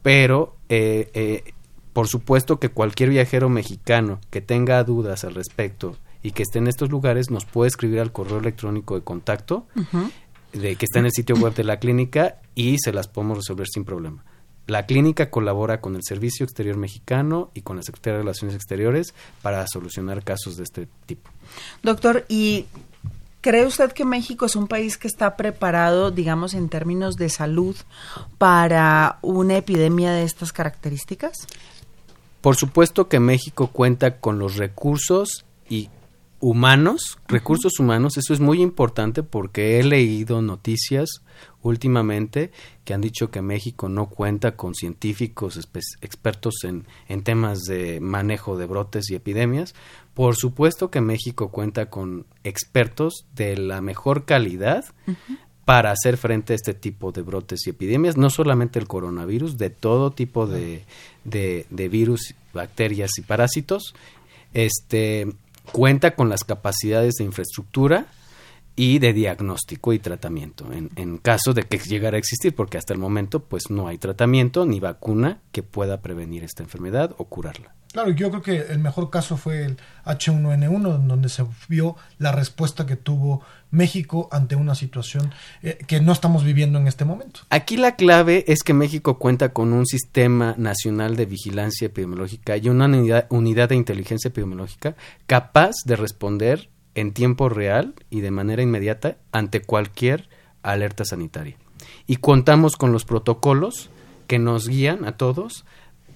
Pero, 0.00 0.56
eh, 0.70 1.10
eh, 1.12 1.52
por 1.92 2.08
supuesto 2.08 2.58
que 2.58 2.70
cualquier 2.70 3.10
viajero 3.10 3.50
mexicano 3.50 4.20
que 4.30 4.40
tenga 4.40 4.82
dudas 4.84 5.22
al 5.24 5.34
respecto 5.34 5.98
y 6.22 6.32
que 6.32 6.42
esté 6.42 6.58
en 6.58 6.68
estos 6.68 6.90
lugares 6.90 7.30
nos 7.30 7.44
puede 7.44 7.68
escribir 7.68 8.00
al 8.00 8.12
correo 8.12 8.38
electrónico 8.38 8.94
de 8.94 9.02
contacto 9.02 9.66
de 10.52 10.76
que 10.76 10.84
está 10.84 10.98
en 10.98 11.06
el 11.06 11.12
sitio 11.12 11.36
web 11.36 11.54
de 11.54 11.64
la 11.64 11.78
clínica 11.78 12.40
y 12.54 12.76
se 12.78 12.92
las 12.92 13.08
podemos 13.08 13.38
resolver 13.38 13.66
sin 13.68 13.84
problema. 13.84 14.24
La 14.66 14.86
clínica 14.86 15.30
colabora 15.30 15.80
con 15.80 15.96
el 15.96 16.02
Servicio 16.04 16.44
Exterior 16.44 16.76
Mexicano 16.76 17.50
y 17.54 17.62
con 17.62 17.76
la 17.76 17.82
Secretaría 17.82 18.18
de 18.18 18.22
Relaciones 18.22 18.54
Exteriores 18.54 19.14
para 19.42 19.66
solucionar 19.66 20.22
casos 20.22 20.56
de 20.56 20.62
este 20.62 20.88
tipo. 21.06 21.30
Doctor, 21.82 22.24
¿y 22.28 22.66
cree 23.40 23.66
usted 23.66 23.92
que 23.92 24.04
México 24.04 24.46
es 24.46 24.56
un 24.56 24.68
país 24.68 24.96
que 24.96 25.08
está 25.08 25.36
preparado, 25.36 26.10
digamos, 26.10 26.54
en 26.54 26.68
términos 26.68 27.16
de 27.16 27.30
salud 27.30 27.76
para 28.38 29.18
una 29.22 29.56
epidemia 29.56 30.12
de 30.12 30.22
estas 30.22 30.52
características? 30.52 31.32
Por 32.40 32.56
supuesto 32.56 33.08
que 33.08 33.20
México 33.20 33.68
cuenta 33.68 34.18
con 34.18 34.38
los 34.38 34.56
recursos 34.56 35.44
y 35.68 35.90
humanos, 36.40 37.18
recursos 37.28 37.78
humanos, 37.78 38.16
eso 38.16 38.32
es 38.32 38.40
muy 38.40 38.62
importante 38.62 39.22
porque 39.22 39.78
he 39.78 39.84
leído 39.84 40.40
noticias 40.42 41.22
últimamente 41.62 42.50
que 42.84 42.94
han 42.94 43.02
dicho 43.02 43.30
que 43.30 43.42
México 43.42 43.88
no 43.88 44.06
cuenta 44.06 44.56
con 44.56 44.74
científicos 44.74 45.58
expertos 46.00 46.64
en, 46.64 46.86
en, 47.08 47.22
temas 47.22 47.60
de 47.60 48.00
manejo 48.00 48.56
de 48.56 48.66
brotes 48.66 49.10
y 49.10 49.14
epidemias. 49.14 49.74
Por 50.14 50.36
supuesto 50.36 50.90
que 50.90 51.00
México 51.02 51.50
cuenta 51.50 51.90
con 51.90 52.24
expertos 52.42 53.26
de 53.34 53.56
la 53.56 53.80
mejor 53.82 54.24
calidad 54.24 54.84
para 55.66 55.92
hacer 55.92 56.16
frente 56.16 56.54
a 56.54 56.56
este 56.56 56.74
tipo 56.74 57.12
de 57.12 57.22
brotes 57.22 57.66
y 57.66 57.70
epidemias, 57.70 58.16
no 58.16 58.30
solamente 58.30 58.78
el 58.78 58.88
coronavirus, 58.88 59.58
de 59.58 59.70
todo 59.70 60.10
tipo 60.10 60.46
de, 60.46 60.84
de, 61.24 61.66
de 61.70 61.88
virus, 61.88 62.34
bacterias 62.52 63.10
y 63.18 63.22
parásitos. 63.22 63.94
Este, 64.52 65.28
cuenta 65.72 66.14
con 66.14 66.28
las 66.28 66.44
capacidades 66.44 67.14
de 67.16 67.24
infraestructura 67.24 68.06
y 68.76 68.98
de 68.98 69.12
diagnóstico 69.12 69.92
y 69.92 69.98
tratamiento 69.98 70.66
en, 70.72 71.18
caso 71.18 71.52
de 71.52 71.64
que 71.64 71.78
llegara 71.78 72.16
a 72.16 72.18
existir, 72.18 72.54
porque 72.54 72.78
hasta 72.78 72.94
el 72.94 72.98
momento 72.98 73.44
pues 73.44 73.70
no 73.70 73.88
hay 73.88 73.98
tratamiento 73.98 74.64
ni 74.64 74.80
vacuna 74.80 75.40
que 75.52 75.62
pueda 75.62 76.00
prevenir 76.00 76.44
esta 76.44 76.62
enfermedad 76.62 77.14
o 77.18 77.24
curarla. 77.26 77.74
Claro, 77.92 78.10
yo 78.10 78.30
creo 78.30 78.42
que 78.42 78.72
el 78.72 78.78
mejor 78.78 79.10
caso 79.10 79.36
fue 79.36 79.64
el 79.64 79.76
H1N1, 80.04 81.06
donde 81.06 81.28
se 81.28 81.44
vio 81.68 81.96
la 82.18 82.30
respuesta 82.30 82.86
que 82.86 82.94
tuvo 82.94 83.42
México 83.72 84.28
ante 84.30 84.54
una 84.54 84.76
situación 84.76 85.32
eh, 85.62 85.76
que 85.88 86.00
no 86.00 86.12
estamos 86.12 86.44
viviendo 86.44 86.78
en 86.78 86.86
este 86.86 87.04
momento. 87.04 87.40
Aquí 87.50 87.76
la 87.76 87.96
clave 87.96 88.44
es 88.46 88.62
que 88.62 88.74
México 88.74 89.18
cuenta 89.18 89.52
con 89.52 89.72
un 89.72 89.86
sistema 89.86 90.54
nacional 90.56 91.16
de 91.16 91.26
vigilancia 91.26 91.86
epidemiológica 91.86 92.56
y 92.56 92.68
una 92.68 92.84
unidad, 92.84 93.26
unidad 93.28 93.68
de 93.68 93.76
inteligencia 93.76 94.28
epidemiológica 94.28 94.94
capaz 95.26 95.74
de 95.84 95.96
responder 95.96 96.70
en 96.94 97.12
tiempo 97.12 97.48
real 97.48 97.94
y 98.10 98.20
de 98.20 98.30
manera 98.30 98.62
inmediata 98.62 99.16
ante 99.32 99.62
cualquier 99.62 100.28
alerta 100.62 101.04
sanitaria. 101.04 101.56
Y 102.06 102.16
contamos 102.16 102.76
con 102.76 102.92
los 102.92 103.04
protocolos 103.04 103.90
que 104.26 104.38
nos 104.38 104.68
guían 104.68 105.04
a 105.04 105.16
todos 105.16 105.64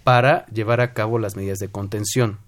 para 0.05 0.47
llevar 0.47 0.81
a 0.81 0.93
cabo 0.93 1.19
las 1.19 1.37
medidas 1.37 1.59
de 1.59 1.69
contención. 1.69 2.39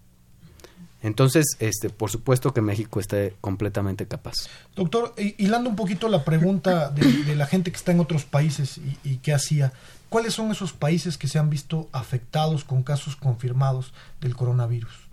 Entonces, 1.02 1.56
este, 1.60 1.88
por 1.88 2.10
supuesto 2.10 2.52
que 2.52 2.60
México 2.60 3.00
está 3.00 3.30
completamente 3.40 4.06
capaz. 4.06 4.34
Doctor, 4.74 5.14
hilando 5.38 5.70
un 5.70 5.76
poquito 5.76 6.08
la 6.08 6.24
pregunta 6.24 6.90
de, 6.90 7.36
la 7.36 7.46
gente 7.46 7.70
que 7.70 7.76
está 7.76 7.92
en 7.92 8.00
otros 8.00 8.24
países 8.24 8.78
y, 8.78 8.98
y 9.04 9.16
qué 9.18 9.32
hacía, 9.32 9.72
¿cuáles 10.08 10.34
son 10.34 10.50
esos 10.50 10.72
países 10.72 11.16
que 11.16 11.28
se 11.28 11.38
han 11.38 11.48
visto 11.48 11.88
afectados 11.92 12.64
con 12.64 12.82
casos 12.82 13.14
confirmados 13.14 13.92
del 14.20 14.34
coronavirus? 14.34 15.05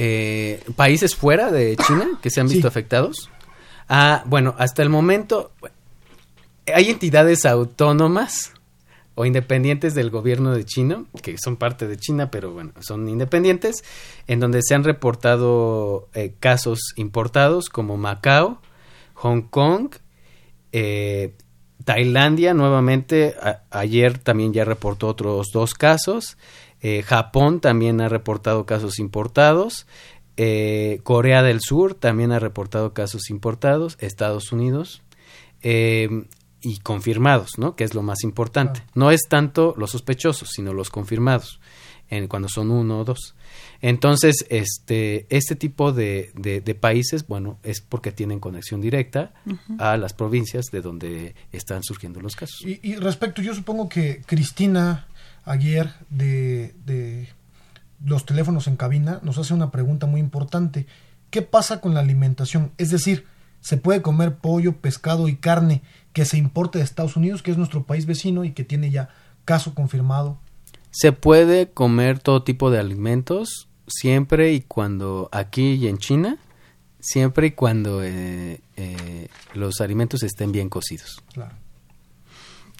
Eh, 0.00 0.62
países 0.76 1.16
fuera 1.16 1.50
de 1.50 1.76
China 1.76 2.18
que 2.22 2.30
se 2.30 2.40
han 2.40 2.48
visto 2.48 2.68
afectados. 2.68 3.30
Ah, 3.88 4.22
bueno, 4.26 4.54
hasta 4.56 4.82
el 4.82 4.90
momento 4.90 5.50
hay 6.72 6.90
entidades 6.90 7.44
autónomas 7.44 8.52
o 9.16 9.24
independientes 9.24 9.96
del 9.96 10.10
gobierno 10.10 10.54
de 10.54 10.64
China, 10.64 11.04
que 11.20 11.36
son 11.42 11.56
parte 11.56 11.88
de 11.88 11.96
China, 11.96 12.30
pero 12.30 12.52
bueno, 12.52 12.70
son 12.78 13.08
independientes, 13.08 13.82
en 14.28 14.38
donde 14.38 14.60
se 14.62 14.76
han 14.76 14.84
reportado 14.84 16.08
eh, 16.14 16.34
casos 16.38 16.92
importados 16.94 17.68
como 17.68 17.96
Macao, 17.96 18.60
Hong 19.14 19.42
Kong, 19.42 19.90
eh, 20.70 21.34
Tailandia 21.84 22.54
nuevamente, 22.54 23.34
ayer 23.70 24.18
también 24.18 24.52
ya 24.52 24.64
reportó 24.64 25.08
otros 25.08 25.48
dos 25.52 25.74
casos, 25.74 26.36
eh, 26.80 27.02
Japón 27.02 27.60
también 27.60 28.00
ha 28.00 28.08
reportado 28.08 28.66
casos 28.66 28.98
importados, 28.98 29.86
Corea 31.02 31.42
del 31.42 31.60
Sur 31.60 31.94
también 31.94 32.30
ha 32.30 32.38
reportado 32.38 32.94
casos 32.94 33.28
importados, 33.28 33.96
Estados 34.00 34.52
Unidos, 34.52 35.02
y 36.60 36.78
confirmados, 36.78 37.58
¿no? 37.58 37.76
Que 37.76 37.84
es 37.84 37.94
lo 37.94 38.02
más 38.02 38.22
importante. 38.22 38.82
No 38.94 39.10
es 39.10 39.22
tanto 39.28 39.74
los 39.76 39.90
sospechosos, 39.90 40.50
sino 40.50 40.72
los 40.74 40.90
confirmados, 40.90 41.60
en, 42.08 42.26
cuando 42.26 42.48
son 42.48 42.70
uno 42.70 43.00
o 43.00 43.04
dos. 43.04 43.34
Entonces, 43.80 44.44
este, 44.48 45.26
este 45.30 45.54
tipo 45.54 45.92
de, 45.92 46.32
de, 46.34 46.74
países, 46.74 47.26
bueno, 47.26 47.58
es 47.62 47.80
porque 47.80 48.10
tienen 48.10 48.40
conexión 48.40 48.80
directa 48.80 49.32
a 49.78 49.96
las 49.96 50.14
provincias 50.14 50.66
de 50.72 50.80
donde 50.80 51.34
están 51.52 51.82
surgiendo 51.84 52.20
los 52.20 52.34
casos. 52.34 52.60
Y, 52.64 52.80
y 52.82 52.96
respecto, 52.96 53.40
yo 53.40 53.54
supongo 53.54 53.88
que 53.88 54.22
Cristina 54.26 55.06
ayer 55.48 55.92
de, 56.10 56.74
de 56.84 57.28
los 58.04 58.24
teléfonos 58.26 58.66
en 58.68 58.76
cabina 58.76 59.20
nos 59.22 59.38
hace 59.38 59.54
una 59.54 59.70
pregunta 59.70 60.06
muy 60.06 60.20
importante. 60.20 60.86
¿Qué 61.30 61.42
pasa 61.42 61.80
con 61.80 61.94
la 61.94 62.00
alimentación? 62.00 62.72
Es 62.78 62.90
decir, 62.90 63.26
¿se 63.60 63.76
puede 63.76 64.02
comer 64.02 64.36
pollo, 64.36 64.76
pescado 64.76 65.28
y 65.28 65.36
carne 65.36 65.82
que 66.12 66.24
se 66.24 66.36
importe 66.36 66.78
de 66.78 66.84
Estados 66.84 67.16
Unidos, 67.16 67.42
que 67.42 67.50
es 67.50 67.56
nuestro 67.56 67.84
país 67.84 68.06
vecino 68.06 68.44
y 68.44 68.50
que 68.50 68.64
tiene 68.64 68.90
ya 68.90 69.10
caso 69.44 69.74
confirmado. 69.74 70.38
Se 70.90 71.12
puede 71.12 71.70
comer 71.70 72.18
todo 72.18 72.42
tipo 72.42 72.70
de 72.70 72.78
alimentos 72.78 73.68
siempre 73.86 74.52
y 74.52 74.60
cuando 74.60 75.28
aquí 75.32 75.74
y 75.74 75.86
en 75.86 75.98
China, 75.98 76.38
siempre 77.00 77.46
y 77.46 77.50
cuando 77.52 78.02
eh, 78.02 78.60
eh, 78.76 79.28
los 79.54 79.80
alimentos 79.80 80.22
estén 80.22 80.52
bien 80.52 80.68
cocidos. 80.68 81.22
Claro. 81.32 81.54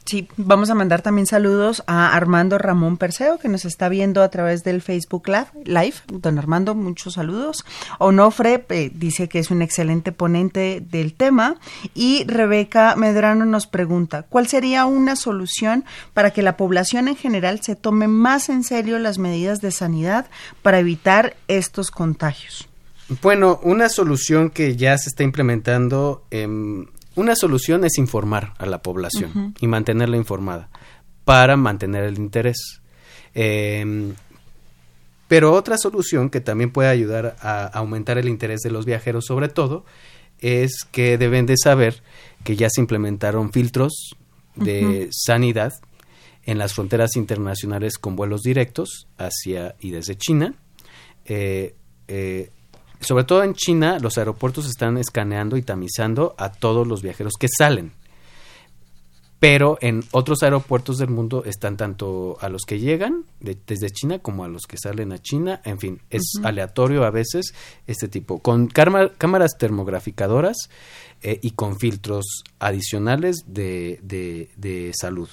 Sí, 0.08 0.26
vamos 0.38 0.70
a 0.70 0.74
mandar 0.74 1.02
también 1.02 1.26
saludos 1.26 1.82
a 1.86 2.16
Armando 2.16 2.56
Ramón 2.56 2.96
Perseo, 2.96 3.38
que 3.38 3.50
nos 3.50 3.66
está 3.66 3.90
viendo 3.90 4.22
a 4.22 4.30
través 4.30 4.64
del 4.64 4.80
Facebook 4.80 5.24
Live. 5.66 5.96
Don 6.10 6.38
Armando, 6.38 6.74
muchos 6.74 7.12
saludos. 7.12 7.66
Onofre 7.98 8.64
eh, 8.70 8.90
dice 8.94 9.28
que 9.28 9.38
es 9.38 9.50
un 9.50 9.60
excelente 9.60 10.10
ponente 10.10 10.80
del 10.80 11.12
tema. 11.12 11.56
Y 11.94 12.24
Rebeca 12.24 12.96
Medrano 12.96 13.44
nos 13.44 13.66
pregunta, 13.66 14.22
¿cuál 14.22 14.48
sería 14.48 14.86
una 14.86 15.14
solución 15.14 15.84
para 16.14 16.30
que 16.30 16.40
la 16.40 16.56
población 16.56 17.08
en 17.08 17.16
general 17.16 17.60
se 17.60 17.76
tome 17.76 18.08
más 18.08 18.48
en 18.48 18.64
serio 18.64 18.98
las 18.98 19.18
medidas 19.18 19.60
de 19.60 19.72
sanidad 19.72 20.24
para 20.62 20.78
evitar 20.78 21.36
estos 21.48 21.90
contagios? 21.90 22.66
Bueno, 23.20 23.60
una 23.62 23.90
solución 23.90 24.48
que 24.48 24.74
ya 24.74 24.96
se 24.96 25.10
está 25.10 25.22
implementando 25.22 26.24
en 26.30 26.88
una 27.18 27.34
solución 27.34 27.84
es 27.84 27.98
informar 27.98 28.54
a 28.58 28.66
la 28.66 28.80
población 28.80 29.54
y 29.60 29.66
mantenerla 29.66 30.16
informada 30.16 30.70
para 31.24 31.56
mantener 31.56 32.04
el 32.04 32.16
interés. 32.16 32.80
Em, 33.34 34.14
pero 35.26 35.52
otra 35.52 35.76
solución 35.78 36.30
que 36.30 36.40
también 36.40 36.70
puede 36.70 36.88
ayudar 36.88 37.36
a 37.40 37.66
aumentar 37.66 38.18
el 38.18 38.28
interés 38.28 38.60
de 38.60 38.70
los 38.70 38.86
viajeros, 38.86 39.26
sobre 39.26 39.48
todo, 39.48 39.84
es 40.38 40.84
que 40.90 41.18
deben 41.18 41.44
de 41.44 41.56
saber 41.56 42.02
que 42.44 42.54
ya 42.54 42.70
se 42.70 42.80
implementaron 42.80 43.52
filtros 43.52 44.16
de 44.54 45.08
sanidad 45.10 45.72
en 46.44 46.56
las 46.56 46.72
fronteras 46.72 47.16
internacionales 47.16 47.98
con 47.98 48.14
vuelos 48.14 48.42
directos 48.42 49.08
hacia 49.18 49.74
y 49.80 49.90
desde 49.90 50.16
China. 50.16 50.54
Eh, 51.24 51.74
eh, 52.06 52.50
sobre 53.00 53.24
todo 53.24 53.42
en 53.44 53.54
China, 53.54 53.98
los 54.00 54.18
aeropuertos 54.18 54.68
están 54.68 54.98
escaneando 54.98 55.56
y 55.56 55.62
tamizando 55.62 56.34
a 56.38 56.52
todos 56.52 56.86
los 56.86 57.02
viajeros 57.02 57.34
que 57.38 57.48
salen. 57.48 57.92
Pero 59.40 59.78
en 59.80 60.02
otros 60.10 60.42
aeropuertos 60.42 60.98
del 60.98 61.10
mundo 61.10 61.44
están 61.44 61.76
tanto 61.76 62.38
a 62.40 62.48
los 62.48 62.62
que 62.66 62.80
llegan 62.80 63.24
desde 63.40 63.90
China 63.90 64.18
como 64.18 64.42
a 64.42 64.48
los 64.48 64.62
que 64.66 64.76
salen 64.76 65.12
a 65.12 65.22
China. 65.22 65.60
En 65.64 65.78
fin, 65.78 66.00
es 66.10 66.24
aleatorio 66.42 67.04
a 67.04 67.10
veces 67.10 67.54
este 67.86 68.08
tipo. 68.08 68.40
Con 68.40 68.66
cámaras 68.66 69.56
termograficadoras 69.56 70.56
eh, 71.22 71.38
y 71.40 71.52
con 71.52 71.78
filtros 71.78 72.42
adicionales 72.58 73.44
de, 73.46 74.00
de 74.02 74.92
salud. 74.98 75.28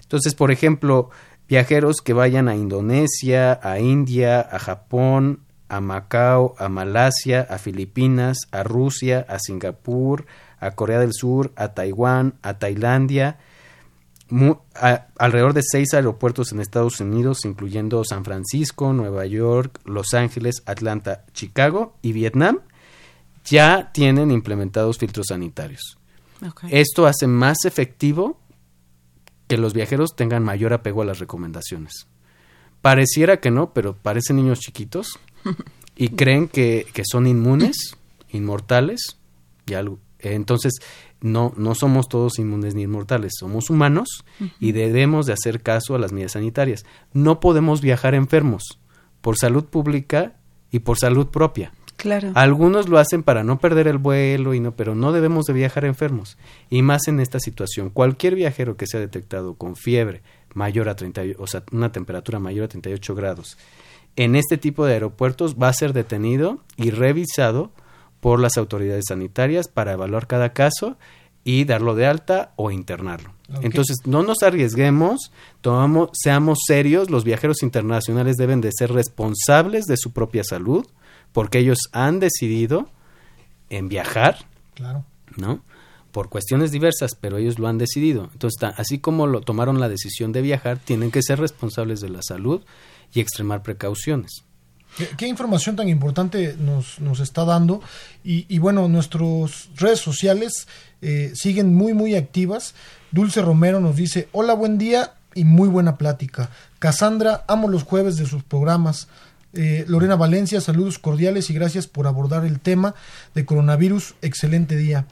Entonces, 0.00 0.34
por 0.34 0.50
ejemplo, 0.50 1.10
viajeros 1.46 1.96
que 2.02 2.14
vayan 2.14 2.48
a 2.48 2.56
Indonesia, 2.56 3.60
a 3.62 3.78
India, 3.78 4.40
a 4.40 4.58
Japón, 4.58 5.40
a 5.70 5.80
Macao, 5.80 6.54
a 6.58 6.68
Malasia, 6.68 7.46
a 7.48 7.56
Filipinas, 7.58 8.38
a 8.50 8.64
Rusia, 8.64 9.24
a 9.28 9.38
Singapur, 9.38 10.26
a 10.58 10.72
Corea 10.72 10.98
del 10.98 11.12
Sur, 11.14 11.52
a 11.56 11.68
Taiwán, 11.68 12.34
a 12.42 12.58
Tailandia, 12.58 13.38
alrededor 15.18 15.54
de 15.54 15.62
seis 15.62 15.94
aeropuertos 15.94 16.52
en 16.52 16.60
Estados 16.60 17.00
Unidos, 17.00 17.44
incluyendo 17.44 18.02
San 18.04 18.24
Francisco, 18.24 18.92
Nueva 18.92 19.26
York, 19.26 19.80
Los 19.84 20.12
Ángeles, 20.12 20.62
Atlanta, 20.66 21.24
Chicago 21.32 21.96
y 22.02 22.12
Vietnam, 22.12 22.60
ya 23.44 23.90
tienen 23.92 24.30
implementados 24.30 24.98
filtros 24.98 25.26
sanitarios. 25.28 25.98
Esto 26.68 27.06
hace 27.06 27.26
más 27.26 27.64
efectivo 27.64 28.40
que 29.46 29.56
los 29.56 29.72
viajeros 29.72 30.16
tengan 30.16 30.42
mayor 30.42 30.72
apego 30.72 31.02
a 31.02 31.04
las 31.04 31.18
recomendaciones. 31.20 32.06
Pareciera 32.82 33.40
que 33.40 33.50
no, 33.50 33.72
pero 33.72 33.94
parecen 33.94 34.36
niños 34.36 34.60
chiquitos 34.60 35.18
y 35.96 36.08
creen 36.10 36.48
que, 36.48 36.86
son 37.10 37.26
inmunes, 37.26 37.96
inmortales, 38.30 39.18
y 39.66 39.74
algo. 39.74 39.98
Entonces, 40.18 40.74
no, 41.20 41.52
no 41.56 41.74
somos 41.74 42.08
todos 42.08 42.38
inmunes 42.38 42.74
ni 42.74 42.82
inmortales, 42.82 43.32
somos 43.38 43.70
humanos 43.70 44.24
y 44.58 44.72
debemos 44.72 45.26
de 45.26 45.32
hacer 45.32 45.62
caso 45.62 45.94
a 45.94 45.98
las 45.98 46.12
medidas 46.12 46.32
sanitarias. 46.32 46.84
No 47.12 47.40
podemos 47.40 47.80
viajar 47.80 48.14
enfermos 48.14 48.78
por 49.20 49.36
salud 49.36 49.64
pública 49.64 50.34
y 50.70 50.80
por 50.80 50.98
salud 50.98 51.28
propia. 51.28 51.72
Claro. 51.96 52.32
Algunos 52.34 52.88
lo 52.88 52.98
hacen 52.98 53.22
para 53.22 53.44
no 53.44 53.58
perder 53.58 53.86
el 53.86 53.98
vuelo 53.98 54.54
y 54.54 54.60
no, 54.60 54.74
pero 54.74 54.94
no 54.94 55.12
debemos 55.12 55.44
de 55.44 55.52
viajar 55.52 55.84
enfermos. 55.84 56.38
Y 56.70 56.80
más 56.80 57.08
en 57.08 57.20
esta 57.20 57.38
situación, 57.40 57.90
cualquier 57.90 58.34
viajero 58.36 58.78
que 58.78 58.86
sea 58.86 59.00
detectado 59.00 59.52
con 59.54 59.76
fiebre 59.76 60.22
mayor 60.54 60.88
a 60.88 60.96
30, 60.96 61.22
o 61.38 61.46
sea, 61.46 61.62
una 61.72 61.92
temperatura 61.92 62.38
mayor 62.38 62.64
a 62.64 62.68
38 62.68 63.14
grados 63.14 63.58
en 64.16 64.36
este 64.36 64.58
tipo 64.58 64.86
de 64.86 64.94
aeropuertos 64.94 65.56
va 65.56 65.68
a 65.68 65.72
ser 65.72 65.92
detenido 65.92 66.60
y 66.76 66.90
revisado 66.90 67.70
por 68.20 68.40
las 68.40 68.56
autoridades 68.56 69.06
sanitarias 69.08 69.68
para 69.68 69.92
evaluar 69.92 70.26
cada 70.26 70.52
caso 70.52 70.96
y 71.42 71.64
darlo 71.64 71.94
de 71.94 72.06
alta 72.06 72.52
o 72.56 72.70
internarlo. 72.70 73.32
Entonces, 73.62 73.96
no 74.04 74.22
nos 74.22 74.42
arriesguemos, 74.42 75.32
tomamos, 75.60 76.10
seamos 76.12 76.60
serios, 76.66 77.10
los 77.10 77.24
viajeros 77.24 77.62
internacionales 77.62 78.36
deben 78.36 78.60
de 78.60 78.70
ser 78.72 78.92
responsables 78.92 79.86
de 79.86 79.96
su 79.96 80.12
propia 80.12 80.44
salud, 80.44 80.86
porque 81.32 81.58
ellos 81.58 81.78
han 81.92 82.20
decidido 82.20 82.88
en 83.68 83.88
viajar, 83.88 84.46
claro. 84.74 85.04
¿no? 85.36 85.64
Por 86.12 86.28
cuestiones 86.28 86.70
diversas, 86.70 87.16
pero 87.18 87.38
ellos 87.38 87.58
lo 87.58 87.68
han 87.68 87.78
decidido. 87.78 88.28
Entonces, 88.32 88.70
así 88.76 88.98
como 88.98 89.26
lo 89.26 89.40
tomaron 89.40 89.80
la 89.80 89.88
decisión 89.88 90.32
de 90.32 90.42
viajar, 90.42 90.78
tienen 90.78 91.10
que 91.10 91.22
ser 91.22 91.40
responsables 91.40 92.00
de 92.00 92.10
la 92.10 92.22
salud 92.22 92.62
y 93.12 93.20
extremar 93.20 93.62
precauciones. 93.62 94.44
¿Qué, 95.16 95.28
información 95.28 95.76
tan 95.76 95.88
importante 95.88 96.56
nos, 96.58 97.00
nos 97.00 97.20
está 97.20 97.44
dando? 97.44 97.80
Y, 98.24 98.58
bueno, 98.58 98.88
nuestras 98.88 99.68
redes 99.76 100.00
sociales 100.00 100.66
eh, 101.00 101.30
siguen 101.34 101.74
muy, 101.74 101.94
muy 101.94 102.16
activas. 102.16 102.74
Dulce 103.12 103.40
Romero 103.40 103.80
nos 103.80 103.96
dice, 103.96 104.28
hola, 104.32 104.52
buen 104.52 104.78
día 104.78 105.14
y 105.34 105.44
muy 105.44 105.68
buena 105.68 105.96
plática. 105.96 106.50
Cassandra, 106.78 107.44
amo 107.46 107.68
los 107.68 107.84
jueves 107.84 108.16
de 108.16 108.26
sus 108.26 108.42
programas. 108.42 109.08
Eh, 109.52 109.84
Lorena 109.88 110.16
Valencia, 110.16 110.60
saludos 110.60 110.98
cordiales 110.98 111.50
y 111.50 111.54
gracias 111.54 111.86
por 111.86 112.06
abordar 112.06 112.44
el 112.44 112.60
tema 112.60 112.94
de 113.34 113.44
coronavirus. 113.44 114.14
Excelente 114.22 114.76
día. 114.76 115.06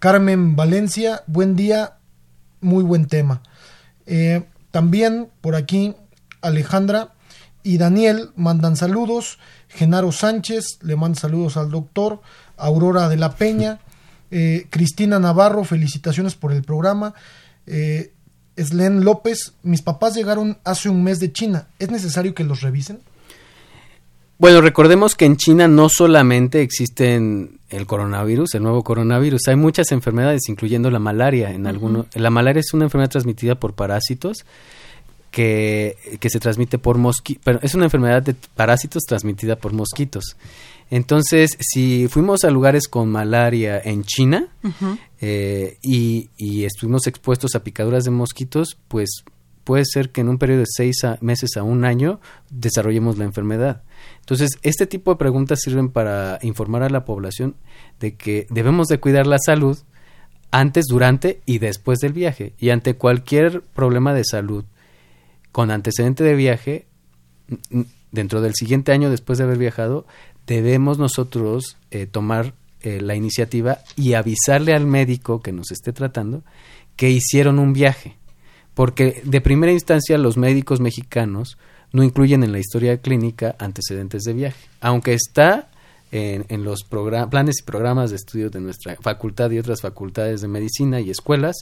Carmen 0.00 0.56
Valencia, 0.56 1.22
buen 1.26 1.56
día, 1.56 1.94
muy 2.60 2.82
buen 2.82 3.06
tema. 3.06 3.42
Eh, 4.06 4.42
también 4.70 5.28
por 5.40 5.54
aquí 5.54 5.94
Alejandra 6.40 7.12
y 7.62 7.78
Daniel 7.78 8.30
mandan 8.36 8.76
saludos, 8.76 9.38
Genaro 9.68 10.12
Sánchez 10.12 10.78
le 10.82 10.96
manda 10.96 11.20
saludos 11.20 11.56
al 11.56 11.70
doctor, 11.70 12.20
Aurora 12.56 13.08
de 13.08 13.16
la 13.16 13.34
Peña, 13.36 13.80
eh, 14.30 14.66
Cristina 14.70 15.18
Navarro, 15.18 15.64
felicitaciones 15.64 16.34
por 16.34 16.52
el 16.52 16.62
programa, 16.62 17.14
eh, 17.66 18.12
Eslen 18.56 19.04
López, 19.04 19.54
mis 19.62 19.82
papás 19.82 20.14
llegaron 20.14 20.58
hace 20.64 20.88
un 20.88 21.02
mes 21.02 21.20
de 21.20 21.32
China, 21.32 21.68
¿es 21.78 21.90
necesario 21.90 22.34
que 22.34 22.44
los 22.44 22.60
revisen? 22.60 23.00
Bueno, 24.38 24.62
recordemos 24.62 25.16
que 25.16 25.26
en 25.26 25.36
China 25.36 25.68
no 25.68 25.90
solamente 25.90 26.62
existen 26.62 27.60
el 27.68 27.86
coronavirus, 27.86 28.54
el 28.54 28.62
nuevo 28.62 28.82
coronavirus, 28.82 29.48
hay 29.48 29.56
muchas 29.56 29.92
enfermedades, 29.92 30.48
incluyendo 30.48 30.90
la 30.90 30.98
malaria. 30.98 31.50
En 31.50 31.66
alguno, 31.66 32.06
la 32.14 32.30
malaria 32.30 32.60
es 32.60 32.72
una 32.72 32.84
enfermedad 32.84 33.10
transmitida 33.10 33.56
por 33.56 33.74
parásitos 33.74 34.46
que, 35.30 35.96
se 36.20 36.40
transmite 36.40 36.78
por 36.78 36.98
mosquitos, 36.98 37.42
pero 37.44 37.60
es 37.62 37.74
una 37.74 37.84
enfermedad 37.84 38.22
de 38.22 38.34
parásitos 38.54 39.04
transmitida 39.04 39.56
por 39.56 39.72
mosquitos. 39.72 40.36
Entonces, 40.90 41.56
si 41.60 42.08
fuimos 42.08 42.44
a 42.44 42.50
lugares 42.50 42.88
con 42.88 43.10
malaria 43.10 43.80
en 43.82 44.02
China 44.02 44.48
eh, 45.20 45.78
y, 45.82 46.28
estuvimos 46.64 47.06
expuestos 47.06 47.54
a 47.54 47.62
picaduras 47.62 48.04
de 48.04 48.10
mosquitos, 48.10 48.76
pues 48.88 49.22
puede 49.62 49.84
ser 49.84 50.10
que 50.10 50.20
en 50.20 50.28
un 50.28 50.38
periodo 50.38 50.60
de 50.60 50.66
seis 50.66 50.96
meses 51.20 51.56
a 51.56 51.62
un 51.62 51.84
año 51.84 52.20
desarrollemos 52.50 53.18
la 53.18 53.24
enfermedad. 53.24 53.82
Entonces, 54.18 54.58
este 54.62 54.86
tipo 54.86 55.12
de 55.12 55.18
preguntas 55.18 55.60
sirven 55.62 55.90
para 55.90 56.40
informar 56.42 56.82
a 56.82 56.90
la 56.90 57.04
población 57.04 57.54
de 58.00 58.16
que 58.16 58.48
debemos 58.50 58.88
de 58.88 58.98
cuidar 58.98 59.28
la 59.28 59.38
salud 59.38 59.78
antes, 60.50 60.86
durante 60.88 61.40
y 61.46 61.58
después 61.58 62.00
del 62.00 62.12
viaje. 62.12 62.54
Y 62.58 62.70
ante 62.70 62.96
cualquier 62.96 63.62
problema 63.62 64.12
de 64.12 64.24
salud, 64.24 64.64
con 65.52 65.70
antecedente 65.70 66.24
de 66.24 66.34
viaje, 66.34 66.86
dentro 68.12 68.40
del 68.40 68.54
siguiente 68.54 68.92
año 68.92 69.10
después 69.10 69.38
de 69.38 69.44
haber 69.44 69.58
viajado, 69.58 70.06
debemos 70.46 70.98
nosotros 70.98 71.76
eh, 71.90 72.06
tomar 72.06 72.54
eh, 72.82 73.00
la 73.00 73.14
iniciativa 73.14 73.78
y 73.96 74.14
avisarle 74.14 74.74
al 74.74 74.86
médico 74.86 75.40
que 75.40 75.52
nos 75.52 75.70
esté 75.70 75.92
tratando 75.92 76.42
que 76.96 77.10
hicieron 77.10 77.58
un 77.58 77.72
viaje. 77.72 78.16
Porque 78.74 79.20
de 79.24 79.40
primera 79.40 79.72
instancia 79.72 80.16
los 80.18 80.36
médicos 80.36 80.80
mexicanos 80.80 81.58
no 81.92 82.04
incluyen 82.04 82.44
en 82.44 82.52
la 82.52 82.58
historia 82.58 82.98
clínica 82.98 83.56
antecedentes 83.58 84.22
de 84.22 84.32
viaje. 84.32 84.68
Aunque 84.80 85.12
está 85.12 85.68
en, 86.12 86.46
en 86.48 86.64
los 86.64 86.84
planes 86.84 87.56
y 87.60 87.64
programas 87.64 88.10
de 88.10 88.16
estudio 88.16 88.48
de 88.48 88.60
nuestra 88.60 88.96
facultad 89.00 89.50
y 89.50 89.58
otras 89.58 89.80
facultades 89.80 90.40
de 90.40 90.48
medicina 90.48 91.00
y 91.00 91.10
escuelas, 91.10 91.56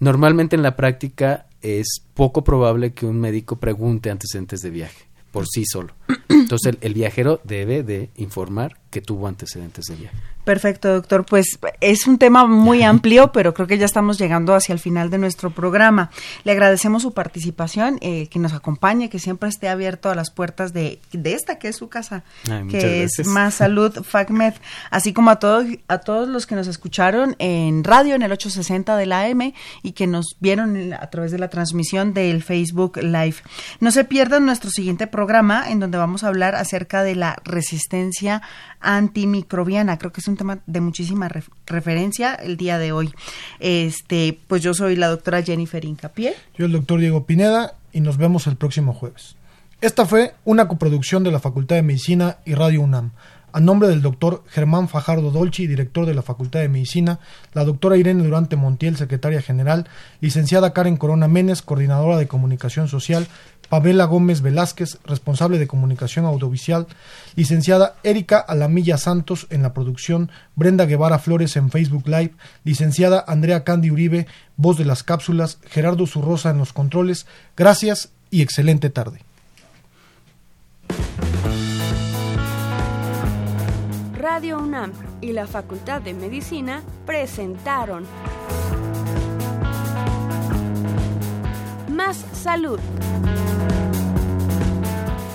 Normalmente 0.00 0.56
en 0.56 0.62
la 0.62 0.76
práctica 0.76 1.46
es 1.62 2.02
poco 2.14 2.44
probable 2.44 2.92
que 2.92 3.06
un 3.06 3.20
médico 3.20 3.56
pregunte 3.56 4.10
antecedentes 4.10 4.60
de 4.60 4.70
viaje 4.70 5.10
por 5.30 5.46
sí 5.46 5.64
solo. 5.64 5.94
Entonces 6.28 6.76
el, 6.80 6.94
viajero 6.94 7.40
debe 7.44 7.82
de 7.82 8.10
informar 8.16 8.79
que 8.90 9.00
tuvo 9.00 9.28
antecedentes 9.28 9.86
de 9.86 9.96
viaje. 9.96 10.16
Perfecto, 10.44 10.92
doctor. 10.92 11.24
Pues 11.24 11.58
es 11.80 12.06
un 12.06 12.18
tema 12.18 12.46
muy 12.46 12.82
amplio, 12.82 13.30
pero 13.30 13.54
creo 13.54 13.68
que 13.68 13.78
ya 13.78 13.84
estamos 13.84 14.18
llegando 14.18 14.54
hacia 14.54 14.72
el 14.72 14.78
final 14.78 15.10
de 15.10 15.18
nuestro 15.18 15.50
programa. 15.50 16.10
Le 16.44 16.52
agradecemos 16.52 17.02
su 17.02 17.12
participación, 17.12 17.98
eh, 18.00 18.26
que 18.28 18.38
nos 18.38 18.52
acompañe, 18.52 19.10
que 19.10 19.18
siempre 19.18 19.48
esté 19.48 19.68
abierto 19.68 20.10
a 20.10 20.14
las 20.14 20.30
puertas 20.30 20.72
de, 20.72 20.98
de 21.12 21.34
esta 21.34 21.58
que 21.58 21.68
es 21.68 21.76
su 21.76 21.88
casa, 21.88 22.24
que 22.68 23.04
es 23.04 23.26
Más 23.26 23.54
Salud 23.54 24.02
FACMED, 24.02 24.54
así 24.90 25.12
como 25.12 25.30
a 25.30 25.38
todos 25.38 25.66
a 25.88 25.98
todos 25.98 26.28
los 26.28 26.46
que 26.46 26.54
nos 26.56 26.66
escucharon 26.66 27.36
en 27.38 27.84
radio 27.84 28.14
en 28.14 28.22
el 28.22 28.32
860 28.32 28.96
de 28.96 29.06
la 29.06 29.22
AM 29.22 29.52
y 29.82 29.92
que 29.92 30.06
nos 30.06 30.36
vieron 30.40 30.94
a 30.94 31.10
través 31.10 31.30
de 31.30 31.38
la 31.38 31.48
transmisión 31.48 32.12
del 32.14 32.42
Facebook 32.42 32.96
Live. 32.96 33.36
No 33.78 33.90
se 33.90 34.04
pierdan 34.04 34.46
nuestro 34.46 34.70
siguiente 34.70 35.06
programa 35.06 35.70
en 35.70 35.80
donde 35.80 35.98
vamos 35.98 36.24
a 36.24 36.28
hablar 36.28 36.54
acerca 36.54 37.02
de 37.02 37.14
la 37.14 37.36
resistencia 37.44 38.42
antimicrobiana. 38.80 39.98
Creo 39.98 40.12
que 40.12 40.20
es 40.20 40.28
un 40.28 40.36
tema 40.36 40.60
de 40.66 40.80
muchísima 40.80 41.30
referencia 41.66 42.34
el 42.34 42.56
día 42.56 42.78
de 42.78 42.92
hoy. 42.92 43.12
Este, 43.58 44.38
pues 44.46 44.62
yo 44.62 44.74
soy 44.74 44.96
la 44.96 45.08
doctora 45.08 45.42
Jennifer 45.42 45.84
Incapié. 45.84 46.34
Yo 46.56 46.66
el 46.66 46.72
doctor 46.72 47.00
Diego 47.00 47.24
Pineda 47.24 47.74
y 47.92 48.00
nos 48.00 48.16
vemos 48.16 48.46
el 48.46 48.56
próximo 48.56 48.92
jueves. 48.92 49.36
Esta 49.80 50.04
fue 50.04 50.34
una 50.44 50.68
coproducción 50.68 51.24
de 51.24 51.32
la 51.32 51.40
Facultad 51.40 51.76
de 51.76 51.82
Medicina 51.82 52.38
y 52.44 52.54
Radio 52.54 52.82
UNAM. 52.82 53.12
A 53.52 53.58
nombre 53.58 53.88
del 53.88 54.00
doctor 54.00 54.44
Germán 54.46 54.88
Fajardo 54.88 55.30
Dolci, 55.32 55.66
director 55.66 56.06
de 56.06 56.14
la 56.14 56.22
Facultad 56.22 56.60
de 56.60 56.68
Medicina, 56.68 57.18
la 57.52 57.64
doctora 57.64 57.96
Irene 57.96 58.22
Durante 58.22 58.54
Montiel, 58.54 58.96
secretaria 58.96 59.42
general, 59.42 59.88
licenciada 60.20 60.72
Karen 60.72 60.96
Corona 60.96 61.26
Menes, 61.26 61.62
coordinadora 61.62 62.16
de 62.16 62.28
comunicación 62.28 62.86
social, 62.86 63.26
Pamela 63.70 64.04
Gómez 64.04 64.42
Velázquez, 64.42 64.98
responsable 65.06 65.58
de 65.58 65.68
comunicación 65.68 66.26
audiovisual, 66.26 66.88
licenciada 67.36 67.94
Erika 68.02 68.38
Alamilla 68.38 68.98
Santos 68.98 69.46
en 69.48 69.62
la 69.62 69.72
producción, 69.72 70.30
Brenda 70.56 70.84
Guevara 70.86 71.20
Flores 71.20 71.56
en 71.56 71.70
Facebook 71.70 72.06
Live, 72.06 72.34
licenciada 72.64 73.24
Andrea 73.26 73.64
Candy 73.64 73.90
Uribe, 73.90 74.26
voz 74.56 74.76
de 74.76 74.84
las 74.84 75.04
cápsulas, 75.04 75.58
Gerardo 75.70 76.06
Zurrosa 76.06 76.50
en 76.50 76.58
los 76.58 76.72
controles. 76.72 77.26
Gracias 77.56 78.10
y 78.30 78.42
excelente 78.42 78.90
tarde. 78.90 79.22
Radio 84.18 84.58
UNAM 84.58 84.92
y 85.20 85.32
la 85.32 85.46
Facultad 85.46 86.02
de 86.02 86.12
Medicina 86.12 86.82
presentaron 87.06 88.04
Más 91.88 92.16
Salud. 92.32 92.80